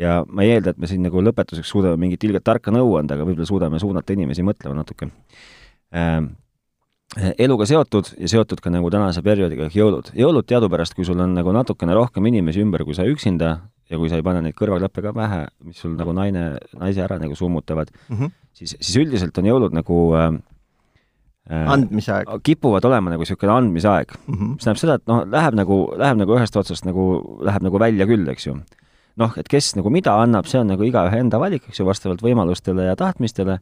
ja 0.01 0.23
ma 0.27 0.43
ei 0.45 0.55
eelda, 0.55 0.73
et 0.73 0.81
me 0.81 0.89
siin 0.89 1.05
nagu 1.05 1.21
lõpetuseks 1.23 1.69
suudame 1.71 1.99
mingit 2.01 2.23
ilgelt 2.27 2.43
tarka 2.47 2.73
nõu 2.73 2.97
anda, 2.99 3.15
aga 3.15 3.27
võib-olla 3.27 3.47
suudame 3.47 3.79
suunata 3.79 4.15
inimesi 4.15 4.43
mõtlema 4.45 4.79
natuke 4.81 5.11
äh,. 5.95 6.17
eluga 7.38 7.67
seotud 7.69 8.15
ja 8.17 8.31
seotud 8.31 8.63
ka 8.63 8.73
nagu 8.73 8.89
tänase 8.91 9.21
perioodiga 9.23 9.69
ehk 9.69 9.77
jõulud. 9.77 10.11
jõulud 10.17 10.49
teadupärast, 10.49 10.97
kui 10.97 11.05
sul 11.05 11.21
on 11.21 11.38
nagu 11.38 11.53
natukene 11.53 11.93
rohkem 11.95 12.25
inimesi 12.31 12.63
ümber, 12.65 12.83
kui 12.83 12.97
sa 12.97 13.05
üksinda 13.07 13.59
ja 13.89 13.99
kui 14.01 14.09
sa 14.09 14.17
ei 14.17 14.25
pane 14.25 14.41
neid 14.41 14.57
kõrvaklappe 14.57 15.03
ka 15.05 15.13
pähe, 15.13 15.45
mis 15.63 15.77
sul 15.77 15.93
nagu 15.93 16.15
naine, 16.17 16.55
naise 16.73 17.03
ära 17.05 17.19
nagu 17.21 17.35
summutavad, 17.38 17.91
mm 18.09 18.17
-hmm. 18.17 18.31
siis, 18.53 18.75
siis 18.79 18.97
üldiselt 19.05 19.38
on 19.38 19.45
jõulud 19.45 19.77
nagu 19.77 19.99
äh, 20.17 20.31
andmise 21.49 22.13
aeg 22.13 22.41
kipuvad 22.45 22.86
olema 22.89 23.13
nagu 23.13 23.21
niisugune 23.21 23.53
andmise 23.53 23.89
aeg, 23.89 24.15
mm. 24.25 24.34
-hmm. 24.34 24.55
mis 24.55 24.65
tähendab 24.65 24.81
seda, 24.81 24.95
et 24.97 25.08
noh, 25.12 25.21
läheb 25.29 25.58
nagu, 25.60 25.77
läheb 25.97 26.17
nagu 26.17 26.38
ühest 26.38 26.58
otsast 26.58 26.86
nagu, 26.86 27.05
läheb 27.45 27.62
nagu 27.67 27.79
välja 27.79 28.08
küll, 28.10 28.27
eks 28.29 28.47
ju. 28.47 28.55
noh, 29.15 29.34
et 29.38 29.47
kes 29.47 29.75
nagu 29.77 29.89
mida 29.89 30.15
annab, 30.21 30.47
see 30.49 30.60
on 30.60 30.67
nagu 30.73 30.84
igaühe 30.84 31.19
enda 31.19 31.39
valik, 31.39 31.69
eks 31.69 31.79
ju, 31.79 31.86
vastavalt 31.86 32.21
võimalustele 32.25 32.89
ja 32.89 32.95
tahtmistele, 32.95 33.60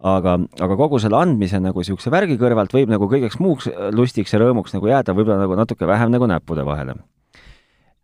aga, 0.00 0.38
aga 0.60 0.76
kogu 0.76 0.98
selle 0.98 1.20
andmise 1.20 1.60
nagu 1.60 1.78
niisuguse 1.78 2.10
värgi 2.10 2.38
kõrvalt 2.40 2.72
võib 2.72 2.88
nagu 2.88 3.06
kõigeks 3.06 3.38
muuks 3.38 3.68
lustiks 3.92 4.32
ja 4.32 4.40
rõõmuks 4.40 4.74
nagu 4.74 4.88
jääda 4.88 5.12
võib-olla 5.12 5.44
nagu 5.44 5.56
natuke 5.60 5.86
vähem 5.86 6.10
nagu 6.10 6.26
näppude 6.26 6.64
vahele. 6.64 6.96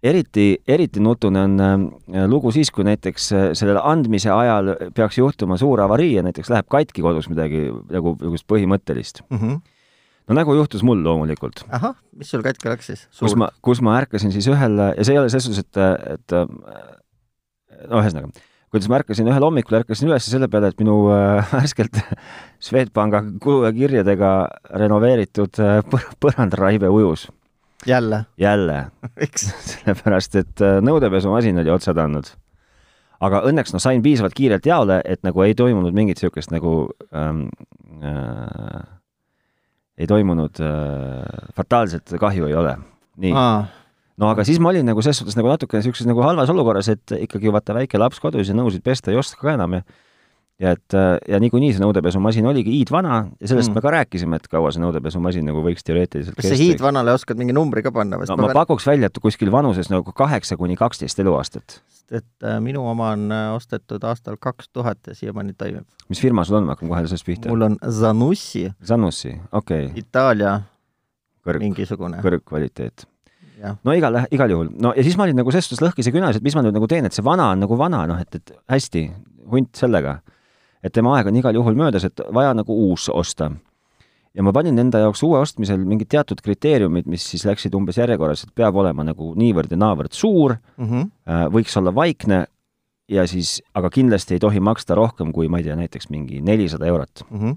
eriti, 0.08 0.46
eriti 0.68 1.02
nutune 1.02 1.42
on 1.46 1.54
äh, 1.62 2.24
lugu 2.30 2.52
siis, 2.54 2.70
kui 2.74 2.86
näiteks 2.86 3.28
äh, 3.34 3.46
sellele 3.58 3.82
andmise 3.84 4.30
ajal 4.32 4.74
peaks 4.96 5.18
juhtuma 5.20 5.58
suur 5.60 5.82
avarii 5.84 6.14
ja 6.16 6.24
näiteks 6.26 6.50
läheb 6.52 6.68
katki 6.72 7.04
kodus 7.04 7.30
midagi 7.32 7.66
nagu 7.90 8.16
niisugust 8.20 8.46
põhimõttelist 8.50 9.22
Mm 9.30 9.38
-hmm. 9.38 9.60
no 10.28 10.34
nagu 10.34 10.54
juhtus 10.54 10.82
mul 10.82 11.02
loomulikult 11.04 11.64
ahah, 11.70 11.94
mis 12.16 12.30
sul 12.30 12.42
katki 12.42 12.68
läks 12.68 12.86
siis? 12.86 13.06
kus 13.20 13.36
ma, 13.36 13.50
kus 13.62 13.80
ma 13.82 13.98
ärkasin 14.00 14.32
siis 14.32 14.48
ühel 14.48 14.78
ja 14.96 15.04
see 15.04 15.14
ei 15.14 15.18
ole 15.18 15.30
selles 15.30 15.44
suhtes, 15.44 15.64
et, 15.64 16.12
et 16.16 16.30
no 17.90 18.00
ühesõnaga, 18.00 18.30
kuidas 18.72 18.88
ma 18.90 18.98
ärkasin 19.00 19.28
ühel 19.30 19.44
hommikul, 19.46 19.78
ärkasin 19.80 20.08
üles 20.10 20.26
selle 20.30 20.48
peale, 20.52 20.68
et 20.72 20.80
minu 20.82 20.96
äh, 21.14 21.46
värskelt 21.54 22.00
Swedbanka 22.60 23.22
kulu- 23.42 23.64
ja 23.66 23.72
kirjadega 23.72 24.32
renoveeritud 24.82 25.60
äh, 25.62 25.80
põr- 25.86 26.08
põrandaraive 26.22 26.90
ujus 26.92 27.28
jälle, 27.87 28.25
jälle 28.40 28.79
sellepärast 29.70 30.37
et 30.42 30.64
äh, 30.64 30.81
nõudepesumasin 30.85 31.62
oli 31.62 31.72
otsad 31.72 31.99
andnud. 32.03 32.33
aga 33.20 33.42
õnneks 33.49 33.72
noh, 33.72 33.83
sain 33.83 34.03
piisavalt 34.05 34.37
kiirelt 34.37 34.66
jaole, 34.66 35.01
et 35.05 35.22
nagu 35.25 35.42
ei 35.42 35.55
toimunud 35.57 35.94
mingit 35.96 36.20
niisugust 36.20 36.53
nagu 36.53 36.77
ähm, 37.14 37.46
äh, 38.03 38.85
ei 39.96 40.07
toimunud 40.07 40.61
äh, 40.61 41.51
fataalset 41.57 42.16
kahju 42.20 42.51
ei 42.51 42.55
ole. 42.55 42.77
nii, 43.16 43.33
no 44.20 44.33
aga 44.33 44.44
siis 44.44 44.61
ma 44.61 44.72
olin 44.72 44.85
nagu 44.88 45.03
selles 45.05 45.22
suhtes 45.22 45.38
nagu 45.38 45.49
natukene 45.49 45.81
niisuguses 45.81 46.09
nagu 46.09 46.25
halvas 46.25 46.53
olukorras, 46.53 46.90
et 46.92 47.16
ikkagi 47.20 47.53
vaata 47.53 47.77
väike 47.77 48.01
laps 48.01 48.20
kodus 48.20 48.51
ja 48.51 48.57
nõusid 48.57 48.85
pesta 48.85 49.12
ei 49.12 49.20
oska 49.20 49.40
ka 49.40 49.57
enam 49.57 49.79
ja 49.79 49.87
ja 50.60 50.72
et 50.72 50.94
äh, 50.96 51.16
ja 51.28 51.40
niikuinii 51.42 51.74
see 51.74 51.82
nõudepesumasin 51.82 52.46
oligi 52.48 52.72
hiidvana 52.78 53.16
ja 53.40 53.48
sellest 53.50 53.70
Mm. 53.70 53.74
me 53.76 53.82
ka 53.84 53.90
rääkisime, 53.92 54.36
et 54.40 54.48
kaua 54.48 54.70
see 54.72 54.80
nõudepesumasin 54.80 55.44
nagu 55.44 55.60
võiks 55.64 55.84
teoreetiliselt 55.84 56.36
kas 56.36 56.48
sa 56.48 56.56
hiidvanale 56.56 57.12
oskad 57.12 57.36
mingi 57.36 57.52
numbri 57.52 57.82
ka 57.84 57.92
panna 57.92 58.16
või? 58.16 58.28
no 58.30 58.36
ma 58.40 58.52
pakuks 58.56 58.86
välja, 58.88 59.10
et 59.10 59.20
kuskil 59.20 59.52
vanuses 59.52 59.90
nagu 59.92 60.12
kaheksa 60.16 60.56
kuni 60.56 60.76
kaksteist 60.76 61.18
eluaastat. 61.20 61.80
et 62.10 62.44
äh, 62.44 62.60
minu 62.60 62.86
oma 62.88 63.10
on 63.16 63.32
äh, 63.32 63.50
ostetud 63.54 64.04
aastal 64.04 64.38
kaks 64.40 64.70
tuhat 64.72 64.98
ja 65.06 65.14
siiamaani 65.14 65.52
toimib. 65.52 65.84
mis 66.08 66.20
firma 66.20 66.44
sul 66.44 66.56
on, 66.56 66.64
ma 66.70 66.76
hakkan 66.76 66.88
kohe 66.88 67.02
sellest 67.04 67.26
pihta. 67.26 67.52
mul 67.52 67.68
on 67.68 67.76
Zanussi, 67.90 68.70
Zanussi, 68.84 69.34
okei 69.52 69.90
okay., 69.90 70.04
Itaalia 70.06 70.62
kõrg, 71.44 71.62
mingisugune, 71.62 72.22
kõrgkvaliteet. 72.24 73.04
jah. 73.60 73.76
no 73.84 73.92
igal, 73.96 74.22
igal 74.30 74.56
juhul, 74.56 74.70
no 74.80 74.94
ja 74.96 75.04
siis 75.04 75.18
ma 75.18 75.28
olin 75.28 75.36
nagu 75.42 75.52
selles 75.52 75.68
suhtes 75.68 75.84
lõhkise 75.84 76.14
künas, 76.14 76.38
et 76.38 76.46
mis 76.46 76.56
ma 76.56 76.64
nüüd 76.64 76.76
nagu 76.76 76.88
teen, 76.90 77.04
et 77.04 77.16
see 77.16 77.24
vana 77.26 77.50
on 77.52 77.62
nagu 77.64 77.78
vana, 77.78 78.06
noh 78.08 78.20
et, 78.22 78.40
et 78.40 78.56
hästi, 78.72 79.04
hunt 79.52 79.76
sellega. 79.76 80.20
Et 80.87 80.94
tema 80.94 81.16
aeg 81.16 81.31
on 81.31 81.37
igal 81.40 81.55
juhul 81.59 81.77
möödas, 81.79 82.05
et 82.07 82.20
vaja 82.35 82.55
nagu 82.55 82.77
uus 82.88 83.09
osta. 83.12 83.51
ja 84.37 84.42
ma 84.44 84.53
panin 84.53 84.79
enda 84.79 84.99
jaoks 85.01 85.22
uue 85.25 85.38
ostmisel 85.40 85.79
mingid 85.81 86.11
teatud 86.12 86.40
kriteeriumid, 86.44 87.07
mis 87.09 87.25
siis 87.31 87.44
läksid 87.49 87.75
umbes 87.75 87.96
järjekorras, 87.96 88.44
et 88.44 88.51
peab 88.55 88.77
olema 88.77 89.05
nagu 89.05 89.31
niivõrd 89.35 89.70
ja 89.72 89.77
naavõrd 89.81 90.12
suur, 90.12 90.57
Mm 90.77 90.87
-hmm. 90.90 91.49
võiks 91.53 91.77
olla 91.79 91.94
vaikne 91.94 92.46
ja 93.09 93.27
siis, 93.27 93.62
aga 93.75 93.90
kindlasti 93.90 94.35
ei 94.35 94.38
tohi 94.42 94.61
maksta 94.61 94.94
rohkem 94.94 95.33
kui, 95.33 95.49
ma 95.49 95.59
ei 95.59 95.64
tea, 95.64 95.77
näiteks 95.77 96.11
mingi 96.11 96.40
nelisada 96.40 96.87
eurot 96.87 97.25
Mm 97.31 97.40
-hmm. 97.40 97.57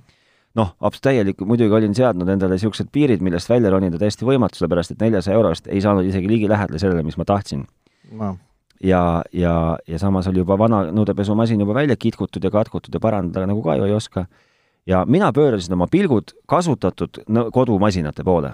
noh, 0.55 0.75
abs- 0.81 1.01
täielik, 1.01 1.41
muidugi 1.41 1.73
olin 1.73 1.95
seadnud 1.95 2.29
endale 2.29 2.53
niisugused 2.53 2.87
piirid, 2.91 3.21
millest 3.21 3.49
välja 3.49 3.69
ronida 3.69 3.97
täiesti 3.97 4.25
võimatu, 4.25 4.55
sellepärast 4.55 4.91
et 4.91 5.01
neljasaja 5.01 5.35
eurost 5.35 5.67
ei 5.67 5.81
saanud 5.81 6.05
isegi 6.05 6.27
ligilähedale 6.27 6.79
sellele, 6.79 7.03
mis 7.03 7.17
ma 7.17 7.25
tahtsin. 7.25 7.65
ma, 8.11 8.35
ja, 8.83 9.23
ja, 9.33 9.77
ja 9.87 9.99
samas 9.99 10.27
oli 10.27 10.41
juba 10.43 10.57
vana 10.59 10.83
nõudepesumasin 10.91 11.59
juba 11.59 11.75
välja 11.77 11.97
kitkutud 11.99 12.43
ja 12.43 12.51
katkutud 12.53 12.93
ja 12.93 13.01
parandada 13.03 13.47
nagu 13.49 13.61
ka 13.63 13.75
ju 13.79 13.89
ei 13.89 13.93
oska. 13.93 14.25
ja 14.87 15.03
mina 15.05 15.31
pöörasin 15.35 15.73
oma 15.73 15.87
pilgud 15.87 16.33
kasutatud 16.47 17.23
kodumasinate 17.53 18.23
poole. 18.23 18.53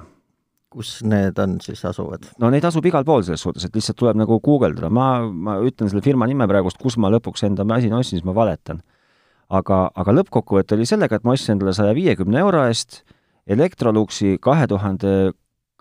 kus 0.69 1.03
need 1.03 1.37
on 1.39 1.59
siis 1.61 1.85
asuvad? 1.85 2.25
no 2.39 2.49
neid 2.49 2.65
asub 2.65 2.85
igal 2.85 3.05
pool 3.05 3.23
selles 3.23 3.41
suhtes, 3.41 3.65
et 3.65 3.75
lihtsalt 3.75 3.97
tuleb 3.97 4.17
nagu 4.17 4.39
guugeldada, 4.39 4.89
ma, 4.89 5.29
ma 5.29 5.59
ütlen 5.61 5.89
selle 5.89 6.01
firma 6.01 6.27
nime 6.27 6.47
praegust, 6.47 6.81
kus 6.81 6.97
ma 6.97 7.09
lõpuks 7.13 7.45
enda 7.45 7.63
masina 7.63 7.97
ostsin, 7.97 8.19
siis 8.19 8.25
ma 8.25 8.35
valetan. 8.35 8.81
aga, 9.49 9.91
aga 9.95 10.11
lõppkokkuvõte 10.11 10.75
oli 10.75 10.85
sellega, 10.85 11.15
et 11.15 11.23
ma 11.23 11.37
ostsin 11.37 11.55
endale 11.55 11.73
saja 11.73 11.93
viiekümne 11.93 12.39
euro 12.39 12.65
eest 12.65 13.03
Electroluxi 13.45 14.39
kahe 14.41 14.65
tuhande, 14.65 15.09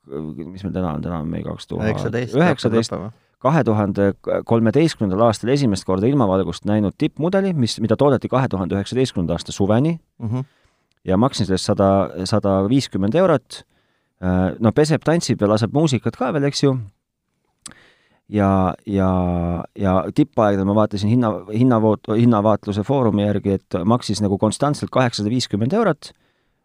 mis 0.04 0.64
meil 0.66 0.72
täna 0.74 0.90
on, 0.98 1.00
täna 1.00 1.22
on 1.22 1.28
meil 1.32 1.46
kaks 1.46 1.66
tuhat 1.66 1.88
üheksateist, 1.88 2.36
kahe 3.44 3.64
tuhande 3.66 4.12
kolmeteistkümnendal 4.48 5.28
aastal 5.28 5.52
esimest 5.54 5.86
korda 5.88 6.08
ilmavalgust 6.08 6.66
näinud 6.68 6.96
tippmudeli, 6.98 7.52
mis, 7.56 7.76
mida 7.84 7.98
toodeti 8.00 8.30
kahe 8.32 8.48
tuhande 8.50 8.78
üheksateistkümnenda 8.78 9.36
aasta 9.36 9.52
suveni 9.52 9.98
mm 10.18 10.28
-hmm. 10.28 10.44
ja 11.04 11.16
maksin 11.16 11.46
sellest 11.46 11.70
sada, 11.70 12.10
sada 12.24 12.56
viiskümmend 12.68 13.14
eurot. 13.14 13.62
no 14.60 14.72
peseb, 14.72 15.02
tantsib 15.04 15.40
ja 15.42 15.48
laseb 15.48 15.72
muusikat 15.72 16.16
ka 16.16 16.32
veel, 16.32 16.44
eks 16.44 16.62
ju. 16.62 16.78
ja, 18.28 18.74
ja, 18.86 19.10
ja 19.76 20.04
tippaegadel 20.14 20.64
ma 20.64 20.74
vaatasin 20.74 21.10
hinna, 21.10 21.30
hinnavoot-, 21.52 22.16
hinnavaatluse 22.16 22.82
foorumi 22.82 23.22
järgi, 23.22 23.50
et 23.50 23.74
maksis 23.84 24.22
nagu 24.22 24.38
konstantselt 24.38 24.90
kaheksasada 24.90 25.30
viiskümmend 25.30 25.72
eurot 25.72 26.12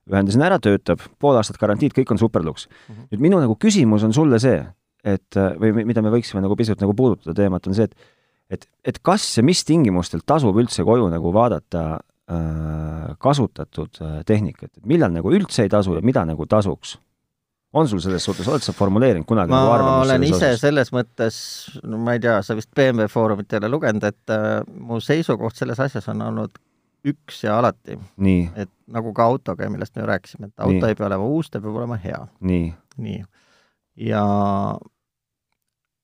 ühendasin 0.10 0.42
ära, 0.46 0.60
töötab, 0.60 1.04
pool 1.20 1.38
aastat 1.38 1.60
garantiid, 1.62 1.94
kõik 1.94 2.12
on 2.12 2.18
superluks 2.22 2.68
mm. 2.68 2.96
-hmm. 2.96 3.08
nüüd 3.12 3.26
minu 3.28 3.40
nagu 3.40 3.56
küsimus 3.56 4.04
on 4.04 4.14
sulle 4.14 4.40
see, 4.40 4.66
et 5.08 5.38
või 5.62 5.86
mida 5.88 6.02
me 6.04 6.12
võiksime 6.12 6.42
nagu 6.44 6.58
pisut 6.60 6.82
nagu 6.82 6.96
puudutada 6.98 7.36
teemat, 7.38 7.68
on 7.68 7.78
see, 7.78 7.88
et 7.88 8.16
et, 8.50 8.66
et 8.86 9.00
kas 9.06 9.26
ja 9.38 9.44
mis 9.46 9.62
tingimustel 9.68 10.24
tasub 10.28 10.58
üldse 10.60 10.86
koju 10.88 11.10
nagu 11.12 11.34
vaadata 11.34 11.84
äh, 12.00 13.12
kasutatud 13.22 14.02
äh, 14.02 14.16
tehnikat, 14.28 14.72
et 14.78 14.90
millal 14.90 15.14
nagu 15.14 15.32
üldse 15.34 15.66
ei 15.66 15.72
tasu 15.72 15.98
ja 15.98 16.06
mida 16.06 16.26
nagu 16.28 16.50
tasuks? 16.50 16.98
on 17.70 17.86
sul 17.86 18.00
selles 18.02 18.24
suhtes, 18.26 18.48
oled 18.50 18.64
sa 18.66 18.74
formuleerinud 18.74 19.28
kunagi 19.30 19.54
ma 19.54 19.60
nagu 19.60 19.74
arvamust 19.76 20.10
olen 20.10 20.24
ise 20.26 20.38
osas? 20.40 20.64
selles 20.64 20.90
mõttes, 20.90 21.36
no 21.86 22.00
ma 22.02 22.16
ei 22.18 22.24
tea, 22.24 22.40
sa 22.42 22.58
vist 22.58 22.72
BMW 22.74 23.06
Foorumit 23.14 23.54
ei 23.54 23.62
ole 23.62 23.70
lugenud, 23.70 24.08
et 24.10 24.34
äh, 24.34 24.48
mu 24.74 24.98
seisukoht 25.04 25.60
selles 25.60 25.82
asjas 25.86 26.10
on 26.10 26.26
olnud 26.32 26.58
üks 27.10 27.44
ja 27.46 27.60
alati. 27.62 27.96
et 28.58 28.72
nagu 28.90 29.14
ka 29.16 29.30
autoga, 29.30 29.70
millest 29.70 29.94
me 29.96 30.10
rääkisime, 30.10 30.50
et 30.50 30.66
auto 30.66 30.80
nii. 30.82 30.90
ei 30.90 30.98
pea 30.98 31.12
olema 31.12 31.30
uus, 31.30 31.54
ta 31.54 31.62
peab 31.62 31.78
olema 31.78 32.00
hea. 32.02 32.24
nii, 32.42 32.74
nii 33.06 33.22
ja 34.00 34.24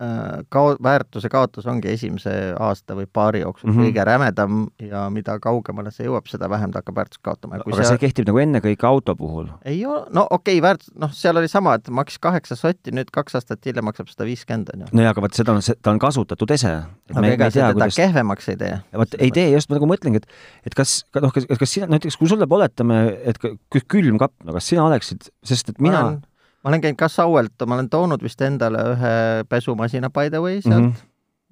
äh, 0.01 0.43
kao-, 0.49 0.75
väärtuse 0.83 1.29
kaotus 1.31 1.65
ongi 1.69 1.91
esimese 1.93 2.33
aasta 2.59 2.97
või 2.97 3.07
paari 3.13 3.41
jooksul 3.41 3.69
mm 3.69 3.77
-hmm. 3.77 3.87
kõige 3.87 4.05
rämedam 4.05 4.65
ja 4.81 5.05
mida 5.09 5.37
kaugemale 5.39 5.91
see 5.91 6.07
jõuab, 6.07 6.27
seda 6.27 6.49
vähem 6.51 6.73
ta 6.73 6.81
hakkab 6.83 6.99
väärtust 6.99 7.21
kaotama. 7.23 7.55
aga 7.55 7.77
see, 7.77 7.87
see 7.89 8.01
kehtib 8.03 8.27
nagu 8.27 8.41
ennekõike 8.43 8.87
auto 8.87 9.15
puhul? 9.15 9.47
ei 9.65 9.85
ole, 9.85 10.03
no 10.11 10.27
okei 10.29 10.59
okay,, 10.59 10.65
väärt-, 10.67 10.91
noh, 10.99 11.13
seal 11.13 11.39
oli 11.39 11.47
sama, 11.47 11.77
et 11.79 11.89
maksis 11.89 12.19
kaheksa 12.19 12.59
sotti, 12.59 12.91
nüüd 12.91 13.11
kaks 13.11 13.39
aastat 13.39 13.65
hiljem 13.65 13.87
maksab 13.87 14.11
sada 14.11 14.27
viiskümmend, 14.27 14.73
on 14.73 14.85
ju. 14.85 14.91
no 14.91 15.07
jaa, 15.07 15.15
aga 15.15 15.21
vot 15.21 15.33
seda 15.33 15.55
on, 15.55 15.63
ta 15.81 15.95
on 15.95 15.99
kasutatud 15.99 16.51
ese. 16.51 16.75
aga 17.15 17.27
ega 17.31 17.49
see 17.49 17.61
teda 17.61 17.73
kuidas... 17.73 17.95
kehvemaks 17.95 18.49
ei 18.49 18.57
tee. 18.57 18.77
vot 18.93 19.19
ei 19.19 19.31
tee, 19.31 19.49
just 19.55 19.69
ma 19.69 19.79
nagu 19.79 19.87
mõtlengi, 19.87 20.23
et 20.23 20.27
et 20.67 20.75
kas, 20.75 21.03
noh, 21.21 21.31
kas, 21.31 21.47
kas 21.47 21.71
sina, 21.71 21.87
näiteks 21.87 22.19
kui 22.19 22.27
sul 22.27 22.43
jääb, 22.43 22.51
oletame, 22.51 23.01
et 23.23 23.39
külmkapp, 23.87 24.35
no 24.43 24.59
kas 24.59 24.67
sina 24.67 24.83
oleksid, 24.83 25.31
sest 25.43 25.69
et 25.69 25.79
mina 25.79 26.03
olen 26.03 26.23
ma 26.65 26.73
olen 26.73 26.81
käinud 26.81 26.97
ka 26.97 27.09
Sauelt, 27.13 27.61
ma 27.69 27.77
olen 27.77 27.89
toonud 27.93 28.23
vist 28.25 28.41
endale 28.41 28.81
ühe 28.95 29.15
pesumasina 29.49 30.09
by 30.09 30.31
the 30.33 30.41
way 30.41 30.61
sealt 30.65 30.81
mm, 30.81 30.93
-hmm. 30.93 31.11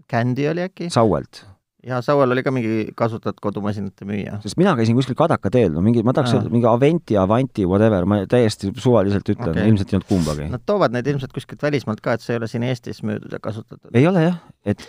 Candy 0.10 0.48
oli 0.50 0.66
äkki. 0.66 0.90
Sauelt? 0.90 1.46
jaa, 1.88 2.02
Sauel 2.02 2.32
oli 2.32 2.44
ka 2.44 2.52
mingi 2.52 2.88
kasutatud 2.96 3.42
kodumasinate 3.42 4.06
müüja. 4.10 4.40
sest 4.42 4.58
mina 4.58 4.76
käisin 4.76 4.96
kuskil 4.96 5.16
Kadaka 5.16 5.52
teel, 5.54 5.72
no 5.74 5.82
mingi, 5.82 6.04
ma 6.04 6.14
tahaks 6.14 6.34
öelda 6.34 6.50
mingi 6.50 6.68
Aventi, 6.68 7.18
Avanti, 7.18 7.66
whatever, 7.66 8.06
ma 8.06 8.24
täiesti 8.30 8.72
suvaliselt 8.78 9.30
ütlen 9.30 9.52
okay., 9.52 9.68
ilmselt 9.68 9.94
ei 9.94 9.98
olnud 10.00 10.08
kumbagi. 10.08 10.48
Nad 10.50 10.64
toovad 10.66 10.96
neid 10.96 11.08
ilmselt 11.08 11.36
kuskilt 11.36 11.62
välismaalt 11.62 12.02
ka, 12.02 12.16
et 12.16 12.26
see 12.26 12.34
ei 12.34 12.42
ole 12.42 12.48
siin 12.48 12.64
Eestis 12.64 13.04
müüdud 13.04 13.36
ja 13.36 13.42
kasutatud. 13.44 13.92
ei 13.94 14.08
ole 14.08 14.24
jah, 14.24 14.40
et 14.66 14.88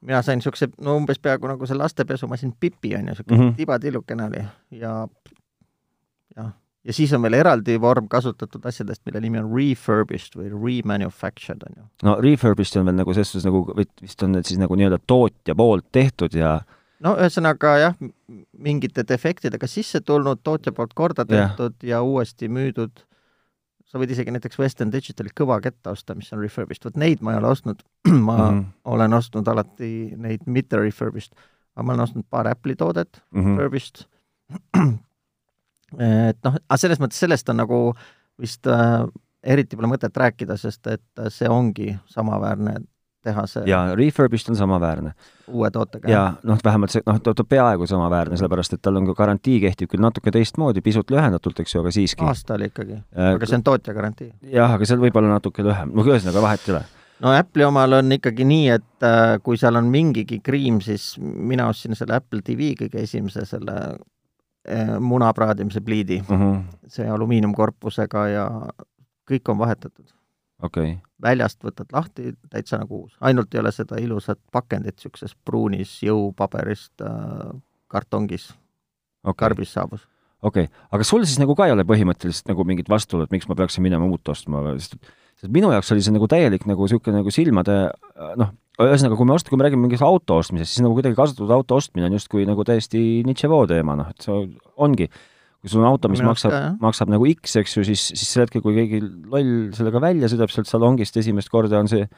mina 0.00 0.22
sain 0.24 0.40
niisuguse, 0.40 0.72
no 0.80 0.96
umbes 0.96 1.20
peaaegu 1.20 1.52
nagu 1.52 1.68
see 1.68 1.78
lastepesumasin 1.78 2.56
Pipi 2.60 2.96
on 2.96 3.04
ju, 3.04 3.06
niisugune 3.12 3.38
mm 3.38 3.48
-hmm. 3.48 3.56
tibatillukene 3.60 4.24
oli 4.24 4.44
ja 4.80 4.96
jah 6.36 6.52
ja 6.84 6.92
siis 6.92 7.12
on 7.16 7.22
veel 7.24 7.38
eraldi 7.38 7.76
vorm 7.80 8.08
kasutatud 8.12 8.64
asjadest, 8.68 9.02
mille 9.06 9.20
nimi 9.24 9.40
on 9.40 9.50
refurbished 9.52 10.36
või 10.38 10.50
remanufactured, 10.52 11.64
on 11.68 11.78
ju. 11.78 11.86
no 12.08 12.16
refurbished 12.20 12.80
on 12.80 12.90
veel 12.90 12.98
nagu 13.00 13.16
selles 13.16 13.32
suhtes 13.32 13.48
nagu, 13.48 13.64
vist 14.02 14.22
on 14.26 14.36
need 14.36 14.48
siis 14.48 14.60
nagu 14.60 14.76
nii-öelda 14.78 15.00
tootja 15.06 15.56
poolt 15.58 15.88
tehtud 15.94 16.36
ja 16.36 16.58
no 17.04 17.16
ühesõnaga 17.20 17.74
jah, 17.80 17.96
mingite 18.52 19.06
defektidega 19.08 19.68
sisse 19.70 20.02
tulnud, 20.04 20.42
tootja 20.44 20.74
poolt 20.76 20.94
korda 20.94 21.26
tehtud 21.28 21.76
ja, 21.82 21.96
ja 21.96 22.02
uuesti 22.04 22.50
müüdud, 22.52 23.04
sa 23.88 24.00
võid 24.00 24.12
isegi 24.12 24.34
näiteks 24.34 24.60
Western 24.60 24.92
Digitali 24.92 25.32
kõvakette 25.40 25.92
osta, 25.92 26.16
mis 26.18 26.32
on 26.34 26.42
refurbished, 26.44 26.84
vot 26.88 27.00
neid 27.00 27.24
ma 27.24 27.34
ei 27.34 27.40
ole 27.40 27.52
ostnud 27.54 27.80
ma 28.28 28.36
mm 28.36 28.60
-hmm. 28.60 28.64
olen 28.96 29.20
ostnud 29.20 29.48
alati 29.48 30.12
neid 30.16 30.44
mitte 30.46 30.80
refurbished, 30.80 31.32
aga 31.76 31.86
ma 31.86 31.96
olen 31.96 32.06
ostnud 32.08 32.28
paar 32.30 32.48
Apple'i 32.50 32.76
toodet 32.76 33.22
mm 33.30 33.40
-hmm. 33.40 33.56
refurbished 33.56 34.06
et 36.00 36.40
noh, 36.46 36.58
aga 36.68 36.80
selles 36.80 37.02
mõttes 37.02 37.20
sellest 37.20 37.48
on 37.52 37.60
nagu 37.62 37.78
vist 38.40 38.66
äh, 38.66 39.04
eriti 39.44 39.76
pole 39.76 39.90
mõtet 39.90 40.16
rääkida, 40.16 40.56
sest 40.60 40.86
et 40.92 41.24
see 41.32 41.50
ongi 41.50 41.92
samaväärne 42.10 42.80
tehase 43.24 43.62
jaa, 43.66 43.94
refurbished 43.94 44.52
on 44.52 44.56
samaväärne. 44.56 45.12
uue 45.48 45.70
tootega? 45.70 46.10
jaa, 46.10 46.26
noh, 46.42 46.58
vähemalt 46.64 46.94
see, 46.94 47.04
noh, 47.06 47.20
ta 47.20 47.32
on 47.32 47.48
peaaegu 47.48 47.86
samaväärne, 47.88 48.38
sellepärast 48.40 48.76
et 48.76 48.82
tal 48.84 49.00
on 49.00 49.08
ka 49.10 49.16
garantii 49.22 49.60
kehtib 49.64 49.92
küll 49.92 50.04
natuke 50.04 50.32
teistmoodi, 50.34 50.84
pisut 50.84 51.12
lühendatult, 51.14 51.62
eks 51.64 51.76
ju, 51.76 51.84
aga 51.84 51.94
siiski. 51.94 52.24
aasta 52.28 52.58
oli 52.58 52.68
ikkagi 52.72 52.98
äh,, 52.98 53.34
aga 53.34 53.48
see 53.48 53.60
on 53.60 53.66
tootja 53.66 53.96
garantii? 53.96 54.30
jah, 54.52 54.76
aga 54.76 54.88
seal 54.88 55.02
võib 55.02 55.16
olla 55.20 55.36
natuke 55.36 55.64
lühem, 55.64 55.94
no 55.94 56.06
ühesõnaga 56.06 56.44
vahet 56.44 56.68
ei 56.68 56.76
ole 56.76 56.84
no 57.24 57.34
Apple'i 57.34 57.68
omal 57.68 58.00
on 58.00 58.16
ikkagi 58.18 58.48
nii, 58.48 58.66
et 58.78 59.06
äh, 59.06 59.36
kui 59.44 59.60
seal 59.60 59.80
on 59.80 59.88
mingigi 59.92 60.40
kriim, 60.44 60.80
siis 60.84 61.14
mina 61.20 61.68
ostsin 61.72 61.96
selle 61.98 62.18
Apple 62.18 62.44
TV 62.44 62.74
kõige 62.84 63.04
esimese 63.04 63.46
selle 63.48 63.78
muna 65.00 65.32
praadimise 65.36 65.80
pliidi 65.84 66.22
mm, 66.28 66.36
-hmm. 66.36 66.60
see 66.88 67.08
alumiiniumkorpusega 67.08 68.28
ja 68.28 68.44
kõik 69.30 69.50
on 69.52 69.58
vahetatud. 69.58 70.12
Okay. 70.64 70.96
väljast 71.22 71.64
võtad 71.64 71.90
lahti, 71.92 72.32
täitsa 72.48 72.78
nagu 72.78 73.02
uus, 73.02 73.16
ainult 73.20 73.54
ei 73.54 73.60
ole 73.60 73.72
seda 73.74 73.98
ilusat 74.00 74.38
pakendit 74.52 74.96
niisuguses 74.96 75.34
pruunis 75.44 76.02
jõupaberist 76.02 77.02
äh, 77.02 77.50
kartongis 77.90 78.54
okay. 79.24 79.34
karbis 79.36 79.72
saabus. 79.74 80.06
okei 80.42 80.64
okay., 80.64 80.86
aga 80.90 81.04
sul 81.04 81.24
siis 81.24 81.40
nagu 81.42 81.56
ka 81.58 81.66
ei 81.66 81.74
ole 81.74 81.84
põhimõtteliselt 81.84 82.48
nagu 82.48 82.64
mingit 82.64 82.88
vastuolu, 82.88 83.26
et 83.26 83.34
miks 83.34 83.48
ma 83.50 83.58
peaksin 83.58 83.82
minema 83.82 84.06
uut 84.06 84.28
ostma, 84.28 84.62
sest 84.78 84.96
minu 85.52 85.72
jaoks 85.74 85.92
oli 85.92 86.06
see 86.06 86.14
nagu 86.14 86.30
täielik 86.30 86.64
nagu 86.70 86.86
niisugune 86.86 87.20
nagu 87.20 87.34
silmade 87.34 87.76
noh, 88.40 88.54
ühesõnaga, 88.82 89.18
kui 89.18 89.28
me 89.28 89.36
ost-, 89.36 89.50
kui 89.50 89.58
me 89.58 89.66
räägime 89.66 89.86
mingist 89.86 90.04
auto 90.04 90.40
ostmisest, 90.42 90.74
siis 90.74 90.84
nagu 90.84 90.96
kuidagi 90.96 91.16
kasutatud 91.18 91.52
auto 91.54 91.78
ostmine 91.78 92.08
on 92.08 92.16
justkui 92.16 92.46
nagu 92.48 92.64
täiesti 92.66 93.22
nichevoo 93.26 93.62
teema, 93.70 93.94
noh, 93.98 94.10
et 94.10 94.26
see 94.26 94.38
ongi, 94.82 95.06
kui 95.62 95.70
sul 95.70 95.84
on 95.84 95.92
auto, 95.92 96.10
mis 96.10 96.22
maksab, 96.26 96.54
maksab 96.82 97.12
nagu 97.12 97.28
X, 97.30 97.54
eks 97.62 97.76
ju, 97.78 97.84
siis, 97.86 98.08
siis 98.12 98.32
sel 98.34 98.44
hetkel, 98.44 98.64
kui 98.64 98.74
keegi 98.76 99.02
loll 99.30 99.52
sellega 99.76 100.02
välja 100.02 100.30
sõidab 100.32 100.52
sealt 100.52 100.70
salongist 100.70 101.20
esimest 101.22 101.52
korda, 101.52 101.84
on 101.84 101.90
see, 101.90 102.08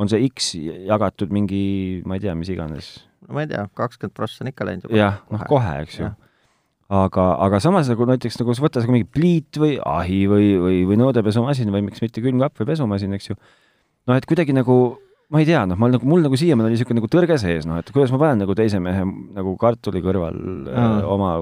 on 0.00 0.08
see 0.10 0.24
X 0.30 0.54
jagatud 0.88 1.34
mingi, 1.34 1.60
ma 2.08 2.16
ei 2.16 2.24
tea, 2.24 2.36
mis 2.38 2.52
iganes. 2.54 2.94
no 3.26 3.36
ma 3.36 3.44
ei 3.44 3.52
tea, 3.52 3.66
kakskümmend 3.76 4.16
prossa 4.16 4.46
on 4.46 4.52
ikka 4.52 4.68
läinud 4.68 4.88
juba. 4.88 4.96
jah, 4.96 5.20
noh 5.34 5.44
kohe, 5.50 5.76
eks 5.84 6.00
ju. 6.00 6.14
Aga, 6.88 7.24
aga 7.44 7.58
samas 7.60 7.90
nagu 7.92 8.06
näiteks 8.08 8.38
nagu 8.40 8.54
sa 8.56 8.62
võtad 8.64 8.86
mingi 8.88 9.04
pliit 9.04 9.58
või 9.60 9.74
ahi 9.76 10.22
või, 10.24 10.54
või, 10.56 10.78
või 10.88 10.96
nõudepesumasin 10.96 11.68
või 11.68 11.82
miks 11.90 12.00
mitte 12.00 12.22
külmkapp 12.24 12.62
või 12.62 12.70
pesumasin, 12.70 13.12
eks 13.12 13.28
ju, 13.28 13.36
noh, 14.08 14.16
et 14.16 14.24
kuidagi 14.24 14.56
nagu 14.56 14.78
ma 15.28 15.42
ei 15.42 15.48
tea, 15.48 15.64
noh, 15.68 15.78
ma 15.80 15.90
nagu, 15.92 16.08
mul 16.08 16.24
nagu 16.24 16.38
siiamaani 16.40 16.70
oli 16.70 16.76
niisugune 16.76 17.00
nagu 17.02 17.10
tõrge 17.12 17.36
sees, 17.40 17.66
noh, 17.68 17.80
et 17.82 17.90
kuidas 17.92 18.12
ma 18.14 18.20
panen 18.22 18.42
nagu 18.44 18.56
teise 18.58 18.80
mehe 18.80 19.04
nagu 19.36 19.54
kartuli 19.60 20.02
kõrval 20.04 20.38
äh, 20.72 21.02
oma 21.08 21.32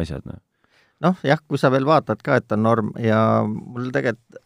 asjad, 0.00 0.24
noh. 0.28 0.40
noh, 1.04 1.20
jah, 1.26 1.42
kui 1.44 1.60
sa 1.60 1.72
veel 1.74 1.86
vaatad 1.88 2.24
ka, 2.24 2.40
et 2.40 2.56
on 2.56 2.64
norm 2.64 2.94
ja 3.00 3.20
mul 3.46 3.92
tegelikult 3.94 4.40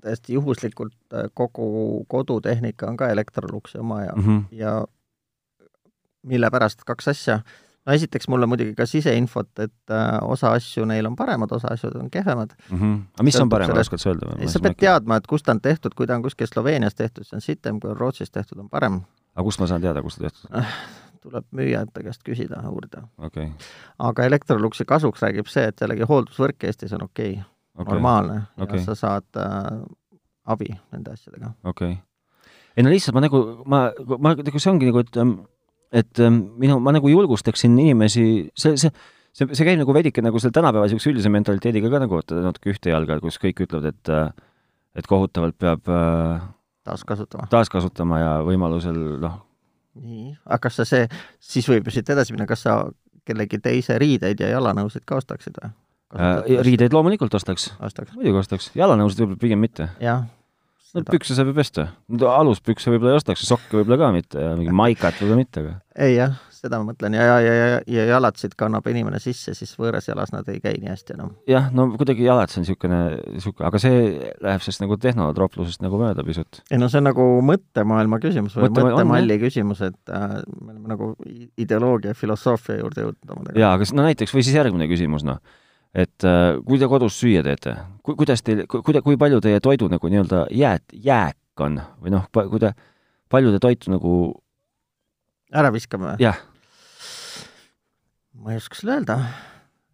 täiesti 0.00 0.32
juhuslikult 0.32 0.96
äh, 1.12 1.28
kogu 1.34 2.04
kodutehnika 2.08 2.88
on 2.88 2.96
ka 2.96 3.10
Electroluxi 3.12 3.78
oma 3.78 4.02
ja 4.04 4.14
mm, 4.16 4.22
-hmm. 4.24 4.44
ja 4.56 4.72
mille 6.22 6.50
pärast 6.50 6.84
kaks 6.88 7.08
asja 7.08 7.40
no 7.86 7.96
esiteks 7.96 8.28
mulle 8.28 8.46
muidugi 8.50 8.74
ka 8.76 8.86
siseinfot, 8.88 9.50
et 9.64 9.94
äh, 9.94 10.06
osa 10.22 10.52
asju 10.56 10.84
neil 10.88 11.08
on 11.08 11.16
paremad, 11.16 11.52
osa 11.56 11.72
asju 11.74 11.92
on 12.00 12.10
kehvemad 12.12 12.54
mm. 12.70 12.78
-hmm. 12.78 12.96
aga 13.14 13.26
mis 13.26 13.34
Sõltub 13.34 13.46
on 13.46 13.52
parem, 13.54 13.76
oskad 13.84 14.02
sa 14.02 14.10
öelda? 14.10 14.48
sa 14.52 14.60
pead 14.60 14.80
teadma, 14.80 15.16
et 15.16 15.26
kust 15.26 15.46
ta 15.46 15.52
on 15.56 15.60
tehtud, 15.60 15.94
kui 15.96 16.06
ta 16.06 16.16
on 16.16 16.22
kuskil 16.22 16.46
Sloveenias 16.46 16.94
tehtud, 16.94 17.24
see 17.24 17.36
on 17.36 17.44
sitem, 17.44 17.80
kui 17.80 17.90
on 17.90 17.96
Rootsis 17.96 18.30
tehtud, 18.30 18.58
on 18.58 18.68
parem. 18.68 19.00
aga 19.34 19.44
kust 19.44 19.60
ma 19.60 19.66
saan 19.66 19.80
teada, 19.80 20.02
kust 20.02 20.18
ta 20.18 20.28
tehtud 20.28 20.50
on? 20.50 20.64
tuleb 21.20 21.46
müüjate 21.56 22.02
käest 22.04 22.22
küsida, 22.24 22.62
uurida 22.68 23.04
okay.. 23.18 23.48
aga 23.98 24.24
Electroluxi 24.24 24.84
kasuks 24.84 25.22
räägib 25.22 25.48
see, 25.52 25.66
et 25.68 25.80
jällegi 25.80 26.08
hooldusvõrk 26.08 26.68
Eestis 26.68 26.92
on 26.96 27.04
okei 27.08 27.32
okay. 27.32 27.44
okay., 27.74 27.92
normaalne 27.92 28.42
okay. 28.56 28.78
ja 28.78 28.84
sa 28.84 28.94
saad 28.94 29.40
äh, 29.40 29.82
abi 30.44 30.70
nende 30.92 31.12
asjadega. 31.12 31.52
okei 31.64 31.92
okay. 31.92 32.50
ei 32.76 32.84
no 32.84 32.92
lihtsalt 32.92 33.14
ma 33.14 33.24
nagu, 33.26 33.42
ma, 33.66 33.82
ma 34.18 34.34
nagu 34.34 34.58
see 34.58 34.72
ongi 34.72 34.88
nagu, 34.88 35.04
et 35.04 35.20
ähm, 35.20 35.40
et 35.92 36.22
ähm, 36.22 36.42
minu, 36.60 36.78
ma 36.82 36.94
nagu 36.94 37.10
julgustaksin 37.10 37.74
inimesi, 37.78 38.24
see, 38.58 38.76
see, 38.78 38.92
see, 39.34 39.48
see 39.50 39.66
käib 39.66 39.80
nagu 39.80 39.94
veidike 39.94 40.22
nagu 40.24 40.40
selle 40.42 40.54
tänapäeva 40.54 40.86
niisuguse 40.86 41.10
üldise 41.12 41.32
mentaliteediga 41.32 41.90
ka 41.92 42.02
nagu 42.04 42.18
vaata 42.18 42.38
natuke 42.44 42.72
ühte 42.74 42.92
jalga, 42.92 43.18
kus 43.24 43.40
kõik 43.42 43.64
ütlevad, 43.66 43.90
et 43.94 44.14
et 44.98 45.06
kohutavalt 45.06 45.54
peab 45.58 45.86
äh, 45.90 46.40
taaskasutama. 46.86 47.46
taaskasutama 47.50 48.18
ja 48.18 48.32
võimalusel 48.46 48.98
noh. 49.22 49.38
nii, 50.00 50.32
aga 50.46 50.64
kas 50.66 50.80
sa 50.80 50.88
see, 50.88 51.06
siis 51.38 51.68
võib 51.70 51.86
ju 51.86 51.94
siit 51.94 52.10
edasi 52.10 52.34
minna, 52.34 52.48
kas 52.50 52.66
sa 52.66 52.80
kellegi 53.26 53.60
teise 53.62 53.98
riideid 54.00 54.40
ja 54.42 54.50
jalanõusid 54.56 55.06
ka 55.06 55.20
ostaksid 55.20 55.60
või? 55.60 55.72
Äh, 56.18 56.58
riideid 56.66 56.94
loomulikult 56.94 57.34
ostaks. 57.38 57.70
ostaks? 57.78 58.14
muidugi 58.18 58.42
ostaks, 58.42 58.72
jalanõusid 58.78 59.22
võib-olla 59.22 59.42
pigem 59.46 59.62
mitte. 59.62 59.90
jah 60.02 60.26
no 60.96 61.04
pükse 61.06 61.36
saab 61.36 61.50
ju 61.50 61.56
pesta. 61.56 61.88
aluspükse 62.10 62.92
võib-olla 62.92 63.14
ei 63.14 63.20
ostaks, 63.20 63.46
sokke 63.48 63.80
võib-olla 63.80 63.98
ka 64.00 64.12
mitte 64.14 64.46
ja 64.46 64.54
mingi 64.58 64.74
maikat 64.74 65.20
võib-olla 65.20 65.40
mitte, 65.40 65.64
aga 65.64 65.76
ei 66.00 66.14
jah, 66.16 66.34
seda 66.54 66.78
ma 66.80 66.90
mõtlen 66.90 67.14
ja, 67.16 67.24
ja, 67.26 67.36
ja, 67.42 67.52
ja, 67.54 67.78
ja 67.90 68.06
jalatsid 68.12 68.54
kannab 68.58 68.86
inimene 68.90 69.20
sisse, 69.22 69.54
siis 69.58 69.72
võõras 69.78 70.08
jalas 70.08 70.32
nad 70.34 70.48
ei 70.52 70.60
käi 70.62 70.78
nii 70.80 70.92
hästi 70.92 71.16
enam. 71.16 71.32
jah, 71.50 71.70
no 71.76 71.88
kuidagi 72.00 72.26
jalats 72.26 72.58
on 72.58 72.64
niisugune, 72.64 73.00
niisugune, 73.36 73.68
aga 73.68 73.82
see 73.82 74.02
läheb 74.42 74.64
sellest 74.64 74.84
nagu 74.84 74.98
tehnotroplusest 75.02 75.84
nagu 75.84 76.00
mööda 76.00 76.24
pisut. 76.26 76.62
ei 76.70 76.80
no 76.80 76.90
see 76.92 77.02
on 77.02 77.10
nagu 77.10 77.28
mõttemaailma 77.52 78.20
küsimus 78.22 78.58
või 78.58 78.68
Mõtte, 78.68 78.86
mõttemalli 78.88 79.38
on, 79.38 79.44
küsimus, 79.46 79.82
et 79.86 80.14
äh, 80.14 80.36
me 80.60 80.74
oleme 80.74 80.94
nagu 80.94 81.14
ideoloogia, 81.60 82.14
filosoofia 82.18 82.80
juurde 82.80 83.06
jõudnud 83.06 83.34
omadega. 83.36 83.64
jaa, 83.64 83.74
aga 83.78 83.90
no 83.94 84.06
näiteks, 84.08 84.36
või 84.36 84.46
siis 84.46 84.58
järgmine 84.58 84.90
küsimus, 84.90 85.26
noh 85.26 85.42
et 85.94 86.26
äh, 86.26 86.58
kui 86.66 86.78
te 86.78 86.88
kodus 86.90 87.16
süüa 87.18 87.42
teete, 87.46 87.74
ku-, 88.04 88.16
kuidas 88.18 88.44
teil, 88.46 88.62
kuida-, 88.70 89.02
kui 89.02 89.18
palju 89.18 89.40
teie 89.42 89.60
toidu 89.62 89.88
nagu 89.90 90.10
nii-öelda 90.12 90.44
jääd, 90.54 90.86
jääk 90.94 91.64
on 91.64 91.80
või 92.00 92.14
noh, 92.14 92.28
kui 92.30 92.62
te, 92.62 92.72
palju 93.32 93.52
te 93.54 93.62
toitu 93.62 93.92
nagu 93.92 94.12
ära 95.52 95.72
viskame? 95.74 96.14
jah. 96.22 96.38
ma 98.38 98.54
ei 98.54 98.60
oska 98.60 98.78
sulle 98.78 99.00
öelda. 99.00 99.18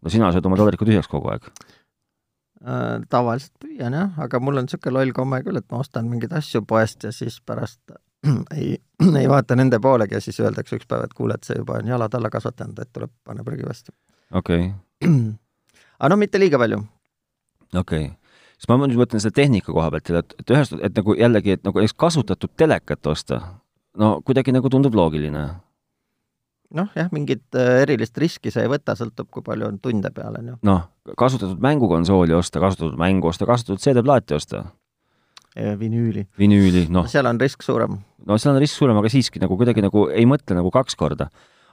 no 0.01 0.13
sina 0.13 0.29
sööd 0.33 0.45
oma 0.45 0.59
taldriku 0.59 0.87
tühjaks 0.87 1.09
kogu 1.11 1.33
aeg 1.33 1.49
äh,? 1.49 3.01
tavaliselt 3.09 3.57
püüan 3.63 3.97
jah, 3.97 4.13
aga 4.21 4.41
mul 4.43 4.61
on 4.61 4.69
niisugune 4.69 4.99
loll 4.99 5.15
komme 5.17 5.41
küll, 5.45 5.57
et 5.57 5.67
ma 5.73 5.81
ostan 5.81 6.11
mingeid 6.11 6.35
asju 6.37 6.61
poest 6.69 7.09
ja 7.09 7.13
siis 7.15 7.39
pärast 7.41 7.81
ei, 8.57 8.77
ei 9.23 9.25
vaata 9.29 9.57
nende 9.57 9.81
poolegi 9.81 10.19
ja 10.19 10.21
siis 10.21 10.37
öeldakse 10.45 10.77
üks 10.77 10.85
päev, 10.85 11.09
et 11.09 11.17
kuule, 11.17 11.41
et 11.41 11.49
see 11.49 11.57
juba 11.57 11.81
on 11.81 11.89
jalad 11.89 12.21
alla 12.21 12.29
kasvatanud, 12.33 12.85
et 12.85 12.93
tuleb, 12.93 13.17
pane 13.25 13.45
prügivasti. 13.47 13.97
okei 14.37 14.69
okay. 14.69 15.09
aga 15.99 16.13
no 16.13 16.19
mitte 16.21 16.39
liiga 16.41 16.59
palju. 16.61 16.81
okei 17.73 18.05
okay., 18.05 18.15
siis 18.57 18.69
ma 18.71 18.79
nüüd 18.81 18.99
mõtlen 18.99 19.21
selle 19.21 19.35
tehnika 19.37 19.73
koha 19.73 19.91
pealt, 19.93 20.11
et, 20.21 20.35
et 20.41 20.53
ühest, 20.55 20.75
et 20.81 20.97
nagu 20.97 21.15
jällegi, 21.17 21.57
et 21.57 21.63
nagu 21.67 21.81
näiteks 21.81 21.97
kasutatud 22.05 22.53
telekat 22.57 23.09
osta, 23.09 23.41
no 23.97 24.17
kuidagi 24.25 24.53
nagu 24.55 24.69
tundub 24.73 24.95
loogiline. 24.97 25.45
noh, 26.77 26.89
jah, 26.99 27.11
mingit 27.15 27.45
äh, 27.55 27.83
erilist 27.85 28.17
riski 28.19 28.51
sa 28.51 28.63
ei 28.65 28.71
võta, 28.71 28.97
sõltub, 28.99 29.29
kui 29.31 29.45
palju 29.45 29.69
on 29.69 29.77
tunde 29.83 30.11
peal, 30.13 30.39
on 30.39 30.53
ju. 30.53 30.57
noh, 30.67 30.87
kasutatud 31.17 31.61
mängukonsooli 31.63 32.35
osta, 32.37 32.61
kasutatud 32.63 32.97
mängu 32.99 33.31
osta, 33.31 33.47
kasutatud 33.49 33.83
CD-plaati 33.83 34.37
osta. 34.37 34.65
vinüüli. 35.57 36.27
vinüüli, 36.37 36.87
noh. 36.93 37.07
seal 37.09 37.29
on 37.29 37.39
risk 37.41 37.63
suurem. 37.65 38.01
no 38.25 38.37
seal 38.37 38.55
on 38.55 38.61
risk 38.61 38.77
suurem, 38.77 38.97
aga 38.97 39.09
siiski 39.13 39.41
nagu 39.43 39.57
kuidagi 39.57 39.85
nagu 39.85 40.09
ei 40.09 40.25
mõtle 40.29 40.57
nagu 40.57 40.73
kaks 40.73 40.97
korda. 40.97 41.29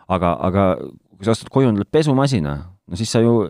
aga, 0.09 0.37
aga 0.37 0.69
kui 1.17 1.25
sa 1.25 1.33
ostad 1.33 1.49
endale 1.63 1.89
pesumasina, 1.89 2.57
no 2.87 2.97
siis 2.97 3.11
sa 3.11 3.23
ju 3.25 3.49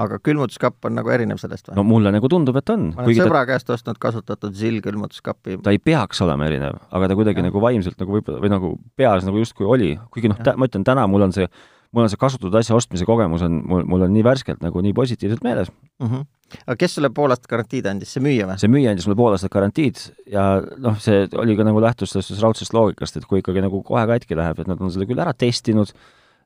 aga 0.00 0.18
külmutuskapp 0.24 0.88
on 0.88 0.96
nagu 0.96 1.12
erinev 1.12 1.40
sellest 1.40 1.68
või? 1.68 1.76
no 1.76 1.84
mulle 1.86 2.12
nagu 2.14 2.28
tundub, 2.32 2.56
et 2.60 2.72
on. 2.72 2.88
ma 2.96 3.04
olen 3.04 3.18
sõbra 3.18 3.42
ta... 3.42 3.50
käest 3.52 3.72
ostnud 3.74 4.00
kasutatud 4.00 4.56
Zill 4.56 4.80
külmutuskappi. 4.84 5.58
ta 5.64 5.74
ei 5.74 5.80
peaks 5.82 6.22
olema 6.24 6.48
erinev, 6.48 6.78
aga 6.90 7.10
ta 7.10 7.18
kuidagi 7.18 7.42
ja. 7.42 7.48
nagu 7.50 7.62
vaimselt 7.62 7.98
nagu 8.00 8.16
võib-olla, 8.16 8.40
või 8.42 8.52
nagu 8.52 8.72
peas 8.96 9.26
nagu 9.28 9.42
justkui 9.42 9.68
oli, 9.68 9.94
kuigi 10.14 10.32
noh, 10.32 10.40
ma 10.56 10.68
ütlen, 10.68 10.86
täna 10.88 11.04
mul 11.10 11.26
on 11.28 11.34
see, 11.36 11.48
mul 11.92 12.06
on 12.06 12.12
see 12.12 12.20
kasutatud 12.20 12.56
asja 12.62 12.76
ostmise 12.78 13.08
kogemus 13.08 13.44
on, 13.44 13.60
mul, 13.68 13.84
mul 13.88 14.06
on 14.06 14.14
nii 14.16 14.24
värskelt 14.24 14.64
nagu 14.64 14.80
nii 14.84 14.94
positiivselt 14.96 15.44
meeles 15.44 15.68
mm. 15.68 16.08
-hmm. 16.08 16.24
aga 16.64 16.78
kes 16.80 16.96
sulle 16.96 17.12
pool 17.12 17.36
aastat 17.36 17.52
garantiid 17.52 17.90
andis, 17.92 18.16
see 18.16 18.24
müüja 18.24 18.48
või? 18.48 18.56
see 18.64 18.72
müüja 18.72 18.96
andis 18.96 19.10
mulle 19.10 19.20
pool 19.20 19.36
aastat 19.36 19.52
garantiid 19.52 20.00
ja 20.32 20.46
noh, 20.78 20.96
see 21.04 21.28
oli 21.36 21.58
ka 21.58 21.68
nagu 21.68 21.84
lähtus 21.84 22.16
sellest 22.16 22.40
raudsest 22.40 22.72
loogikast, 22.72 23.20
et 23.20 23.28
kui 23.28 23.44
ikkagi 23.44 23.60
nagu 23.60 23.84
kohe 23.84 24.08
katki 24.08 24.40
läheb, 24.40 24.64
et 24.64 24.72
nad 24.72 24.80
on 24.80 24.94
selle 24.94 25.10
küll 25.10 25.20
ära 25.20 25.36
testinud, 25.36 25.92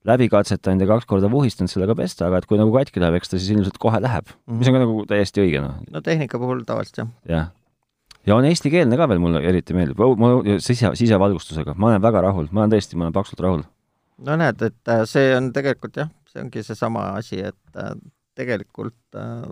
läbi 0.07 0.29
katsetanud 0.33 0.85
ja 0.85 0.89
kaks 0.95 1.07
korda 1.11 1.31
vuhistanud 1.31 1.71
sellega 1.73 1.97
pesta, 1.99 2.27
aga 2.29 2.41
et 2.41 2.49
kui 2.49 2.59
nagu 2.61 2.73
katki 2.75 3.03
läheb, 3.03 3.19
eks 3.19 3.33
ta 3.33 3.41
siis 3.41 3.53
ilmselt 3.55 3.79
kohe 3.83 4.01
läheb 4.03 4.27
mm, 4.29 4.41
-hmm. 4.47 4.59
mis 4.59 4.69
on 4.71 4.77
ka 4.77 4.83
nagu 4.83 5.07
täiesti 5.13 5.45
õige, 5.45 5.63
noh. 5.65 5.79
no 5.91 6.01
tehnika 6.01 6.39
puhul 6.39 6.63
tavaliselt 6.67 6.99
jah. 7.03 7.09
jah. 7.29 7.47
ja 8.27 8.37
on 8.37 8.45
eestikeelne 8.45 8.97
ka 8.97 9.09
veel, 9.09 9.23
mulle 9.23 9.43
eriti 9.43 9.75
meeldib, 9.75 10.03
mul 10.23 10.59
sise, 10.59 10.93
sisevalgustusega, 10.95 11.75
ma 11.75 11.93
olen 11.93 12.03
väga 12.03 12.23
rahul, 12.29 12.49
ma 12.51 12.65
olen 12.65 12.77
tõesti, 12.77 12.97
ma 12.97 13.09
olen 13.09 13.17
paksult 13.17 13.41
rahul. 13.41 13.65
no 14.19 14.37
näed, 14.37 14.63
et 14.63 14.95
äh, 14.95 15.05
see 15.05 15.35
on 15.37 15.53
tegelikult 15.53 15.97
jah, 15.97 16.13
see 16.31 16.43
ongi 16.45 16.63
seesama 16.63 17.09
asi, 17.21 17.41
et 17.41 17.83
äh, 17.83 17.95
tegelikult 18.35 19.17
äh, 19.17 19.49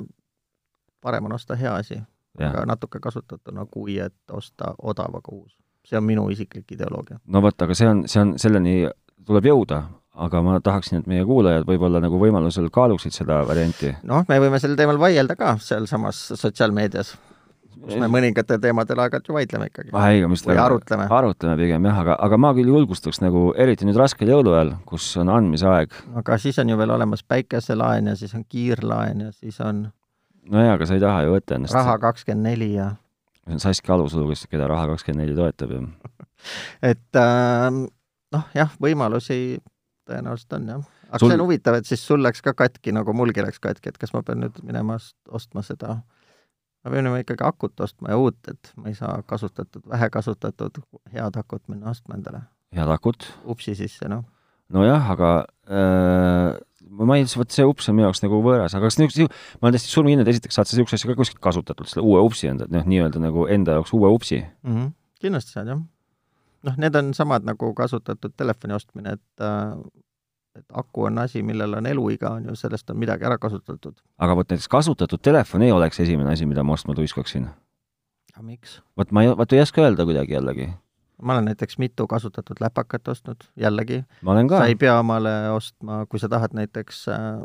parem 1.01 1.25
on 1.25 1.37
osta 1.37 1.57
hea 1.57 1.75
asi, 1.75 2.01
aga 2.41 2.65
natuke 2.67 3.01
kasutatuna, 3.01 3.67
kui 3.71 3.99
et 4.03 4.33
osta 4.33 4.75
odav, 4.83 5.21
aga 5.21 5.33
uus. 5.33 5.57
see 5.85 5.99
on 5.99 6.05
minu 6.05 6.31
isiklik 6.31 6.73
ideoloogia. 6.73 7.19
no 7.27 7.43
vot, 7.43 7.63
aga 7.63 7.75
see 7.75 7.89
on, 7.89 8.07
see 8.09 8.21
on, 8.21 8.39
selleni 8.39 8.89
tuleb 9.27 9.51
jõuda, 9.51 9.83
aga 10.15 10.43
ma 10.47 10.59
tahaksin, 10.63 11.03
et 11.03 11.11
meie 11.11 11.25
kuulajad 11.27 11.67
võib-olla 11.69 12.01
nagu 12.03 12.19
võimalusel 12.21 12.71
kaaluksid 12.75 13.15
seda 13.17 13.41
varianti. 13.49 13.95
noh, 14.07 14.25
me 14.29 14.41
võime 14.43 14.61
sel 14.63 14.77
teemal 14.79 14.99
vaielda 15.01 15.37
ka 15.39 15.57
sealsamas 15.63 16.21
sotsiaalmeedias, 16.39 17.15
kus 17.75 17.99
me 18.01 18.09
mõningatel 18.13 18.61
teemadel 18.63 19.03
aeg-ajalt 19.05 19.29
ju 19.29 19.37
vaidleme 19.37 19.69
ikkagi. 19.73 19.91
või 19.91 20.61
arutleme. 20.63 21.09
arutleme 21.11 21.57
pigem 21.59 21.91
jah, 21.91 22.01
aga, 22.05 22.17
aga 22.29 22.39
ma 22.39 22.55
küll 22.55 22.71
julgustaks 22.71 23.21
nagu 23.25 23.49
eriti 23.59 23.89
nüüd 23.89 23.99
raskel 23.99 24.31
jõuluajal, 24.31 24.77
kus 24.87 25.09
on 25.21 25.33
andmise 25.35 25.67
aeg. 25.71 25.99
aga 26.23 26.39
siis 26.39 26.59
on 26.63 26.71
ju 26.71 26.79
veel 26.79 26.95
olemas 26.95 27.27
päikeselaen 27.27 28.13
ja 28.13 28.17
siis 28.17 28.35
on 28.39 28.47
kiirlaen 28.49 29.27
ja 29.27 29.33
siis 29.33 29.61
on 29.61 29.89
nojaa, 30.51 30.79
aga 30.79 30.87
sa 30.87 30.95
ei 30.95 31.03
taha 31.03 31.27
ju 31.27 31.35
võtta 31.35 31.59
ennast 31.59 31.75
raha 31.75 31.99
kakskümmend 31.99 32.53
neli 32.53 32.75
ja 32.77 32.93
see 33.45 33.59
on 33.59 33.61
Saskia 33.61 33.99
Alusalu, 33.99 34.31
kes, 34.31 34.47
keda 34.49 34.71
Raha 34.71 34.87
kakskümmend 34.95 35.27
neli 35.27 35.37
toetab 35.37 35.75
ja 35.75 35.83
et 36.93 37.19
äh, 37.19 37.69
noh, 38.35 38.51
jah, 38.55 38.71
võimalusi 38.81 39.59
tõenäoliselt 40.09 40.57
on, 40.59 40.67
jah. 40.69 40.83
aga 41.09 41.21
sul... 41.21 41.31
see 41.31 41.39
on 41.39 41.45
huvitav, 41.45 41.79
et 41.79 41.89
siis 41.89 42.03
sul 42.07 42.23
läks 42.25 42.43
ka 42.45 42.55
katki, 42.57 42.93
nagu 42.97 43.15
mulgi 43.17 43.45
läks 43.45 43.63
katki, 43.63 43.93
et 43.93 44.01
kas 44.01 44.13
ma 44.17 44.23
pean 44.27 44.43
nüüd 44.45 44.61
minema 44.67 44.99
ostma 45.35 45.65
seda, 45.67 45.97
ma 46.01 46.93
pean 46.93 47.01
minema 47.03 47.23
ikkagi 47.23 47.47
akut 47.47 47.85
ostma 47.85 48.13
ja 48.13 48.21
uut, 48.21 48.39
et 48.51 48.75
ma 48.81 48.93
ei 48.93 48.99
saa 48.99 49.17
kasutatud, 49.29 49.87
vähe 49.91 50.11
kasutatud 50.13 50.83
head 51.15 51.41
akut 51.41 51.65
minna 51.73 51.93
ostma 51.95 52.19
endale. 52.19 52.45
head 52.75 52.93
akut? 52.93 53.29
upsi 53.45 53.77
sisse, 53.79 54.09
noh. 54.11 54.27
nojah, 54.75 55.11
aga 55.15 55.33
äh, 55.69 56.61
ma 57.05 57.19
ei, 57.19 57.29
vot 57.37 57.55
see 57.55 57.67
ups 57.69 57.89
on 57.89 57.99
minu 57.99 58.09
jaoks 58.09 58.25
nagu 58.27 58.43
võõras, 58.45 58.77
aga 58.77 58.91
kas 58.91 59.01
niisuguse, 59.01 59.31
ma 59.61 59.69
olen 59.69 59.79
täiesti 59.79 59.95
surmkindel, 59.95 60.29
et 60.29 60.37
esiteks 60.37 60.61
saad 60.61 60.69
sa 60.69 60.77
niisuguse 60.77 61.01
asja 61.01 61.13
ka 61.13 61.19
kuskilt 61.23 61.43
kasutatud, 61.45 61.91
selle 61.91 62.07
uue 62.07 62.23
upsi 62.27 62.51
enda, 62.53 62.69
noh, 62.71 62.87
nii-öelda 62.89 63.23
nagu 63.23 63.49
enda 63.51 63.81
jaoks 63.81 63.97
uue 63.97 64.13
upsi 64.13 64.43
mm. 64.43 64.71
-hmm. 64.77 64.95
kindlasti 65.25 65.57
saad, 65.57 65.73
jah 65.73 65.83
noh, 66.65 66.79
need 66.81 66.97
on 66.99 67.13
samad 67.15 67.47
nagu 67.47 67.75
kasutatud 67.77 68.35
telefoni 68.37 68.75
ostmine, 68.77 69.19
et 69.19 69.45
äh, 69.45 69.77
et 70.55 70.65
aku 70.73 71.09
on 71.09 71.19
asi, 71.19 71.43
millel 71.43 71.75
on 71.75 71.87
eluiga, 71.91 72.31
on 72.39 72.47
ju, 72.49 72.55
sellest 72.59 72.91
on 72.91 72.99
midagi 72.99 73.27
ära 73.27 73.39
kasutatud. 73.43 73.97
aga 74.19 74.37
vot 74.39 74.51
näiteks 74.51 74.69
kasutatud 74.71 75.23
telefon 75.23 75.63
ei 75.67 75.73
oleks 75.73 76.01
esimene 76.01 76.31
asi, 76.33 76.47
mida 76.47 76.63
ma 76.63 76.77
ostma 76.79 76.95
tuiskaksin. 76.95 77.49
aga 78.35 78.47
miks? 78.47 78.81
vot 78.99 79.11
ma 79.11 79.25
ei, 79.25 79.35
vot 79.37 79.53
ei 79.53 79.63
oska 79.65 79.83
öelda 79.83 80.07
kuidagi 80.07 80.37
jällegi. 80.37 80.69
ma 81.23 81.35
olen 81.35 81.51
näiteks 81.51 81.79
mitu 81.79 82.07
kasutatud 82.07 82.63
läpakat 82.63 83.09
ostnud, 83.09 83.49
jällegi. 83.57 84.05
sa 84.49 84.65
ei 84.67 84.79
pea 84.79 84.99
omale 84.99 85.35
ostma, 85.51 86.05
kui 86.07 86.23
sa 86.23 86.29
tahad 86.29 86.55
näiteks 86.55 87.09
äh, 87.09 87.43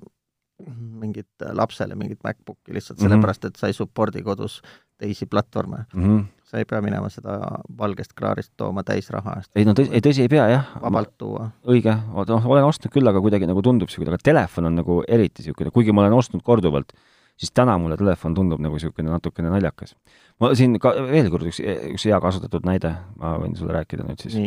mingit 0.67 1.47
lapsele 1.55 1.95
mingit 1.95 2.19
MacBooki 2.23 2.73
lihtsalt 2.73 2.99
mm 2.99 3.05
-hmm. 3.05 3.09
sellepärast, 3.09 3.45
et 3.45 3.55
sa 3.55 3.67
ei 3.67 3.73
support'i 3.73 4.23
kodus 4.23 4.61
teisi 4.97 5.25
platvorme 5.25 5.85
mm. 5.93 6.03
-hmm 6.03 6.27
sa 6.49 6.57
ei 6.57 6.65
pea 6.65 6.81
minema 6.81 7.09
seda 7.13 7.37
valgest 7.77 8.15
klaarist 8.17 8.53
tooma 8.57 8.83
täisraha 8.85 9.35
eest. 9.37 9.51
ei 9.59 9.67
no 9.67 9.75
tõsi, 9.77 9.93
ei 9.93 10.01
tõsi 10.05 10.25
ei 10.25 10.31
pea 10.31 10.47
jah. 10.49 10.71
vabalt 10.81 11.11
tuua. 11.21 11.49
õige, 11.69 11.93
noh, 12.09 12.47
olen 12.55 12.65
ostnud 12.65 12.93
küll, 12.93 13.09
aga 13.11 13.21
kuidagi 13.21 13.49
nagu 13.49 13.61
tundub 13.65 13.89
niisugune, 13.89 14.15
aga 14.15 14.29
telefon 14.31 14.69
on 14.71 14.79
nagu 14.81 14.99
eriti 15.07 15.43
niisugune, 15.43 15.73
kuigi 15.75 15.93
ma 15.93 16.05
olen 16.05 16.17
ostnud 16.17 16.41
korduvalt, 16.45 16.95
siis 17.39 17.53
täna 17.55 17.77
mulle 17.81 17.99
telefon 18.01 18.37
tundub 18.37 18.63
nagu 18.65 18.79
niisugune 18.79 19.13
natukene 19.13 19.53
naljakas. 19.53 19.93
ma 20.41 20.51
siin 20.57 20.79
ka 20.81 20.95
veel 21.11 21.29
kord 21.33 21.51
üks, 21.51 21.61
üks 21.93 22.07
hea 22.09 22.21
kasutatud 22.23 22.65
näide, 22.65 22.95
ma 23.21 23.35
võin 23.43 23.53
sulle 23.59 23.77
rääkida 23.77 24.09
nüüd 24.09 24.25
siis. 24.25 24.39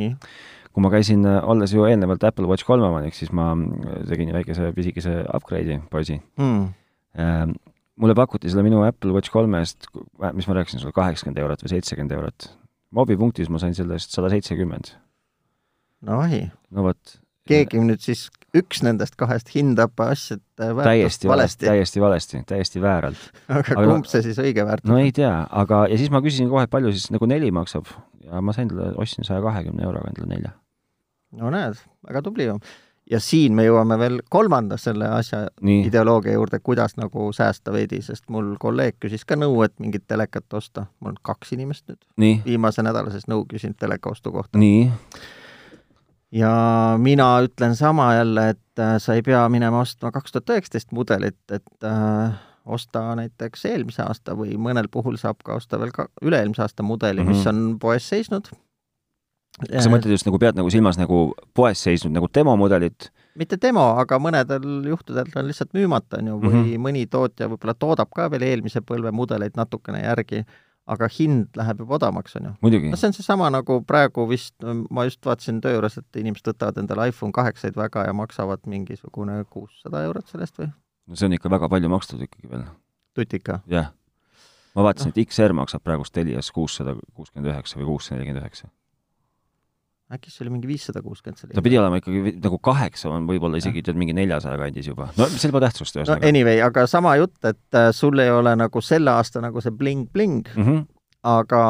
Kui 0.72 0.85
ma 0.85 0.88
käisin, 0.92 1.26
olles 1.26 1.74
ju 1.74 1.85
eelnevalt 1.85 2.24
Apple 2.24 2.48
Watch 2.48 2.64
kolme 2.64 2.88
omanik, 2.88 3.16
siis 3.16 3.32
ma 3.37 3.50
tegin 4.08 4.32
väikese 4.32 4.72
pisikese 4.76 5.20
upgrade'i 5.37 5.82
poisi 5.92 6.20
mm 6.40 6.70
mulle 8.02 8.14
pakuti 8.14 8.50
selle 8.50 8.64
minu 8.66 8.82
Apple 8.87 9.14
Watch 9.14 9.32
kolme 9.32 9.62
eest, 9.62 9.88
mis 10.32 10.48
ma 10.48 10.58
rääkisin 10.58 10.82
sulle, 10.82 10.94
kaheksakümmend 10.96 11.40
eurot 11.42 11.64
või 11.64 11.74
seitsekümmend 11.74 12.14
eurot. 12.18 12.50
mobipunktis 12.92 13.48
ma 13.48 13.61
sain 13.61 13.74
selle 13.76 13.96
eest 13.96 14.14
sada 14.14 14.30
seitsekümmend. 14.32 14.94
no 16.08 16.20
ahi. 16.24 16.46
no 16.70 16.87
vot. 16.88 17.18
keegi 17.48 17.82
nüüd 17.82 18.02
siis, 18.04 18.28
üks 18.56 18.82
nendest 18.85 19.16
kahest 19.20 19.52
hindab 19.54 20.00
asjade 20.00 20.72
väärtust 20.78 21.28
valesti. 21.28 21.68
täiesti 21.68 22.00
valesti, 22.00 22.42
täiesti 22.48 22.82
vääralt. 22.82 23.28
aga 23.48 23.76
kumb 23.76 24.08
no, 24.08 24.14
see 24.14 24.24
siis 24.28 24.40
õige 24.40 24.66
väärtus 24.66 24.88
on? 24.88 24.96
no 24.96 25.02
ei 25.04 25.12
tea, 25.12 25.35
aga, 25.50 25.85
ja 25.92 26.00
siis 26.00 26.12
ma 26.12 26.24
küsisin 26.24 26.50
kohe, 26.52 26.66
palju 26.72 26.94
siis 26.96 27.12
nagu 27.14 27.28
neli 27.28 27.52
maksab 27.54 27.92
ja 28.24 28.40
ma 28.40 28.56
sain 28.56 28.72
talle, 28.72 28.92
ostsin 29.02 29.28
saja 29.28 29.44
kahekümne 29.44 29.85
euroga 29.85 30.11
endale 30.12 30.35
nelja. 30.35 30.56
No 31.33 31.51
näed, 31.51 31.79
väga 32.09 32.23
tubli 32.23 32.49
ju 32.49 32.59
ja 33.11 33.21
siin 33.21 33.55
me 33.55 33.64
jõuame 33.66 33.99
veel 33.99 34.21
kolmanda 34.31 34.77
selle 34.81 35.09
asja 35.11 35.47
nii, 35.61 35.87
ideoloogia 35.88 36.37
juurde, 36.37 36.61
kuidas 36.62 36.97
nagu 36.97 37.31
säästa 37.35 37.73
veidi, 37.75 38.03
sest 38.03 38.29
mul 38.31 38.55
kolleeg 38.62 38.97
küsis 39.03 39.27
ka 39.27 39.37
nõu, 39.37 39.62
et 39.66 39.75
mingit 39.83 40.07
telekat 40.09 40.55
osta. 40.55 40.87
mul 41.01 41.14
on 41.14 41.21
kaks 41.23 41.53
inimest 41.53 41.88
nüüd 41.88 42.03
viimase 42.47 42.83
nädala 42.83 43.11
sees 43.11 43.29
nõu 43.29 43.45
küsinud 43.51 43.79
teleka 43.81 44.11
ostu 44.11 44.33
kohta. 44.33 44.59
nii, 44.59 44.92
ja 46.33 46.53
mina 46.99 47.35
ütlen 47.42 47.77
sama 47.77 48.14
jälle, 48.14 48.49
et 48.57 48.79
äh, 48.79 48.97
sa 48.99 49.14
ei 49.14 49.23
pea 49.23 49.49
minema 49.49 49.83
ostma 49.83 50.12
kaks 50.14 50.33
tuhat 50.33 50.55
üheksateist 50.57 50.92
mudelit, 50.92 51.42
et 51.51 51.85
äh, 51.85 52.40
osta 52.64 53.16
näiteks 53.18 53.66
eelmise 53.66 54.03
aasta 54.07 54.37
või 54.38 54.57
mõnel 54.57 54.88
puhul 54.90 55.18
saab 55.18 55.42
ka 55.45 55.59
osta 55.59 55.81
veel 55.83 55.90
ka 55.95 56.07
üle-eelmise 56.23 56.62
aasta 56.62 56.83
mudeli 56.87 57.23
mm, 57.23 57.27
-hmm. 57.27 57.37
mis 57.37 57.47
Mhm. 57.47 57.49
on 57.73 57.79
poes 57.79 58.09
seisnud. 58.09 58.53
Kas 59.60 59.84
sa 59.84 59.92
mõtled 59.92 60.14
just 60.14 60.26
nagu 60.28 60.40
pead 60.40 60.56
nagu 60.58 60.70
silmas 60.72 60.98
nagu 61.00 61.32
poes 61.54 61.82
seisnud 61.84 62.14
nagu 62.14 62.28
demomudelit? 62.34 63.10
mitte 63.38 63.56
demo, 63.60 63.84
aga 64.00 64.18
mõnedel 64.20 64.66
juhtudel 64.88 65.30
ta 65.32 65.40
on 65.40 65.48
lihtsalt 65.48 65.72
müümata, 65.76 66.20
on 66.20 66.28
ju, 66.28 66.34
või 66.40 66.52
mm. 66.52 66.66
-hmm. 66.66 66.82
mõni 66.86 67.06
tootja 67.08 67.48
võib-olla 67.48 67.74
toodab 67.74 68.10
ka 68.12 68.28
veel 68.32 68.44
eelmise 68.48 68.82
põlve 68.84 69.12
mudeleid 69.12 69.56
natukene 69.56 70.02
järgi, 70.02 70.42
aga 70.92 71.08
hind 71.18 71.56
läheb 71.56 71.80
juba 71.80 71.96
odavamaks, 71.96 72.36
on 72.36 72.50
ju. 72.50 72.80
no 72.90 72.96
see 73.00 73.08
on 73.08 73.16
seesama 73.16 73.48
nagu 73.50 73.80
praegu 73.88 74.26
vist, 74.28 74.54
ma 74.90 75.04
just 75.08 75.24
vaatasin 75.26 75.60
töö 75.64 75.78
juures, 75.78 75.98
et 75.98 76.20
inimesed 76.20 76.52
võtavad 76.52 76.82
endale 76.82 77.08
iPhone 77.08 77.32
kaheksaid 77.32 77.76
väga 77.76 78.06
ja 78.08 78.12
maksavad 78.12 78.66
mingisugune 78.66 79.44
kuussada 79.50 80.04
eurot 80.08 80.28
sellest 80.28 80.58
või? 80.58 80.68
no 81.06 81.16
see 81.16 81.30
on 81.30 81.38
ikka 81.38 81.50
väga 81.50 81.68
palju 81.68 81.88
makstud 81.88 82.20
ikkagi 82.20 82.50
veel, 82.50 82.68
tutika. 83.14 83.60
jah. 83.66 83.92
ma 84.74 84.88
vaatasin, 84.88 85.14
et 85.14 85.24
XR 85.28 85.56
maksab 85.56 85.84
praegust 85.84 86.12
Telias 86.12 86.52
kuussada 86.52 86.96
kuuskümmend 87.14 87.54
üheksa 87.54 87.80
või 87.80 87.94
kuussada 87.94 88.18
nelikümmend 88.18 88.44
üheksa. 88.44 88.68
Äkki 90.12 90.31
see 90.31 90.44
oli 90.44 90.51
mingi 90.55 90.68
viissada 90.68 91.01
kuuskümmend 91.03 91.40
see 91.40 91.55
ta 91.57 91.62
pidi 91.64 91.79
olema 91.81 91.96
ikkagi 92.01 92.35
nagu 92.42 92.59
kaheksa 92.59 93.09
on 93.11 93.27
võib-olla 93.31 93.61
isegi 93.61 93.83
tead 93.87 93.96
mingi 94.01 94.12
neljasaja 94.16 94.59
kandis 94.61 94.88
juba. 94.90 95.09
no 95.16 95.27
seal 95.33 95.53
pole 95.55 95.64
tähtsust 95.66 95.96
no 95.96 96.03
ühesõnaga. 96.03 96.29
anyway, 96.29 96.61
aga 96.64 96.87
sama 96.90 97.14
jutt, 97.20 97.38
et 97.48 97.79
äh, 97.79 97.90
sul 97.96 98.18
ei 98.22 98.31
ole 98.31 98.53
nagu 98.57 98.81
selle 98.85 99.11
aasta 99.14 99.40
nagu 99.44 99.61
see 99.64 99.72
bling-bling, 99.72 100.44
Mhm. 100.57 100.83
aga 101.22 101.62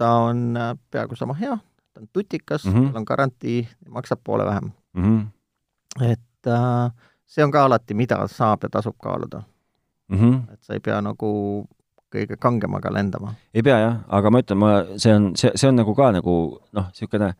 ta 0.00 0.10
on 0.30 0.56
äh, 0.56 0.72
peaaegu 0.90 1.16
sama 1.16 1.34
hea, 1.36 1.58
ta 1.92 2.00
on 2.00 2.08
tutikas 2.12 2.64
mm. 2.64 2.72
-hmm. 2.72 2.86
tal 2.92 3.00
on 3.02 3.04
garantii, 3.12 3.68
maksab 3.88 4.20
poole 4.24 4.44
vähem. 4.48 4.72
Mhm. 4.94 5.20
et 6.00 6.46
äh, 6.46 6.90
see 7.26 7.44
on 7.44 7.50
ka 7.50 7.64
alati, 7.64 7.94
mida 7.94 8.16
saab 8.28 8.62
ja 8.62 8.68
tasub 8.68 8.96
kaaluda, 9.02 9.42
et 10.52 10.62
sa 10.62 10.72
ei 10.74 10.80
pea 10.80 11.00
nagu 11.00 11.66
kõige 12.12 12.36
kangemaga 12.40 12.92
lendama. 12.92 13.34
ei 13.54 13.62
pea 13.62 13.78
jah, 13.78 13.96
aga 14.08 14.30
ma 14.30 14.42
ütlen, 14.42 14.60
ma, 14.60 14.72
see 14.96 15.14
on, 15.14 15.30
see, 15.38 15.52
see 15.54 15.70
on 15.70 15.80
nagu 15.80 15.94
ka 15.96 16.10
nagu 16.16 16.36
noh, 16.76 16.90
niisugune 16.90 17.32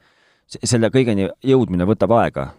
selle 0.50 0.90
kõigeni 0.90 1.28
jõudmine 1.46 1.87
võtab 1.88 2.14
aega. 2.18 2.50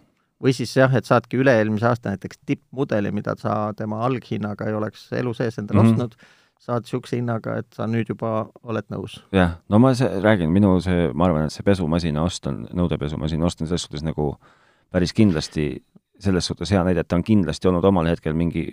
või 0.42 0.54
siis 0.56 0.74
jah, 0.76 0.92
et 0.98 1.06
saadki 1.06 1.38
üle-eelmise 1.38 1.86
aasta 1.86 2.12
näiteks 2.12 2.40
tippmudeli, 2.46 3.12
mida 3.14 3.36
sa 3.38 3.72
tema 3.78 4.02
alghinnaga 4.06 4.66
ei 4.68 4.74
oleks 4.74 5.10
elu 5.12 5.34
sees 5.34 5.58
endale 5.58 5.82
mm. 5.82 5.88
-hmm. 5.88 5.92
ostnud, 5.92 6.16
saad 6.62 6.86
niisuguse 6.86 7.16
hinnaga, 7.16 7.56
et 7.62 7.68
sa 7.74 7.86
nüüd 7.86 8.08
juba 8.08 8.48
oled 8.62 8.88
nõus. 8.90 9.20
jah, 9.32 9.58
no 9.68 9.78
ma 9.78 9.94
see, 9.94 10.08
räägin, 10.22 10.50
minu 10.50 10.80
see, 10.80 11.10
ma 11.14 11.28
arvan, 11.30 11.46
et 11.46 11.52
see 11.52 11.66
pesumasina 11.66 12.22
ost 12.22 12.46
on, 12.46 12.66
nõudepesumasina 12.72 13.46
ost 13.46 13.62
on 13.62 13.70
selles 13.70 13.88
suhtes 13.88 14.02
nagu 14.02 14.34
päris 14.90 15.12
kindlasti 15.12 15.84
selles 16.22 16.46
suhtes 16.46 16.70
hea 16.70 16.82
näide, 16.84 17.02
et 17.02 17.08
ta 17.08 17.16
on 17.16 17.24
kindlasti 17.26 17.68
olnud 17.68 17.84
omal 17.84 18.06
hetkel 18.06 18.34
mingi 18.38 18.68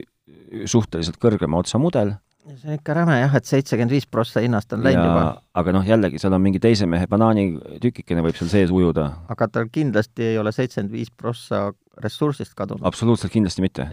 suhteliselt 0.65 1.17
kõrgema 1.21 1.62
otsa 1.62 1.80
mudel 1.82 2.13
see 2.58 2.70
on 2.72 2.78
ikka 2.78 2.96
räme 2.98 3.18
jah, 3.20 3.36
et 3.38 3.50
seitsekümmend 3.50 3.94
viis 3.94 4.08
prossa 4.10 4.44
hinnast 4.44 4.74
on 4.74 4.84
läinud 4.86 5.06
juba, 5.06 5.26
aga 5.62 5.74
noh, 5.76 5.86
jällegi 5.86 6.22
seal 6.22 6.34
on 6.38 6.42
mingi 6.44 6.62
teise 6.64 6.88
mehe 6.90 7.08
banaanitükikene 7.12 8.24
võib 8.26 8.40
seal 8.40 8.52
sees 8.52 8.74
ujuda. 8.74 9.10
aga 9.30 9.50
tal 9.52 9.70
kindlasti 9.74 10.32
ei 10.32 10.40
ole 10.42 10.54
seitsekümmend 10.56 10.96
viis 10.96 11.12
prossa 11.12 11.68
ressursist 12.04 12.56
kadunud. 12.58 12.86
absoluutselt 12.88 13.34
kindlasti 13.34 13.66
mitte. 13.66 13.88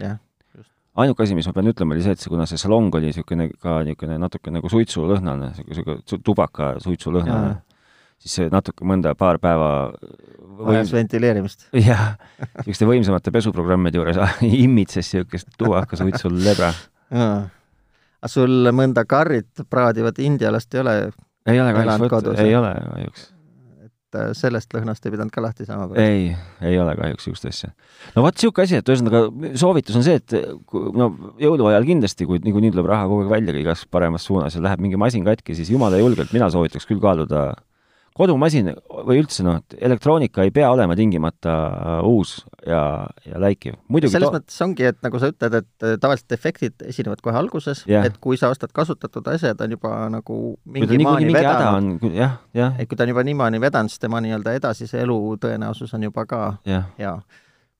ainuke 0.97 1.23
asi, 1.23 1.35
mis 1.37 1.47
ma 1.47 1.53
pean 1.53 1.69
ütlema, 1.73 1.93
oli 1.93 2.05
see, 2.05 2.17
et 2.17 2.23
see, 2.23 2.33
kuna 2.33 2.47
see 2.49 2.57
salong 2.57 2.93
oli 2.97 3.11
niisugune 3.11 3.51
ka 3.61 3.79
niisugune 3.85 4.17
natuke 4.21 4.53
nagu 4.53 4.69
suitsulõhnane, 4.73 5.53
niisugune 5.67 6.01
su- 6.09 6.21
tubaka 6.25 6.75
suitsulõhnane 6.81 7.57
siis 8.17 8.39
see 8.39 8.47
natuke 8.53 8.85
mõnda 8.87 9.13
paar 9.17 9.37
päeva 9.41 9.91
vajas 10.57 10.91
ventileerimist. 10.93 11.67
jah, 11.89 12.15
niisuguste 12.59 12.87
võimsamate 12.89 13.33
pesuprogrammide 13.35 13.99
juures 13.99 14.17
imitses 14.65 15.13
niisugust 15.13 15.53
tubakasuitsul 15.59 16.41
lebra. 16.47 16.71
Aga 18.21 18.31
sul 18.31 18.69
mõnda 18.75 19.05
karrit 19.09 19.65
praadivat 19.69 20.21
indialast 20.23 20.73
ei 20.75 20.83
ole, 20.83 20.95
ei 21.47 21.59
ole 21.61 21.73
kahjuks 21.75 22.39
ei 22.43 22.55
ole 22.57 22.71
kahjuks. 22.73 23.27
et 23.87 24.19
äh, 24.19 24.31
sellest 24.37 24.73
lõhnast 24.73 25.05
ei 25.05 25.13
pidanud 25.13 25.33
ka 25.33 25.43
lahti 25.45 25.67
saama? 25.67 25.89
ei, 26.01 26.31
ei 26.65 26.79
ole 26.81 26.95
kahjuks 26.97 27.27
niisugust 27.27 27.49
asja. 27.51 27.71
no 28.15 28.25
vot 28.25 28.37
niisugune 28.37 28.67
asi, 28.67 28.81
et 28.81 28.91
ühesõnaga 28.93 29.23
soovitus 29.61 29.99
on 29.99 30.07
see, 30.07 30.17
et 30.21 30.37
no 30.97 31.11
jõuluajal 31.43 31.87
kindlasti, 31.87 32.29
kui 32.29 32.41
niikuinii 32.43 32.73
tuleb 32.75 32.89
raha 32.93 33.09
kogu 33.11 33.27
aeg 33.27 33.35
välja 33.37 33.57
igas 33.61 33.85
paremas 33.89 34.25
suunas 34.27 34.57
ja 34.57 34.65
läheb 34.65 34.83
mingi 34.83 34.99
masin 34.99 35.25
katki, 35.27 35.57
siis 35.57 35.73
jumala 35.73 36.01
julgelt 36.01 36.33
mina 36.35 36.49
soovitaks 36.53 36.89
küll 36.89 37.03
kaaluda 37.03 37.51
kodumasin 38.17 38.71
või 39.07 39.19
üldse 39.21 39.43
noh, 39.45 39.59
elektroonika 39.77 40.43
ei 40.47 40.51
pea 40.55 40.69
olema 40.73 40.95
tingimata 40.97 41.53
uus 42.07 42.35
ja, 42.65 42.81
ja 43.25 43.39
läikiv. 43.41 43.77
selles 44.09 44.27
to- 44.27 44.33
mõttes 44.35 44.59
ongi, 44.65 44.85
et 44.89 44.97
nagu 45.05 45.19
sa 45.21 45.29
ütled, 45.31 45.57
et 45.61 45.85
äh, 45.87 45.95
tavaliselt 46.01 46.29
defektid 46.33 46.85
esinevad 46.89 47.21
kohe 47.25 47.37
alguses 47.37 47.83
Jah. 47.87 48.05
et 48.09 48.17
kui 48.23 48.37
sa 48.37 48.49
ostad 48.53 48.73
kasutatud 48.73 49.27
asja, 49.33 49.53
ta 49.55 49.63
on 49.67 49.71
juba 49.77 49.95
nagu 50.13 50.57
mingi 50.65 50.97
maani 51.03 51.25
mingi 51.29 51.37
vedanud, 51.37 52.03
on, 52.03 52.13
jah, 52.17 52.37
jah, 52.57 52.75
et 52.79 52.89
kui 52.89 52.97
ta 52.97 53.03
on 53.07 53.13
juba 53.15 53.23
niimoodi 53.27 53.61
vedanud, 53.61 53.89
siis 53.93 53.99
tema 54.03 54.21
nii-öelda 54.25 54.53
edasise 54.59 55.01
elu 55.05 55.19
tõenäosus 55.41 55.93
on 55.97 56.03
juba 56.09 56.25
ka 56.25 56.41
jah, 56.67 56.89
hea. 56.97 57.15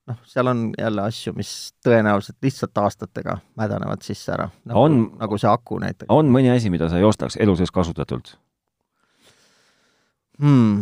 noh, 0.07 0.17
seal 0.23 0.47
on 0.47 0.69
jälle 0.79 1.01
asju, 1.03 1.33
mis 1.35 1.53
tõenäoliselt 1.83 2.37
lihtsalt 2.41 2.77
aastatega 2.79 3.39
mädanevad 3.59 4.01
sisse 4.05 4.31
ära. 4.37 4.49
nagu, 4.65 4.79
On- 4.79 5.11
nagu 5.19 5.37
see 5.37 5.49
aku 5.51 5.79
näiteks 5.83 6.07
on 6.13 6.29
mõni 6.31 6.53
asi, 6.55 6.69
mida 6.69 6.87
sa 6.89 6.97
ei 7.01 7.03
ostaks 7.03 7.35
elu 7.39 7.55
sees 7.59 7.71
kasutatult? 7.71 8.37
hmm.. 10.41 10.81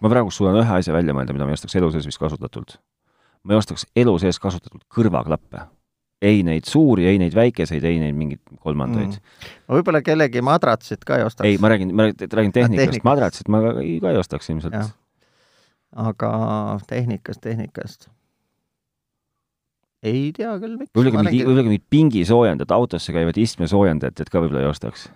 ma 0.00 0.12
praegu 0.12 0.32
suudan 0.34 0.60
ühe 0.62 0.78
asja 0.78 0.94
välja 0.94 1.16
mõelda, 1.16 1.36
mida 1.36 1.48
ma 1.48 1.54
ei 1.54 1.60
ostaks 1.60 1.76
elu 1.80 1.92
sees 1.94 2.08
vist 2.08 2.22
kasutatult. 2.22 2.78
ma 3.42 3.54
ei 3.54 3.62
ostaks 3.62 3.86
elu 3.96 4.16
sees 4.22 4.40
kasutatult 4.42 4.86
kõrvaklappe. 4.92 5.66
ei 6.22 6.42
neid 6.46 6.68
suuri, 6.70 7.06
ei 7.10 7.18
neid 7.18 7.34
väikeseid, 7.34 7.84
ei 7.84 8.00
neid 8.02 8.16
mingeid 8.16 8.58
kolmandaid 8.62 9.14
mm.. 9.18 9.52
ma 9.68 9.78
võib-olla 9.80 10.02
kellegi 10.06 10.44
madratsit 10.44 11.04
ka 11.04 11.20
ei 11.20 11.28
ostaks. 11.28 11.48
ei, 11.50 11.60
ma 11.62 11.72
räägin, 11.74 11.94
ma 11.94 12.10
räägin 12.10 12.52
tehnikast 12.58 12.82
tehnikast., 12.86 13.08
madratsit 13.08 13.52
ma 13.52 13.64
ka 13.64 13.78
ei, 13.82 14.00
ka 14.02 14.14
ei 14.14 14.20
ostaks 14.22 14.52
ilmselt 14.54 14.92
aga 15.92 16.32
tehnikast, 16.88 17.40
tehnikast. 17.40 18.08
ei 20.02 20.32
tea 20.36 20.54
küll, 20.58 20.78
miks. 20.80 20.90
võib-olla 20.96 21.26
mingi, 21.28 21.44
võib-olla 21.44 21.66
ka 21.66 21.72
mingid 21.72 21.86
pingisoojendajad, 21.92 22.74
autosse 22.74 23.14
käivad 23.14 23.38
istmesoojendajad, 23.38 24.24
et 24.24 24.32
ka 24.32 24.42
võib-olla 24.42 24.64
ei 24.64 24.70
ostaks. 24.72 25.08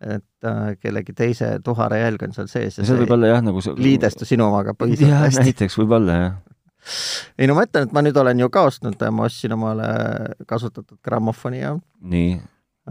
Et 0.00 0.44
äh, 0.44 0.74
kellegi 0.80 1.14
teise 1.16 1.54
tuhare 1.64 2.00
jälg 2.02 2.26
on 2.26 2.34
seal 2.36 2.50
sees 2.52 2.78
ja 2.78 2.84
võib 2.84 3.06
see 3.06 3.16
olla 3.16 3.30
jah, 3.30 3.44
nagu 3.44 3.62
see 3.64 3.76
liidestu 3.80 4.28
sinu 4.28 4.48
omaga 4.50 4.74
jah, 4.74 4.80
piisavalt 4.82 5.22
hästi. 5.22 5.44
näiteks 5.48 5.78
võib-olla 5.80 6.18
jah. 6.18 6.34
ei 7.38 7.48
no 7.48 7.56
ma 7.56 7.64
ütlen, 7.64 7.88
et 7.88 7.94
ma 7.96 8.02
nüüd 8.04 8.20
olen 8.20 8.44
ju 8.44 8.50
ka 8.52 8.66
ostnud, 8.68 9.06
ma 9.16 9.28
ostsin 9.30 9.56
omale 9.56 9.88
kasutatud 10.48 11.00
grammofoni 11.04 11.62
ja 11.62 11.72
nii, 12.00 12.34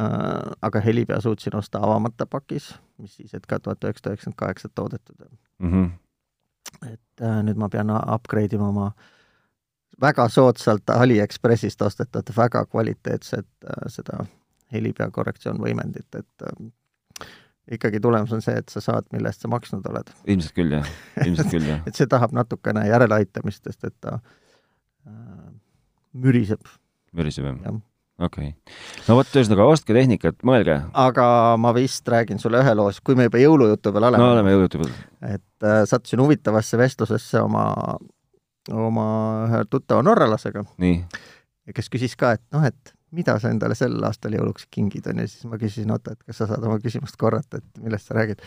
äh, 0.02 0.56
aga 0.70 0.82
helipea 0.86 1.20
suutsin 1.22 1.58
osta 1.60 1.84
avamata 1.86 2.26
pakis, 2.26 2.72
mis 2.98 3.13
siis, 3.20 3.34
et 3.38 3.46
ka 3.46 3.60
tuhat 3.60 3.86
üheksasada 3.86 4.15
üheksakümmend 4.15 4.39
kaheksa 4.41 4.72
toodetud. 4.74 5.28
Mhm. 5.60 5.91
et 6.89 7.22
äh, 7.22 7.44
nüüd 7.46 7.62
ma 7.62 7.70
pean 7.70 7.94
upgrade 7.94 8.58
ima 8.58 8.72
oma 8.74 8.89
väga 10.02 10.26
soodsalt 10.30 10.89
Aliekspressist 10.89 11.82
ostetud 11.82 12.34
väga 12.38 12.65
kvaliteetset 12.65 13.48
äh, 13.70 13.86
seda 13.88 14.26
helipea 14.74 15.10
korrektsioonvõimendit, 15.12 16.10
et 16.18 16.48
äh, 16.50 16.65
ikkagi 17.71 17.99
tulemus 18.01 18.34
on 18.36 18.43
see, 18.45 18.56
et 18.60 18.69
sa 18.69 18.82
saad, 18.84 19.08
mille 19.13 19.30
eest 19.30 19.45
sa 19.45 19.49
maksnud 19.51 19.86
oled. 19.89 20.12
ilmselt 20.30 20.56
küll 20.58 20.78
jah, 20.78 20.88
ilmselt 21.25 21.51
küll 21.54 21.67
jah. 21.69 21.82
et 21.88 21.97
see 21.97 22.10
tahab 22.10 22.36
natukene 22.36 22.86
järeleaitamist, 22.89 23.63
sest 23.65 23.88
et 23.89 23.95
ta 24.04 24.19
äh, 24.19 25.51
müriseb, 26.13 26.65
müriseb 27.17 27.47
jah 27.49 27.60
jah. 27.63 27.80
okei 28.28 28.51
okay.. 28.54 28.75
no 29.10 29.19
vot, 29.19 29.32
ühesõnaga 29.34 29.69
ostke 29.73 29.97
tehnikat, 29.97 30.38
mõelge. 30.45 30.78
aga 31.06 31.28
ma 31.62 31.73
vist 31.78 32.08
räägin 32.12 32.41
sulle 32.41 32.62
ühe 32.62 32.75
loo, 32.78 32.91
kui 33.04 33.17
me 33.17 33.30
juba 33.30 33.41
jõulujutu 33.41 33.93
peal 33.95 34.10
no 34.10 34.12
oleme 34.13 34.32
oleme 34.35 34.56
jõudnud 34.56 34.77
juba. 34.79 34.92
et 35.31 35.65
äh, 35.69 35.81
sattusin 35.90 36.21
huvitavasse 36.21 36.77
vestlusesse 36.81 37.42
oma, 37.42 37.65
oma 38.71 39.08
ühe 39.50 39.63
tuttava 39.71 40.06
norralasega, 40.06 40.67
nii, 40.85 41.02
kes 41.73 41.90
küsis 41.90 42.13
ka, 42.19 42.35
et 42.37 42.46
noh, 42.54 42.67
et 42.69 42.94
mida 43.16 43.38
sa 43.42 43.52
endale 43.54 43.78
sel 43.78 43.98
aastal 44.08 44.36
jõuluks 44.38 44.68
kingid, 44.72 45.08
on 45.12 45.24
ju, 45.24 45.30
siis 45.32 45.48
ma 45.50 45.60
küsisin, 45.62 45.92
oota, 45.94 46.16
et 46.16 46.24
kas 46.28 46.42
sa 46.42 46.50
saad 46.52 46.66
oma 46.68 46.78
küsimust 46.84 47.18
korrata, 47.22 47.62
et 47.62 47.84
millest 47.84 48.10
sa 48.10 48.18
räägid. 48.20 48.44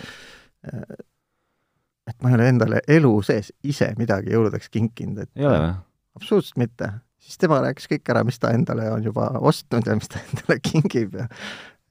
et 2.08 2.22
ma 2.22 2.30
ei 2.30 2.38
ole 2.38 2.48
endale 2.52 2.80
elu 2.88 3.12
sees 3.22 3.52
ise 3.62 3.92
midagi 3.98 4.32
jõuludeks 4.34 4.72
kinkinud, 4.74 5.22
et 5.24 5.30
ei 5.36 5.46
ole 5.48 5.60
või? 5.64 5.74
absoluutselt 6.18 6.60
mitte. 6.60 6.92
siis 7.22 7.38
tema 7.38 7.60
rääkis 7.64 7.88
kõik 7.90 8.12
ära, 8.14 8.24
mis 8.24 8.38
ta 8.38 8.52
endale 8.56 8.90
on 8.90 9.04
juba 9.04 9.30
ostnud 9.40 9.86
ja 9.86 9.96
mis 9.98 10.08
ta 10.10 10.20
endale 10.26 10.60
kingib 10.64 11.18
ja 11.20 11.28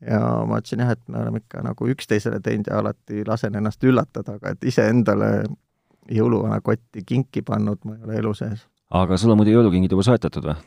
ja 0.02 0.20
ma 0.46 0.60
ütlesin 0.62 0.84
jah, 0.84 0.94
et 0.94 1.02
me 1.10 1.22
oleme 1.24 1.42
ikka 1.42 1.64
nagu 1.66 1.88
üksteisele 1.90 2.40
teinud 2.46 2.70
ja 2.70 2.82
alati 2.82 3.24
lasen 3.26 3.56
ennast 3.58 3.84
üllatada, 3.84 4.38
aga 4.38 4.54
et 4.54 4.68
iseendale 4.70 5.32
jõuluvana 6.14 6.60
kotti 6.62 7.04
kinki 7.06 7.42
pannud 7.42 7.82
ma 7.86 7.98
ei 7.98 8.06
ole 8.06 8.20
elu 8.22 8.34
sees. 8.38 8.68
aga 8.94 9.18
sul 9.18 9.34
on 9.34 9.42
muidu 9.42 9.56
jõulukingid 9.56 9.96
juba 9.96 10.06
soetatud 10.06 10.52
või? 10.52 10.58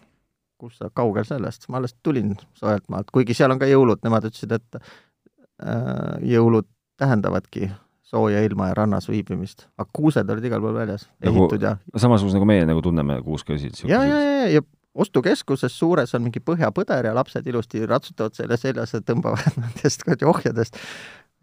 Kus 0.61 0.79
sa, 0.81 0.91
kaugel 0.95 1.27
sellest, 1.29 1.69
ma 1.69 1.81
alles 1.81 1.97
tulin 2.05 2.35
soojalt 2.59 2.89
maalt, 2.93 3.13
kuigi 3.15 3.37
seal 3.37 3.55
on 3.55 3.61
ka 3.61 3.69
jõulud, 3.71 4.03
nemad 4.07 4.29
ütlesid, 4.29 4.53
et 4.57 4.81
äh, 4.81 6.19
jõulud 6.35 6.69
tähendavadki 7.01 7.71
sooja 8.11 8.43
ilma 8.45 8.71
ja 8.71 8.81
rannas 8.83 9.09
viibimist. 9.09 9.69
aga 9.79 9.89
kuused 9.97 10.31
olid 10.35 10.45
igal 10.45 10.63
pool 10.63 10.77
väljas, 10.77 11.07
ehitud 11.23 11.63
ja 11.63 11.77
samasugune 11.97 12.41
nagu 12.41 12.49
meie 12.51 12.67
nagu 12.69 12.83
tunneme 12.85 13.21
kuuskõisid. 13.25 13.85
ja, 13.89 14.03
ja, 14.05 14.21
ja, 14.21 14.47
ja 14.57 14.67
ostukeskuses 14.95 15.77
suures 15.79 16.15
on 16.19 16.25
mingi 16.27 16.43
põhjapõder 16.43 17.07
ja 17.07 17.15
lapsed 17.15 17.47
ilusti 17.47 17.85
ratsutavad 17.87 18.35
selle 18.35 18.59
seljas 18.59 18.97
ja 18.97 19.03
tõmbavad 19.07 19.57
nendest 19.63 20.05
ohjadest 20.27 20.79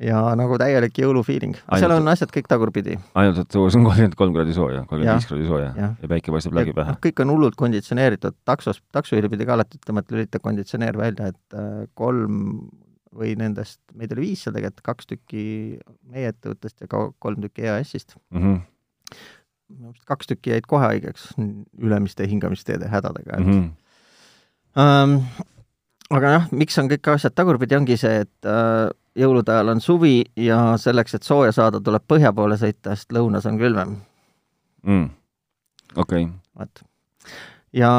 ja 0.04 0.20
nagu 0.38 0.58
täielik 0.62 1.00
jõulufiiling. 1.02 1.58
seal 1.80 1.94
on 1.96 2.08
asjad 2.12 2.32
kõik 2.34 2.50
tagurpidi. 2.50 2.98
ainult, 3.18 3.40
et 3.42 3.58
õues 3.58 3.78
on 3.78 3.86
kolmkümmend 3.88 4.18
kolm 4.20 4.36
kraadi 4.36 4.54
sooja, 4.54 4.84
kolmkümmend 4.90 5.22
viis 5.22 5.30
kraadi 5.30 5.48
sooja 5.50 5.72
ja, 5.74 5.90
ja 6.02 6.10
päike 6.12 6.34
paistab 6.34 6.58
läbi 6.58 6.76
pähe. 6.78 6.98
kõik 7.08 7.24
on 7.24 7.34
hullult 7.34 7.58
konditsioneeritud, 7.60 8.38
taksos, 8.46 8.82
taksojuhil 8.94 9.32
pidi 9.34 9.48
ka 9.50 9.58
alati 9.58 9.80
ütlema, 9.82 10.04
et 10.06 10.14
lülita 10.14 10.42
konditsioneer 10.44 11.00
välja, 11.00 11.32
et 11.34 11.58
äh, 11.58 11.88
kolm 11.98 12.70
või 13.18 13.34
nendest, 13.40 13.80
meid 13.98 14.14
oli 14.14 14.30
viis 14.30 14.46
seal 14.46 14.54
tegelikult, 14.54 14.86
kaks 14.86 15.10
tükki 15.10 15.44
meie 16.12 16.30
ettevõttest 16.34 16.86
ja 16.86 16.92
ka 16.92 17.08
kolm 17.24 17.42
tükki 17.48 17.66
EAS-ist 17.66 18.18
mm. 18.30 18.44
-hmm. 18.44 20.00
kaks 20.06 20.30
tükki 20.30 20.54
jäid 20.54 20.70
kohe 20.70 20.86
haigeks 20.94 21.32
ülemiste 21.78 22.28
hingamisteede 22.30 22.92
hädadega, 22.94 23.40
et 23.40 23.46
mm 23.46 23.62
-hmm. 24.78 25.14
um, 25.18 25.22
aga 26.14 26.32
jah, 26.36 26.48
miks 26.56 26.78
on 26.80 26.90
kõik 26.92 27.10
asjad 27.16 27.36
tagurpidi, 27.36 27.76
ongi 27.78 27.98
see, 28.00 28.24
et 28.24 28.48
uh, 28.48 28.88
jõulude 29.18 29.54
ajal 29.54 29.74
on 29.74 29.84
suvi 29.84 30.22
ja 30.40 30.60
selleks, 30.80 31.18
et 31.18 31.28
sooja 31.28 31.54
saada, 31.56 31.82
tuleb 31.84 32.06
põhja 32.08 32.32
poole 32.36 32.58
sõita, 32.60 32.96
sest 32.96 33.14
lõunas 33.16 33.48
on 33.50 33.60
külmem 33.60 33.98
mm.. 34.88 35.10
okei. 35.96 36.28
Okay.. 36.28 36.32
vot. 36.60 36.84
ja 37.76 37.92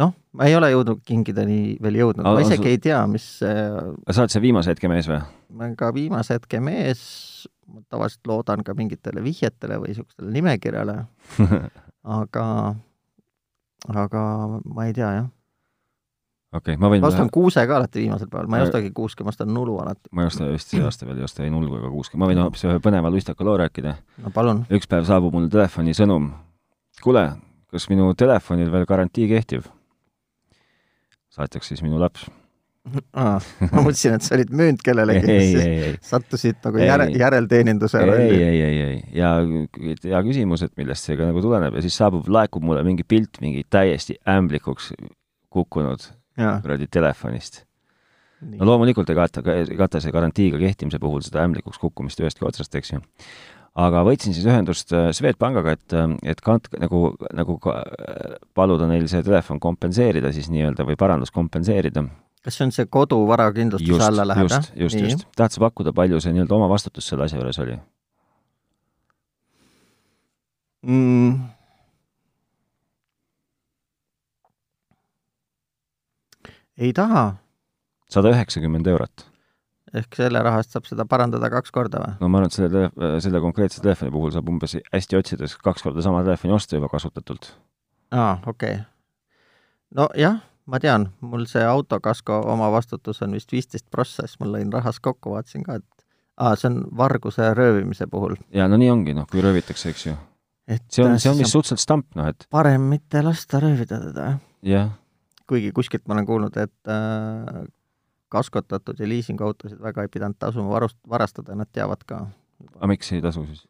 noh, 0.00 0.14
ma 0.32 0.48
ei 0.48 0.56
ole 0.56 0.72
jõudnud 0.72 1.02
kingideni 1.08 1.76
veel 1.82 2.00
jõudnud, 2.00 2.24
ma 2.24 2.44
isegi 2.44 2.72
ei 2.72 2.80
tea, 2.82 3.02
mis 3.10 3.26
sa 3.42 4.22
oled 4.22 4.32
see 4.32 4.44
viimase 4.44 4.72
hetke 4.72 4.90
mees 4.92 5.10
või? 5.10 5.20
ma 5.52 5.66
olen 5.66 5.76
ka 5.76 5.92
viimase 5.94 6.38
hetke 6.38 6.62
mees, 6.64 7.02
ma 7.68 7.84
tavaliselt 7.92 8.32
loodan 8.32 8.64
ka 8.64 8.76
mingitele 8.78 9.24
vihjetele 9.24 9.76
või 9.82 9.92
niisugustele 9.92 10.32
nimekirjale. 10.32 11.02
Aga, 12.02 12.44
aga 13.94 14.22
ma 14.66 14.88
ei 14.88 14.94
tea, 14.96 15.10
jah 15.20 15.28
okei 16.52 16.74
okay,, 16.74 16.80
ma 16.80 16.90
võin 16.92 17.02
ma 17.04 17.10
ostan 17.10 17.30
kuuse 17.32 17.64
ka 17.68 17.78
alati 17.78 18.02
viimasel 18.04 18.28
päeval, 18.32 18.50
ma 18.52 18.60
ei 18.60 18.66
ostagi 18.66 18.92
kuuske, 18.94 19.24
ma 19.24 19.32
ostan 19.32 19.52
nulu 19.54 19.78
alati. 19.82 20.12
ma 20.12 20.26
ei 20.26 20.32
osta 20.32 20.50
vist 20.50 20.72
see 20.72 20.82
aasta 20.84 21.08
veel 21.08 21.22
ei 21.22 21.28
osta 21.28 21.46
ei 21.46 21.52
nulgu 21.52 21.78
ega 21.80 21.92
kuuske, 21.92 22.20
ma 22.20 22.28
võin 22.30 22.42
hoopis 22.42 22.66
ühe 22.68 22.82
põneva 22.84 23.12
luistaka 23.12 23.46
loo 23.46 23.56
rääkida. 23.62 23.96
no 24.24 24.34
palun. 24.34 24.66
üks 24.72 24.90
päev 24.90 25.08
saabub 25.08 25.34
mulle 25.36 25.50
telefonisõnum. 25.52 26.28
kuule, 27.02 27.24
kas 27.72 27.88
minu 27.92 28.12
telefonil 28.18 28.70
veel 28.74 28.86
garantii 28.88 29.30
kehtib? 29.32 29.66
saatjaks 31.32 31.72
siis 31.72 31.84
minu 31.84 32.00
laps 32.02 32.28
Aa, 33.14 33.36
ma 33.70 33.82
mõtlesin, 33.84 34.16
et 34.18 34.24
sa 34.26 34.34
olid 34.34 34.50
müünud 34.58 34.80
kellelegi, 34.82 35.34
sattusid 36.10 36.58
nagu 36.66 36.80
ei, 36.80 36.88
järe, 36.88 37.06
järelteeninduse 37.14 38.00
rolli. 38.02 38.40
ei, 38.40 38.42
ei, 38.42 38.62
ei, 38.66 38.80
ei, 38.88 38.96
ja 39.20 39.36
hea 40.02 40.22
küsimus, 40.26 40.66
et 40.66 40.74
millest 40.80 41.06
see 41.06 41.16
ka 41.16 41.28
nagu 41.28 41.44
tuleneb 41.44 41.78
ja 41.78 41.84
siis 41.84 41.96
saabub, 42.00 42.26
laekub 42.26 42.66
mulle 42.66 42.82
mingi 42.86 43.06
pilt 43.06 43.38
mingi 43.40 43.62
täiesti 43.70 44.18
ämblikuks 44.28 44.90
kukkunud 45.52 46.10
kuradi 46.36 46.88
telefonist. 46.90 47.62
no 48.42 48.66
loomulikult 48.66 49.10
ei 49.12 49.18
kata, 49.18 49.42
ei 49.54 49.78
kata 49.78 50.00
see 50.02 50.14
garantiiga 50.14 50.58
kehtimise 50.58 50.98
puhul 51.02 51.22
seda 51.22 51.44
ämblikuks 51.46 51.78
kukkumist 51.78 52.22
ühestki 52.22 52.46
otsast, 52.48 52.74
eks 52.74 52.94
ju. 52.94 53.00
aga 53.78 54.02
võtsin 54.06 54.34
siis 54.34 54.48
ühendust 54.48 54.92
äh, 54.96 55.10
Swedbankiga, 55.16 55.76
et, 55.78 55.94
äh, 55.96 56.16
et 56.34 56.42
kant-, 56.44 56.72
nagu, 56.82 57.04
nagu 57.32 57.58
paluda 58.54 58.90
neil 58.90 59.06
see 59.08 59.22
telefon 59.22 59.62
kompenseerida 59.62 60.32
siis 60.34 60.50
nii-öelda 60.52 60.88
või 60.88 60.98
parandus 60.98 61.34
kompenseerida 61.34 62.04
kas 62.42 62.58
see 62.58 62.66
on 62.66 62.74
see 62.74 62.88
koduvarakindlustuse 62.90 64.06
alla 64.08 64.26
läheb, 64.26 64.50
jah? 64.50 64.68
just, 64.74 64.98
just, 64.98 65.06
just. 65.06 65.26
tahad 65.38 65.54
sa 65.54 65.62
pakkuda, 65.62 65.94
palju 65.96 66.20
see 66.20 66.34
nii-öelda 66.34 66.58
omavastutus 66.58 67.08
selle 67.12 67.28
asja 67.28 67.38
juures 67.38 67.60
oli 67.62 67.78
mm.? 70.82 71.61
Ei 76.78 76.92
taha. 76.92 77.36
sada 78.10 78.32
üheksakümmend 78.32 78.86
eurot. 78.86 79.26
ehk 79.92 80.16
selle 80.16 80.40
rahast 80.44 80.72
saab 80.72 80.86
seda 80.88 81.04
parandada 81.08 81.50
kaks 81.52 81.74
korda 81.74 82.00
või? 82.00 82.14
no 82.20 82.30
ma 82.32 82.40
arvan, 82.40 82.52
et 82.52 82.56
selle, 82.56 82.86
selle 83.24 83.42
konkreetse 83.44 83.82
telefoni 83.84 84.12
puhul 84.14 84.32
saab 84.34 84.48
umbes 84.48 84.76
hästi 84.92 85.18
otsides 85.18 85.56
kaks 85.60 85.84
korda 85.84 86.04
sama 86.04 86.22
telefoni 86.24 86.56
osta 86.56 86.78
juba 86.78 86.88
kasutatult. 86.92 87.52
aa, 88.10 88.38
okei 88.46 88.78
okay.. 88.78 88.84
nojah, 89.98 90.40
ma 90.66 90.80
tean, 90.80 91.10
mul 91.20 91.44
see 91.50 91.64
autokasko 91.64 92.40
omavastutus 92.54 93.22
on 93.26 93.36
vist 93.36 93.52
viisteist 93.52 93.90
prossa, 93.90 94.26
siis 94.26 94.40
ma 94.40 94.48
lõin 94.54 94.72
rahas 94.72 95.00
kokku, 95.00 95.36
vaatasin 95.36 95.68
ka, 95.68 95.80
et 95.82 96.06
aa, 96.38 96.56
see 96.56 96.70
on 96.72 96.82
varguse 96.96 97.52
röövimise 97.54 98.08
puhul. 98.10 98.38
jaa, 98.54 98.68
no 98.68 98.80
nii 98.80 98.90
ongi, 98.94 99.16
noh, 99.18 99.28
kui 99.28 99.44
röövitakse, 99.44 99.92
eks 99.92 100.06
ju. 100.08 100.16
see 100.88 101.04
on, 101.04 101.20
see 101.20 101.34
on 101.34 101.44
vist 101.44 101.52
suhteliselt 101.52 101.84
stamp, 101.84 102.08
noh 102.16 102.32
et 102.32 102.48
parem 102.50 102.88
mitte 102.94 103.20
lasta 103.24 103.60
röövida 103.60 104.00
teda, 104.08 104.32
jah? 104.32 104.42
jah 104.72 104.90
kuigi 105.48 105.72
kuskilt 105.76 106.06
ma 106.08 106.16
olen 106.16 106.28
kuulnud, 106.28 106.56
et 106.60 106.92
äh, 106.92 107.64
kaskotatud 108.32 109.00
ja 109.00 109.08
liisinguautosid 109.08 109.82
väga 109.82 110.06
ei 110.06 110.12
pidanud 110.12 110.38
tasuma 110.38 110.72
varust, 110.72 110.98
varastada, 111.08 111.56
nad 111.58 111.70
teavad 111.72 112.06
ka. 112.06 112.24
aga 112.76 112.90
miks 112.94 113.12
ei 113.12 113.22
tasu 113.24 113.44
siis? 113.46 113.66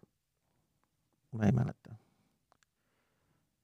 ma 1.32 1.48
ei 1.48 1.56
mäleta 1.56 1.96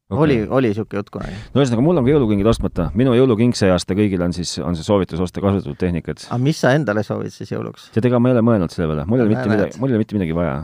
okay.. 0.08 0.24
oli, 0.24 0.46
oli 0.48 0.72
niisugune 0.72 1.02
jutt 1.02 1.10
kunagi. 1.14 1.36
no 1.54 1.62
ühesõnaga, 1.62 1.84
mul 1.84 2.00
on 2.00 2.06
ka 2.06 2.14
jõulukingid 2.14 2.50
ostmata. 2.50 2.88
minu 2.98 3.14
jõuluking 3.16 3.56
see 3.58 3.70
aasta 3.72 3.96
kõigil 3.98 4.24
on 4.24 4.34
siis, 4.36 4.56
on 4.64 4.78
see 4.78 4.86
soovitus 4.86 5.22
osta 5.24 5.44
kasutatud 5.44 5.78
tehnikat. 5.80 6.26
aga 6.28 6.40
mis 6.42 6.60
sa 6.60 6.72
endale 6.76 7.04
soovid 7.06 7.34
siis 7.34 7.52
jõuluks? 7.52 7.90
tead, 7.94 8.08
ega 8.10 8.20
ma 8.22 8.32
ei 8.32 8.38
ole 8.38 8.44
mõelnud 8.50 8.74
selle 8.74 8.90
peale, 8.90 9.06
mul 9.08 9.22
ei 9.22 9.26
ole 9.26 9.34
mitte 9.34 9.52
midagi, 9.52 9.82
mul 9.82 9.92
ei 9.92 9.98
ole 9.98 10.04
mitte 10.04 10.18
midagi 10.18 10.38
vaja. 10.38 10.56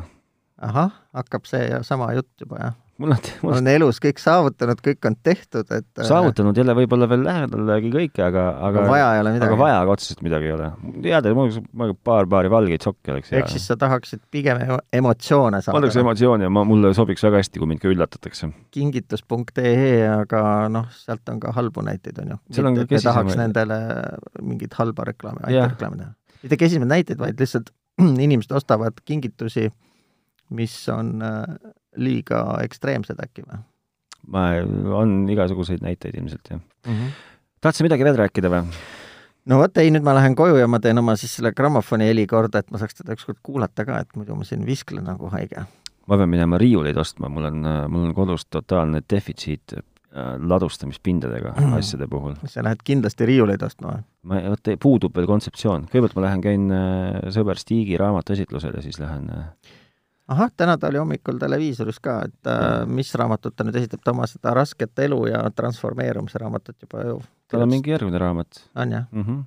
ahah, 0.70 0.96
hakkab 1.20 1.50
see 1.50 1.82
sama 1.86 2.12
jutt 2.16 2.46
juba, 2.46 2.62
jah? 2.62 2.80
Mul 2.98 3.10
on, 3.14 3.28
mul 3.42 3.56
on 3.58 3.68
elus 3.70 3.98
kõik 4.02 4.20
saavutanud, 4.22 4.78
kõik 4.84 5.06
on 5.08 5.16
tehtud, 5.26 5.66
et 5.74 6.00
äh, 6.00 6.06
saavutanud 6.06 6.56
jälle 6.58 6.76
võib-olla 6.78 7.08
veel 7.10 7.24
lähedalegi 7.26 7.90
kõike, 7.94 8.22
aga, 8.26 8.44
aga 8.68 8.84
vaja 8.86 9.08
ei 9.16 9.22
ole 9.22 9.34
midagi. 9.34 9.50
aga 9.50 9.58
vaja 9.60 9.80
aga 9.82 9.96
otseselt 9.96 10.22
midagi 10.26 10.50
ei 10.50 10.54
ole. 10.54 10.70
head, 11.06 11.28
mul 11.34 11.94
paar 12.06 12.28
paari 12.30 12.52
valgeid 12.52 12.86
sokke 12.86 13.14
oleks 13.16 13.32
hea. 13.32 13.42
ehk 13.42 13.52
siis 13.54 13.66
sa 13.70 13.76
tahaksid 13.80 14.22
pigem 14.34 14.62
emotsioone 14.94 15.62
saada? 15.64 15.76
ma 15.76 15.84
tahaks 15.84 16.00
emotsiooni 16.04 16.46
ja 16.46 16.54
ma, 16.54 16.64
mulle 16.68 16.94
sobiks 16.96 17.26
väga 17.26 17.42
hästi, 17.42 17.62
kui 17.62 17.72
mind 17.72 17.82
ka 17.82 17.90
üllatatakse. 17.90 18.50
kingitus.ee, 18.74 19.86
aga 20.14 20.42
noh, 20.72 20.90
sealt 21.04 21.34
on 21.34 21.42
ka 21.42 21.54
halbu 21.58 21.86
näiteid, 21.90 22.20
on 22.22 22.36
ju. 22.36 22.42
me 22.74 23.04
tahaks 23.08 23.38
nendele 23.40 23.80
mingit 24.42 24.76
halba 24.78 25.10
reklaami, 25.10 25.48
antireklaami 25.48 26.04
teha. 26.04 26.12
mitte 26.44 26.62
kesisemaid 26.62 26.94
näiteid, 26.98 27.18
vaid 27.18 27.42
lihtsalt 27.42 27.74
inimesed 28.26 28.54
ostavad 28.54 29.02
kingitusi, 29.06 29.70
mis 30.54 30.76
on 30.92 31.16
äh, 31.24 31.72
liiga 31.96 32.44
ekstreemsed 32.64 33.20
äkki 33.22 33.46
või? 33.46 33.62
ma, 34.32 34.48
on 34.98 35.24
igasuguseid 35.32 35.84
näiteid 35.84 36.18
ilmselt, 36.18 36.50
jah 36.50 36.60
mm 36.60 36.92
-hmm.. 36.92 37.72
sa 37.72 37.86
midagi 37.86 38.04
veel 38.04 38.20
rääkida 38.20 38.52
või? 38.52 38.64
no 39.50 39.60
vot, 39.60 39.78
ei, 39.80 39.92
nüüd 39.94 40.04
ma 40.06 40.16
lähen 40.16 40.36
koju 40.38 40.58
ja 40.60 40.68
ma 40.70 40.80
teen 40.82 40.98
oma 41.00 41.16
siis 41.20 41.36
selle 41.38 41.52
grammofoni 41.56 42.08
heli 42.08 42.26
korda, 42.30 42.62
et 42.62 42.70
ma 42.72 42.80
saaks 42.80 43.00
teda 43.00 43.16
ükskord 43.16 43.40
kuulata 43.42 43.86
ka, 43.88 44.00
et 44.04 44.16
muidu 44.16 44.36
ma 44.38 44.46
siin 44.48 44.64
visklen 44.66 45.04
nagu 45.08 45.30
haige. 45.34 45.66
ma 46.06 46.20
pean 46.20 46.30
minema 46.30 46.60
riiuleid 46.60 46.96
ostma, 47.00 47.28
mul 47.32 47.50
on, 47.50 47.66
mul 47.88 48.08
on 48.08 48.14
kodus 48.14 48.46
totaalne 48.46 49.02
defitsiit 49.10 49.76
äh, 49.76 49.84
ladustamispindadega 50.38 51.54
mm. 51.58 51.78
asjade 51.78 52.08
puhul. 52.08 52.36
sa 52.46 52.64
lähed 52.64 52.84
kindlasti 52.84 53.28
riiuleid 53.28 53.62
ostma 53.62 53.96
või? 53.96 54.04
ma, 54.32 54.42
vot 54.56 54.74
puudub 54.80 55.16
veel 55.16 55.28
kontseptsioon. 55.30 55.88
kõigepealt 55.92 56.18
ma 56.18 56.28
lähen, 56.28 56.44
käin 56.44 56.68
äh, 56.72 57.22
sõber 57.34 57.60
Stigi 57.60 58.00
raamatuesitlusel 58.00 58.80
ja 58.80 58.84
siis 58.84 59.00
lähen 59.02 59.30
äh, 59.30 59.48
ahah, 60.28 60.50
täna 60.56 60.76
ta 60.80 60.88
oli 60.88 61.00
hommikul 61.00 61.38
televiisoris 61.40 62.00
ka, 62.04 62.18
et 62.28 62.50
äh, 62.50 62.84
mis 62.88 63.12
raamatut 63.18 63.56
ta 63.56 63.66
nüüd 63.66 63.76
esitab, 63.80 64.02
ta 64.04 64.14
oma 64.14 64.28
seda 64.30 64.54
Rasket 64.56 65.04
elu 65.06 65.20
ja 65.28 65.42
transformeerumise 65.56 66.40
raamatut 66.40 66.76
juba 66.86 67.04
ju 67.08 67.18
tal 67.50 67.64
on 67.64 67.70
mingi 67.70 67.92
järgmine 67.92 68.18
raamat. 68.18 68.64
on 68.74 68.92
jah 68.92 69.06
mm 69.12 69.22
-hmm.? 69.22 69.44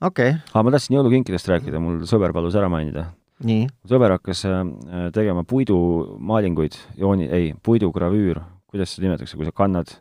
okei 0.00 0.30
okay.. 0.30 0.40
aga 0.52 0.62
ma 0.62 0.70
tahtsin 0.70 0.96
jõulukinkidest 0.96 1.48
rääkida, 1.48 1.80
mul 1.80 2.02
sõber 2.10 2.32
palus 2.32 2.54
ära 2.54 2.68
mainida. 2.68 3.06
nii? 3.44 3.68
sõber 3.86 4.16
hakkas 4.18 4.44
äh, 4.44 4.64
tegema 5.12 5.44
puidumaalinguid, 5.44 6.78
jooni, 6.96 7.28
ei, 7.30 7.54
puidugravüür, 7.62 8.40
kuidas 8.66 8.94
seda 8.94 9.06
nimetatakse, 9.06 9.36
kui 9.36 9.46
sa 9.46 9.52
kannad 9.52 9.94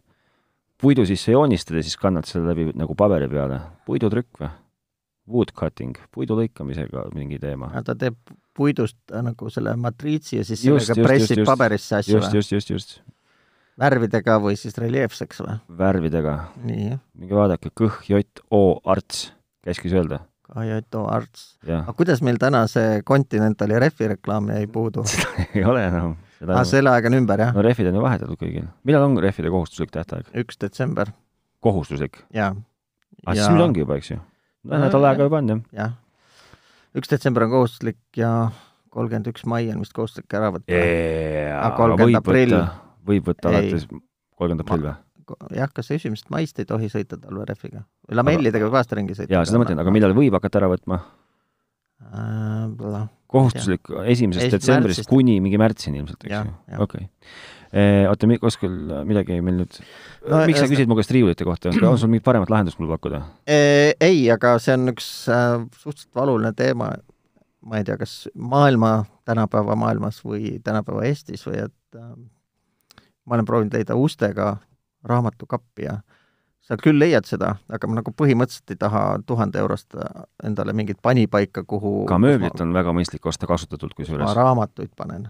puidu 0.81 1.05
sisse 1.05 1.31
joonistad 1.31 1.77
ja 1.77 1.83
siis 1.83 1.97
kannad 1.97 2.25
selle 2.25 2.49
läbi 2.49 2.71
nagu 2.73 2.95
paberi 2.95 3.27
peale, 3.27 3.61
puidutrükk 3.85 4.41
või? 4.41 4.49
Woodcutting, 5.29 5.97
puidu 6.15 6.37
lõikamisega 6.39 7.07
mingi 7.15 7.39
teema. 7.41 7.71
ta 7.85 7.95
teeb 7.97 8.17
puidust 8.57 8.97
äh, 9.13 9.23
nagu 9.25 9.51
selle 9.53 9.75
matriitsi 9.79 10.39
ja 10.39 10.45
siis 10.47 10.63
just, 10.65 10.89
sellega 10.89 11.01
just, 11.01 11.07
pressib 11.07 11.41
just, 11.43 11.49
paberisse 11.49 11.99
asju 11.99 12.17
just, 12.17 12.33
just, 12.35 12.55
just, 12.55 12.73
just. 12.73 12.95
värvidega 13.79 14.39
või 14.43 14.57
siis 14.59 14.77
reljeefseks 14.81 15.43
või? 15.45 15.59
värvidega. 15.79 16.37
minge 16.65 17.35
vaadake, 17.37 17.73
Kõh 17.77 18.01
J 18.09 18.23
O 18.51 18.63
Arts, 18.89 19.29
käskis 19.65 19.95
öelda. 19.95 20.23
Kõh 20.49 20.65
J 20.65 20.81
O 20.97 21.05
Arts. 21.11 21.51
aga 21.67 21.93
kuidas 21.93 22.23
meil 22.25 22.41
täna 22.41 22.65
see 22.71 23.03
Continentali 23.07 23.79
rehvi 23.79 24.15
reklaam 24.15 24.49
jäi 24.51 24.65
puudu 24.67 25.05
ei 25.55 25.63
ole 25.63 25.85
enam 25.87 26.17
aa, 26.47 26.63
selle 26.67 26.91
aeg 26.93 27.07
on 27.09 27.17
ümber, 27.19 27.41
jah? 27.43 27.53
no 27.55 27.63
rehvid 27.65 27.89
on 27.91 27.99
ju 27.99 28.03
vahetatud 28.05 28.39
kõigil. 28.39 28.67
millal 28.87 29.07
on 29.07 29.17
rehvide 29.23 29.51
kohustuslik 29.53 29.91
tähtaeg? 29.95 30.29
üks 30.43 30.59
detsember, 30.61 31.11
kohustuslik? 31.63 32.21
jaa. 32.35 32.53
aga 33.25 33.35
siis 33.35 33.51
nüüd 33.51 33.65
ongi 33.67 33.83
juba, 33.83 33.99
eks 33.99 34.13
ju? 34.13 34.19
Nädal 34.67 35.05
aega 35.11 35.29
juba 35.29 35.39
on 35.39 35.53
jah. 35.53 35.61
jah. 35.73 35.93
üks 36.97 37.11
detsember 37.11 37.47
on 37.47 37.53
kohustuslik 37.53 37.99
ja 38.17 38.51
kolmkümmend 38.89 39.29
üks 39.31 39.45
mai 39.45 39.69
on 39.73 39.83
vist 39.83 39.93
kohustuslik 39.93 40.33
ära 40.33 40.49
võtta. 40.55 40.79
Aga 41.59 41.75
30 41.95 42.19
aprill- 42.19 42.57
võib 43.09 43.29
võtta 43.29 43.51
Ei. 43.51 43.55
alates 43.55 43.87
kolmkümmend 43.89 44.65
aprill 44.65 44.89
või? 44.89 44.97
jah, 45.59 45.69
kas 45.73 45.91
esimesest 45.93 46.31
maist 46.33 46.57
ei 46.61 46.65
tohi 46.69 46.89
sõita 46.89 47.19
talverehviga? 47.21 47.83
lamellidega 48.17 48.65
võib 48.65 48.79
aasta 48.79 48.97
ringi 48.97 49.17
sõita. 49.17 49.31
jaa, 49.35 49.45
seda 49.45 49.61
mõtlen, 49.61 49.81
aga 49.81 49.93
millal 49.93 50.15
võib 50.17 50.35
hakata 50.37 50.61
ära 50.61 50.71
võtma? 50.71 50.99
millal? 52.73 53.07
kohustuslik 53.29 53.91
esimesest 54.09 54.57
detsembrist 54.57 55.03
märtsist. 55.03 55.11
kuni 55.11 55.37
mingi 55.43 55.61
märtsini 55.61 56.01
ilmselt, 56.01 56.25
eks 56.25 56.35
ju? 56.49 56.81
okei. 56.85 57.09
oota, 58.09 58.29
kuskil 58.41 58.73
midagi 59.05 59.39
meil 59.45 59.59
nüüd 59.61 59.79
No 60.29 60.41
miks 60.49 60.59
sa 60.61 60.67
küsid 60.69 60.89
mu 60.89 60.97
käest 60.97 61.13
riiulite 61.13 61.45
kohta, 61.47 61.71
on 61.71 61.99
sul 62.01 62.11
mingit 62.11 62.25
paremat 62.25 62.49
lahendust 62.51 62.79
mulle 62.79 62.95
pakkuda? 62.95 63.21
ei, 63.47 64.25
aga 64.33 64.55
see 64.61 64.75
on 64.75 64.91
üks 64.93 65.07
äh, 65.31 65.61
suhteliselt 65.77 66.15
valuline 66.17 66.51
teema, 66.57 66.91
ma 67.61 67.79
ei 67.79 67.87
tea, 67.87 67.97
kas 67.99 68.23
maailma, 68.33 69.03
tänapäeva 69.29 69.77
maailmas 69.79 70.21
või 70.25 70.57
tänapäeva 70.65 71.05
Eestis 71.07 71.45
või 71.47 71.61
et 71.67 71.99
äh, 71.99 72.11
ma 73.25 73.37
olen 73.37 73.47
proovinud 73.47 73.77
leida 73.77 73.97
ustega 73.99 74.55
raamatukappi 75.07 75.85
ja 75.85 75.99
sa 76.69 76.77
küll 76.77 76.99
leiad 77.01 77.25
seda, 77.25 77.55
aga 77.71 77.89
ma 77.89 77.99
nagu 77.99 78.13
põhimõtteliselt 78.13 78.75
ei 78.75 78.79
taha 78.79 79.03
tuhande 79.25 79.61
eurost 79.61 79.95
endale 80.45 80.73
mingit 80.77 80.99
panipaika, 81.01 81.63
kuhu 81.65 82.03
ka 82.09 82.19
mööblit 82.21 82.61
on 82.61 82.73
väga 82.75 82.93
mõistlik 82.95 83.25
osta 83.29 83.49
kasutatult 83.49 83.95
ma 83.95 84.03
kusjuures. 84.03 84.35
raamatuid 84.37 84.91
panen. 84.97 85.29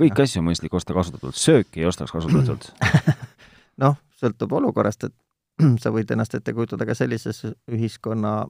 Kõiki 0.00 0.24
asju 0.24 0.42
on 0.42 0.48
mõistlik 0.50 0.74
osta 0.74 0.94
kasutatult, 0.96 1.36
sööki 1.38 1.82
ei 1.84 1.86
ostaks 1.90 2.12
kasutatult. 2.14 2.72
noh, 3.84 3.96
sõltub 4.20 4.52
olukorrast, 4.58 5.08
et 5.08 5.14
sa 5.82 5.92
võid 5.94 6.10
ennast 6.10 6.34
ette 6.34 6.52
kujutada 6.56 6.86
ka 6.88 6.96
sellises 6.98 7.44
ühiskonna 7.70 8.44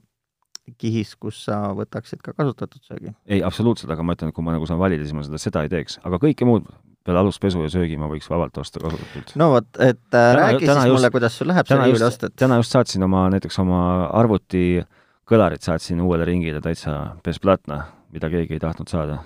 kihis, 0.81 1.11
kus 1.21 1.43
sa 1.45 1.59
võtaksid 1.77 2.23
ka 2.25 2.33
kasutatud 2.33 2.81
söögi. 2.81 3.13
ei, 3.29 3.43
absoluutselt, 3.45 3.91
aga 3.93 4.03
ma 4.03 4.15
ütlen, 4.17 4.31
et 4.31 4.35
kui 4.35 4.43
ma 4.45 4.55
nagu 4.55 4.65
saan 4.65 4.79
valida, 4.81 5.05
siis 5.05 5.13
ma 5.13 5.21
seda, 5.27 5.37
seda 5.41 5.61
ei 5.65 5.69
teeks, 5.69 5.99
aga 6.03 6.17
kõike 6.23 6.47
muud 6.49 6.65
peale 7.05 7.21
aluspesu 7.21 7.61
ja 7.61 7.69
söögi 7.69 7.99
ma 8.01 8.07
võiks 8.09 8.25
vabalt 8.31 8.57
osta 8.57 8.81
kasutatult. 8.81 9.35
no 9.37 9.51
vot, 9.53 9.67
et 9.77 9.99
äh, 10.09 10.09
Täna- 10.09 10.39
räägi 10.39 10.65
täna 10.65 10.81
siis 10.81 10.89
just- 10.89 10.97
mulle, 10.97 11.11
kuidas 11.13 11.37
sul 11.37 11.51
läheb 11.51 11.69
riiuli 11.69 11.93
just 11.93 12.07
ostet. 12.07 12.33
täna 12.41 12.57
just 12.57 12.73
saatsin 12.73 13.05
oma, 13.05 13.27
näiteks 13.29 13.59
oma 13.61 13.81
arvuti 14.09 14.81
kõlarit 15.29 15.61
saatsin 15.61 16.01
uuele 16.01 16.25
ringile 16.25 16.61
täitsa 16.65 17.15
besplatna, 17.23 17.83
mida 18.13 18.29
keegi 18.33 18.57
ei 18.57 18.59
tahtnud 18.65 18.89
saada. 18.89 19.19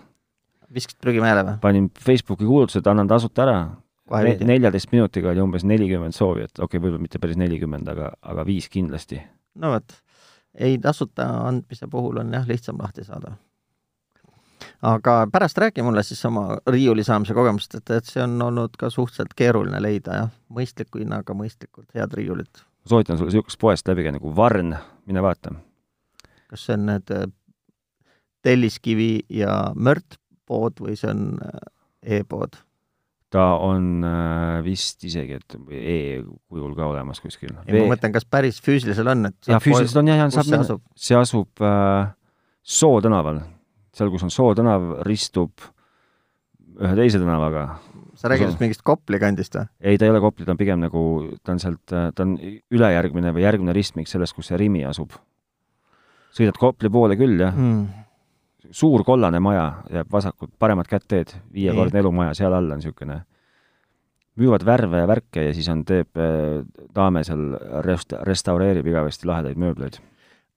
Viskasid 0.74 1.00
prügimäele 1.02 1.46
või? 1.46 1.60
panin 1.62 1.92
Facebooki 2.06 2.48
kuulutused, 2.48 2.88
annan 2.88 3.10
tasuta 3.10 3.46
ära 3.46 3.60
ne,, 4.18 4.38
neljateist 4.54 4.92
minutiga 4.92 5.34
oli 5.34 5.44
umbes 5.44 5.66
nelikümmend 5.68 6.16
soovijat, 6.16 6.56
okei 6.58 6.66
okay,, 6.66 6.84
võib-olla 6.84 7.04
mitte 7.04 7.22
päris 7.22 7.38
nelikümmend, 7.40 7.90
aga, 7.92 8.14
aga 8.22 8.46
viis 8.48 8.70
kindlasti. 8.72 9.22
no 9.62 9.76
vot, 9.76 9.96
ei 10.58 10.80
tasuta 10.82 11.28
andmise 11.46 11.90
puhul 11.92 12.22
on 12.24 12.34
jah 12.34 12.48
lihtsam 12.48 12.80
lahti 12.82 13.06
saada. 13.08 13.36
aga 14.82 15.16
pärast 15.32 15.58
räägi 15.58 15.86
mulle 15.86 16.04
siis 16.04 16.24
oma 16.26 16.58
riiuli 16.68 17.04
saamise 17.04 17.34
kogemust, 17.38 17.76
et, 17.76 17.90
et 17.98 18.06
see 18.06 18.24
on 18.24 18.42
olnud 18.42 18.78
ka 18.80 18.90
suhteliselt 18.90 19.36
keeruline 19.36 19.82
leida 19.82 20.22
jah, 20.24 20.32
mõistliku 20.50 21.04
hinnaga 21.04 21.34
mõistlikult 21.34 21.90
head 21.96 22.14
riiulit. 22.14 22.66
soovitan 22.86 23.18
sulle 23.18 23.34
niisugust 23.34 23.60
poest 23.62 23.88
läbi 23.88 24.08
käia 24.08 24.18
nagu 24.18 24.36
Varn, 24.36 24.78
mine 25.06 25.26
vaata. 25.26 25.54
kas 26.50 26.66
see 26.66 26.78
on 26.78 26.90
need 26.94 27.14
äh, 27.14 27.28
Telliskivi 28.42 29.26
ja 29.30 29.74
Mört 29.76 30.19
pood 30.50 30.82
või 30.82 30.98
see 31.00 31.12
on 31.14 31.30
äh, 31.46 32.18
e-pood? 32.20 32.58
ta 33.30 33.44
on 33.62 34.02
äh, 34.06 34.60
vist 34.66 35.04
isegi, 35.06 35.38
et 35.38 35.56
e-kujul 35.78 36.72
ka 36.78 36.88
olemas 36.90 37.22
kuskil. 37.22 37.52
ei, 37.68 37.76
ma 37.78 37.92
mõtlen, 37.94 38.14
kas 38.16 38.26
päris 38.26 38.58
füüsilisel 38.66 39.12
on, 39.14 39.30
et 39.30 39.52
jaa, 39.52 39.62
füüsiliselt 39.62 40.02
on 40.02 40.10
jah, 40.10 40.24
jah, 40.24 40.32
saab 40.34 40.48
see 40.48 40.56
minna. 40.56 40.66
asub? 40.66 40.86
see 40.98 41.20
asub 41.20 41.66
äh, 41.66 42.16
Soo 42.70 43.00
tänaval, 43.02 43.40
seal, 43.96 44.10
kus 44.14 44.26
on 44.26 44.34
Soo 44.34 44.50
tänav, 44.58 44.90
ristub 45.08 45.64
ühe 46.80 46.92
teise 46.98 47.22
tänavaga. 47.22 47.64
sa 48.20 48.30
räägid 48.30 48.50
vist 48.52 48.62
mingist 48.62 48.84
Kopli 48.86 49.20
kandist 49.22 49.56
või? 49.56 49.70
ei, 49.80 49.98
ta 50.02 50.08
ei 50.08 50.14
ole 50.14 50.22
Kopli, 50.24 50.46
ta 50.48 50.54
on 50.56 50.60
pigem 50.60 50.82
nagu, 50.82 51.02
ta 51.46 51.54
on 51.54 51.62
sealt, 51.62 51.86
ta 51.86 52.26
on 52.26 52.36
ülejärgmine 52.42 53.34
või 53.36 53.46
järgmine 53.46 53.78
ristmik 53.78 54.10
sellest, 54.10 54.36
kus 54.38 54.50
see 54.50 54.58
Rimi 54.60 54.84
asub. 54.90 55.14
sõidad 56.34 56.58
Kopli 56.58 56.90
poole 56.94 57.18
küll, 57.20 57.38
jah, 57.40 57.54
Hmm. 57.54 57.88
Suur 58.72 59.04
kollane 59.08 59.40
maja 59.40 59.66
jääb 59.92 60.12
vasakult, 60.12 60.52
paremat 60.60 60.88
kätt 60.88 61.08
teed, 61.08 61.34
viiekordne 61.54 62.00
elumaja, 62.04 62.34
seal 62.38 62.54
all 62.54 62.72
on 62.72 62.82
niisugune, 62.82 63.22
müüvad 64.40 64.66
värve 64.68 65.04
ja 65.04 65.08
värke 65.10 65.46
ja 65.48 65.54
siis 65.56 65.70
on, 65.72 65.84
teeb 65.88 66.20
äh, 66.20 66.60
daame 66.96 67.24
seal 67.28 67.56
rest-, 67.86 68.16
restaureerib 68.28 68.88
igavesti 68.88 69.28
lahedaid 69.30 69.60
mööbleid. 69.60 70.00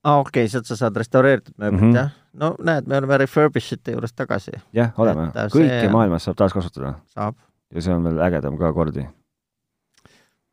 aa, 0.05 0.19
okei 0.19 0.45
okay,, 0.45 0.51
sealt 0.51 0.69
sa 0.71 0.77
saad 0.79 0.99
restaureeritud 0.99 1.55
mööblit 1.59 1.81
mm. 1.81 1.89
-hmm. 1.89 1.97
jah? 1.97 2.13
no 2.33 2.55
näed, 2.59 2.91
me 2.91 2.99
oleme 2.99 3.19
Refurbishite 3.23 3.97
juures 3.97 4.13
tagasi, 4.13 4.59
jah, 4.73 4.93
oleme 4.99 5.31
äh,, 5.31 5.49
kõike 5.55 5.81
see- 5.81 5.93
maailmas 5.93 6.29
saab 6.29 6.37
taaskasutada 6.37 6.95
saab. 7.07 7.39
ja 7.75 7.83
see 7.83 7.95
on 7.95 8.05
veel 8.05 8.21
ägedam 8.29 8.59
ka 8.59 8.73
kordi. 8.73 9.07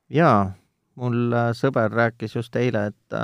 jaa, 0.09 0.51
mul 0.95 1.33
äh, 1.33 1.51
sõber 1.53 1.91
rääkis 1.91 2.35
just 2.35 2.55
eile, 2.55 2.85
et, 2.93 3.19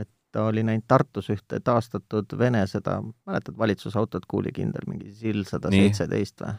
et 0.00 0.10
ta 0.34 0.44
oli 0.50 0.64
näinud 0.66 0.84
Tartus 0.88 1.30
ühte 1.30 1.60
taastatud 1.62 2.32
Vene 2.38 2.64
seda, 2.66 2.98
mäletad 3.26 3.58
valitsusautot 3.58 4.26
kuulikindel, 4.26 4.88
mingi 4.90 5.12
Sill 5.14 5.46
sada 5.46 5.70
seitseteist 5.70 6.42
või? 6.42 6.54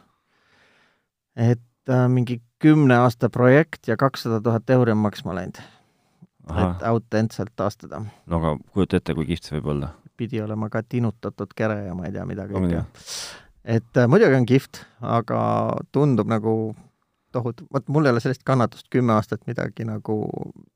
et 1.52 1.92
äh, 1.92 2.06
mingi 2.10 2.40
kümne 2.64 2.96
aasta 3.04 3.30
projekt 3.30 3.90
ja 3.92 3.98
kakssada 4.00 4.40
tuhat 4.42 4.70
euri 4.78 4.96
on 4.96 5.02
maksma 5.04 5.36
läinud, 5.36 5.60
et 6.56 6.86
autentselt 6.88 7.52
taastada. 7.56 8.00
no 8.26 8.40
aga 8.40 8.56
kujuta 8.72 9.02
ette, 9.02 9.18
kui 9.18 9.28
kihvt 9.34 9.50
see 9.50 9.60
võib 9.60 9.74
olla. 9.76 9.92
pidi 10.16 10.40
olema 10.42 10.72
ka 10.72 10.80
tinutatud 10.84 11.52
kere 11.56 11.82
ja 11.90 11.98
ma 11.98 12.08
ei 12.08 12.16
tea, 12.16 12.24
mida 12.26 12.48
kõike 12.48 12.72
jah.. 12.78 12.88
et 13.78 14.00
äh, 14.00 14.08
muidugi 14.08 14.40
on 14.40 14.48
kihvt, 14.48 14.86
aga 15.20 15.42
tundub 15.92 16.32
nagu 16.32 16.56
tohutu, 17.36 17.68
vot 17.74 17.88
mul 17.92 18.08
ei 18.08 18.16
ole 18.16 18.24
sellist 18.24 18.44
kannatust 18.48 18.88
kümme 18.94 19.14
aastat 19.18 19.44
midagi 19.50 19.86
nagu 19.88 20.18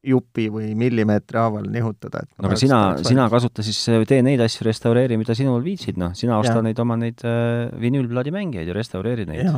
jupi 0.05 0.49
või 0.53 0.73
millimeetri 0.79 1.39
haaval 1.39 1.67
nihutada, 1.71 2.23
et 2.25 2.31
no 2.37 2.49
aga 2.51 2.59
sina, 2.59 2.79
sina 3.05 3.27
kasuta 3.31 3.65
siis, 3.65 3.81
tee 4.09 4.21
neid 4.25 4.43
asju, 4.45 4.67
restaureeri, 4.67 5.17
mida 5.19 5.35
sinul 5.37 5.63
viitsid, 5.65 5.99
noh, 6.01 6.15
sina 6.17 6.37
osta 6.41 6.57
Jah. 6.59 6.65
neid 6.69 6.79
oma 6.83 6.97
neid 6.99 7.23
äh, 7.27 7.67
vinüülplaadimängijaid 7.81 8.69
ja 8.71 8.75
restaureeri 8.77 9.27
neid. 9.29 9.49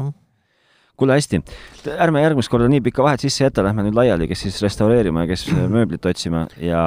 kuule, 1.01 1.15
hästi, 1.17 1.39
ärme 1.97 2.21
järgmist 2.21 2.51
korda 2.53 2.67
nii 2.69 2.83
pikka 2.85 3.01
vahet 3.05 3.23
sisse 3.23 3.47
jäta, 3.47 3.63
lähme 3.65 3.87
nüüd 3.87 3.97
laiali, 3.97 4.27
kes 4.29 4.43
siis 4.45 4.59
restaureerima 4.61 5.25
ja 5.25 5.31
kes 5.33 5.47
mööblit 5.75 6.05
otsima 6.05 6.45
ja 6.61 6.83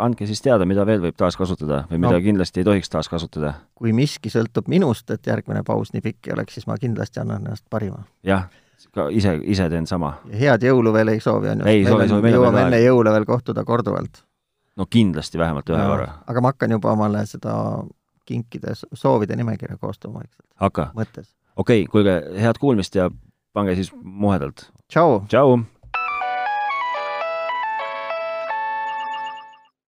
andke 0.00 0.26
siis 0.26 0.42
teada, 0.42 0.66
mida 0.68 0.84
veel 0.86 1.02
võib 1.04 1.16
taaskasutada 1.18 1.84
või 1.90 2.00
mida 2.02 2.18
No. 2.18 2.24
kindlasti 2.24 2.60
ei 2.62 2.66
tohiks 2.66 2.90
taaskasutada. 2.90 3.54
kui 3.78 3.92
miski 3.96 4.30
sõltub 4.32 4.68
minust, 4.68 5.10
et 5.10 5.26
järgmine 5.26 5.62
paus 5.66 5.92
nii 5.94 6.02
pikk 6.04 6.28
ei 6.28 6.34
oleks, 6.36 6.54
siis 6.58 6.66
ma 6.66 6.76
kindlasti 6.80 7.20
annan 7.22 7.44
ennast 7.44 7.64
parima. 7.70 8.04
jah, 8.26 8.48
ka 8.94 9.08
ise, 9.10 9.36
ise 9.42 9.68
teen 9.72 9.86
sama. 9.90 10.14
head 10.32 10.64
jõulu 10.66 10.92
veel 10.94 11.14
ei 11.14 11.20
soovi, 11.20 11.50
on 11.52 11.64
ju. 11.64 11.66
Ei 11.70 11.84
soovi, 11.86 12.08
soovi, 12.08 12.30
on 12.30 12.38
jõuame 12.38 12.64
enne 12.66 12.80
jõule 12.82 13.12
veel 13.14 13.26
kohtuda 13.28 13.64
korduvalt. 13.64 14.22
no 14.76 14.86
kindlasti 14.90 15.38
vähemalt 15.38 15.70
ühe 15.70 15.84
korra. 15.90 16.08
aga 16.26 16.40
ma 16.40 16.54
hakkan 16.54 16.76
juba 16.76 16.92
omale 16.92 17.26
seda 17.30 17.54
kinkide 18.26 18.74
soovide 18.92 19.36
nimekirja 19.36 19.76
koostama 19.76 20.22
vaikselt, 20.22 20.46
hakka. 20.60 20.90
mõttes. 20.96 21.30
okei 21.56 21.84
okay,, 21.84 21.90
kuulge, 21.90 22.18
head 22.40 22.60
kuulmist 22.60 22.94
ja 22.94 23.10
pange 23.52 23.76
siis 23.78 23.92
muhedalt. 24.02 24.68
tšau! 24.88 25.24
tšau 25.28 25.58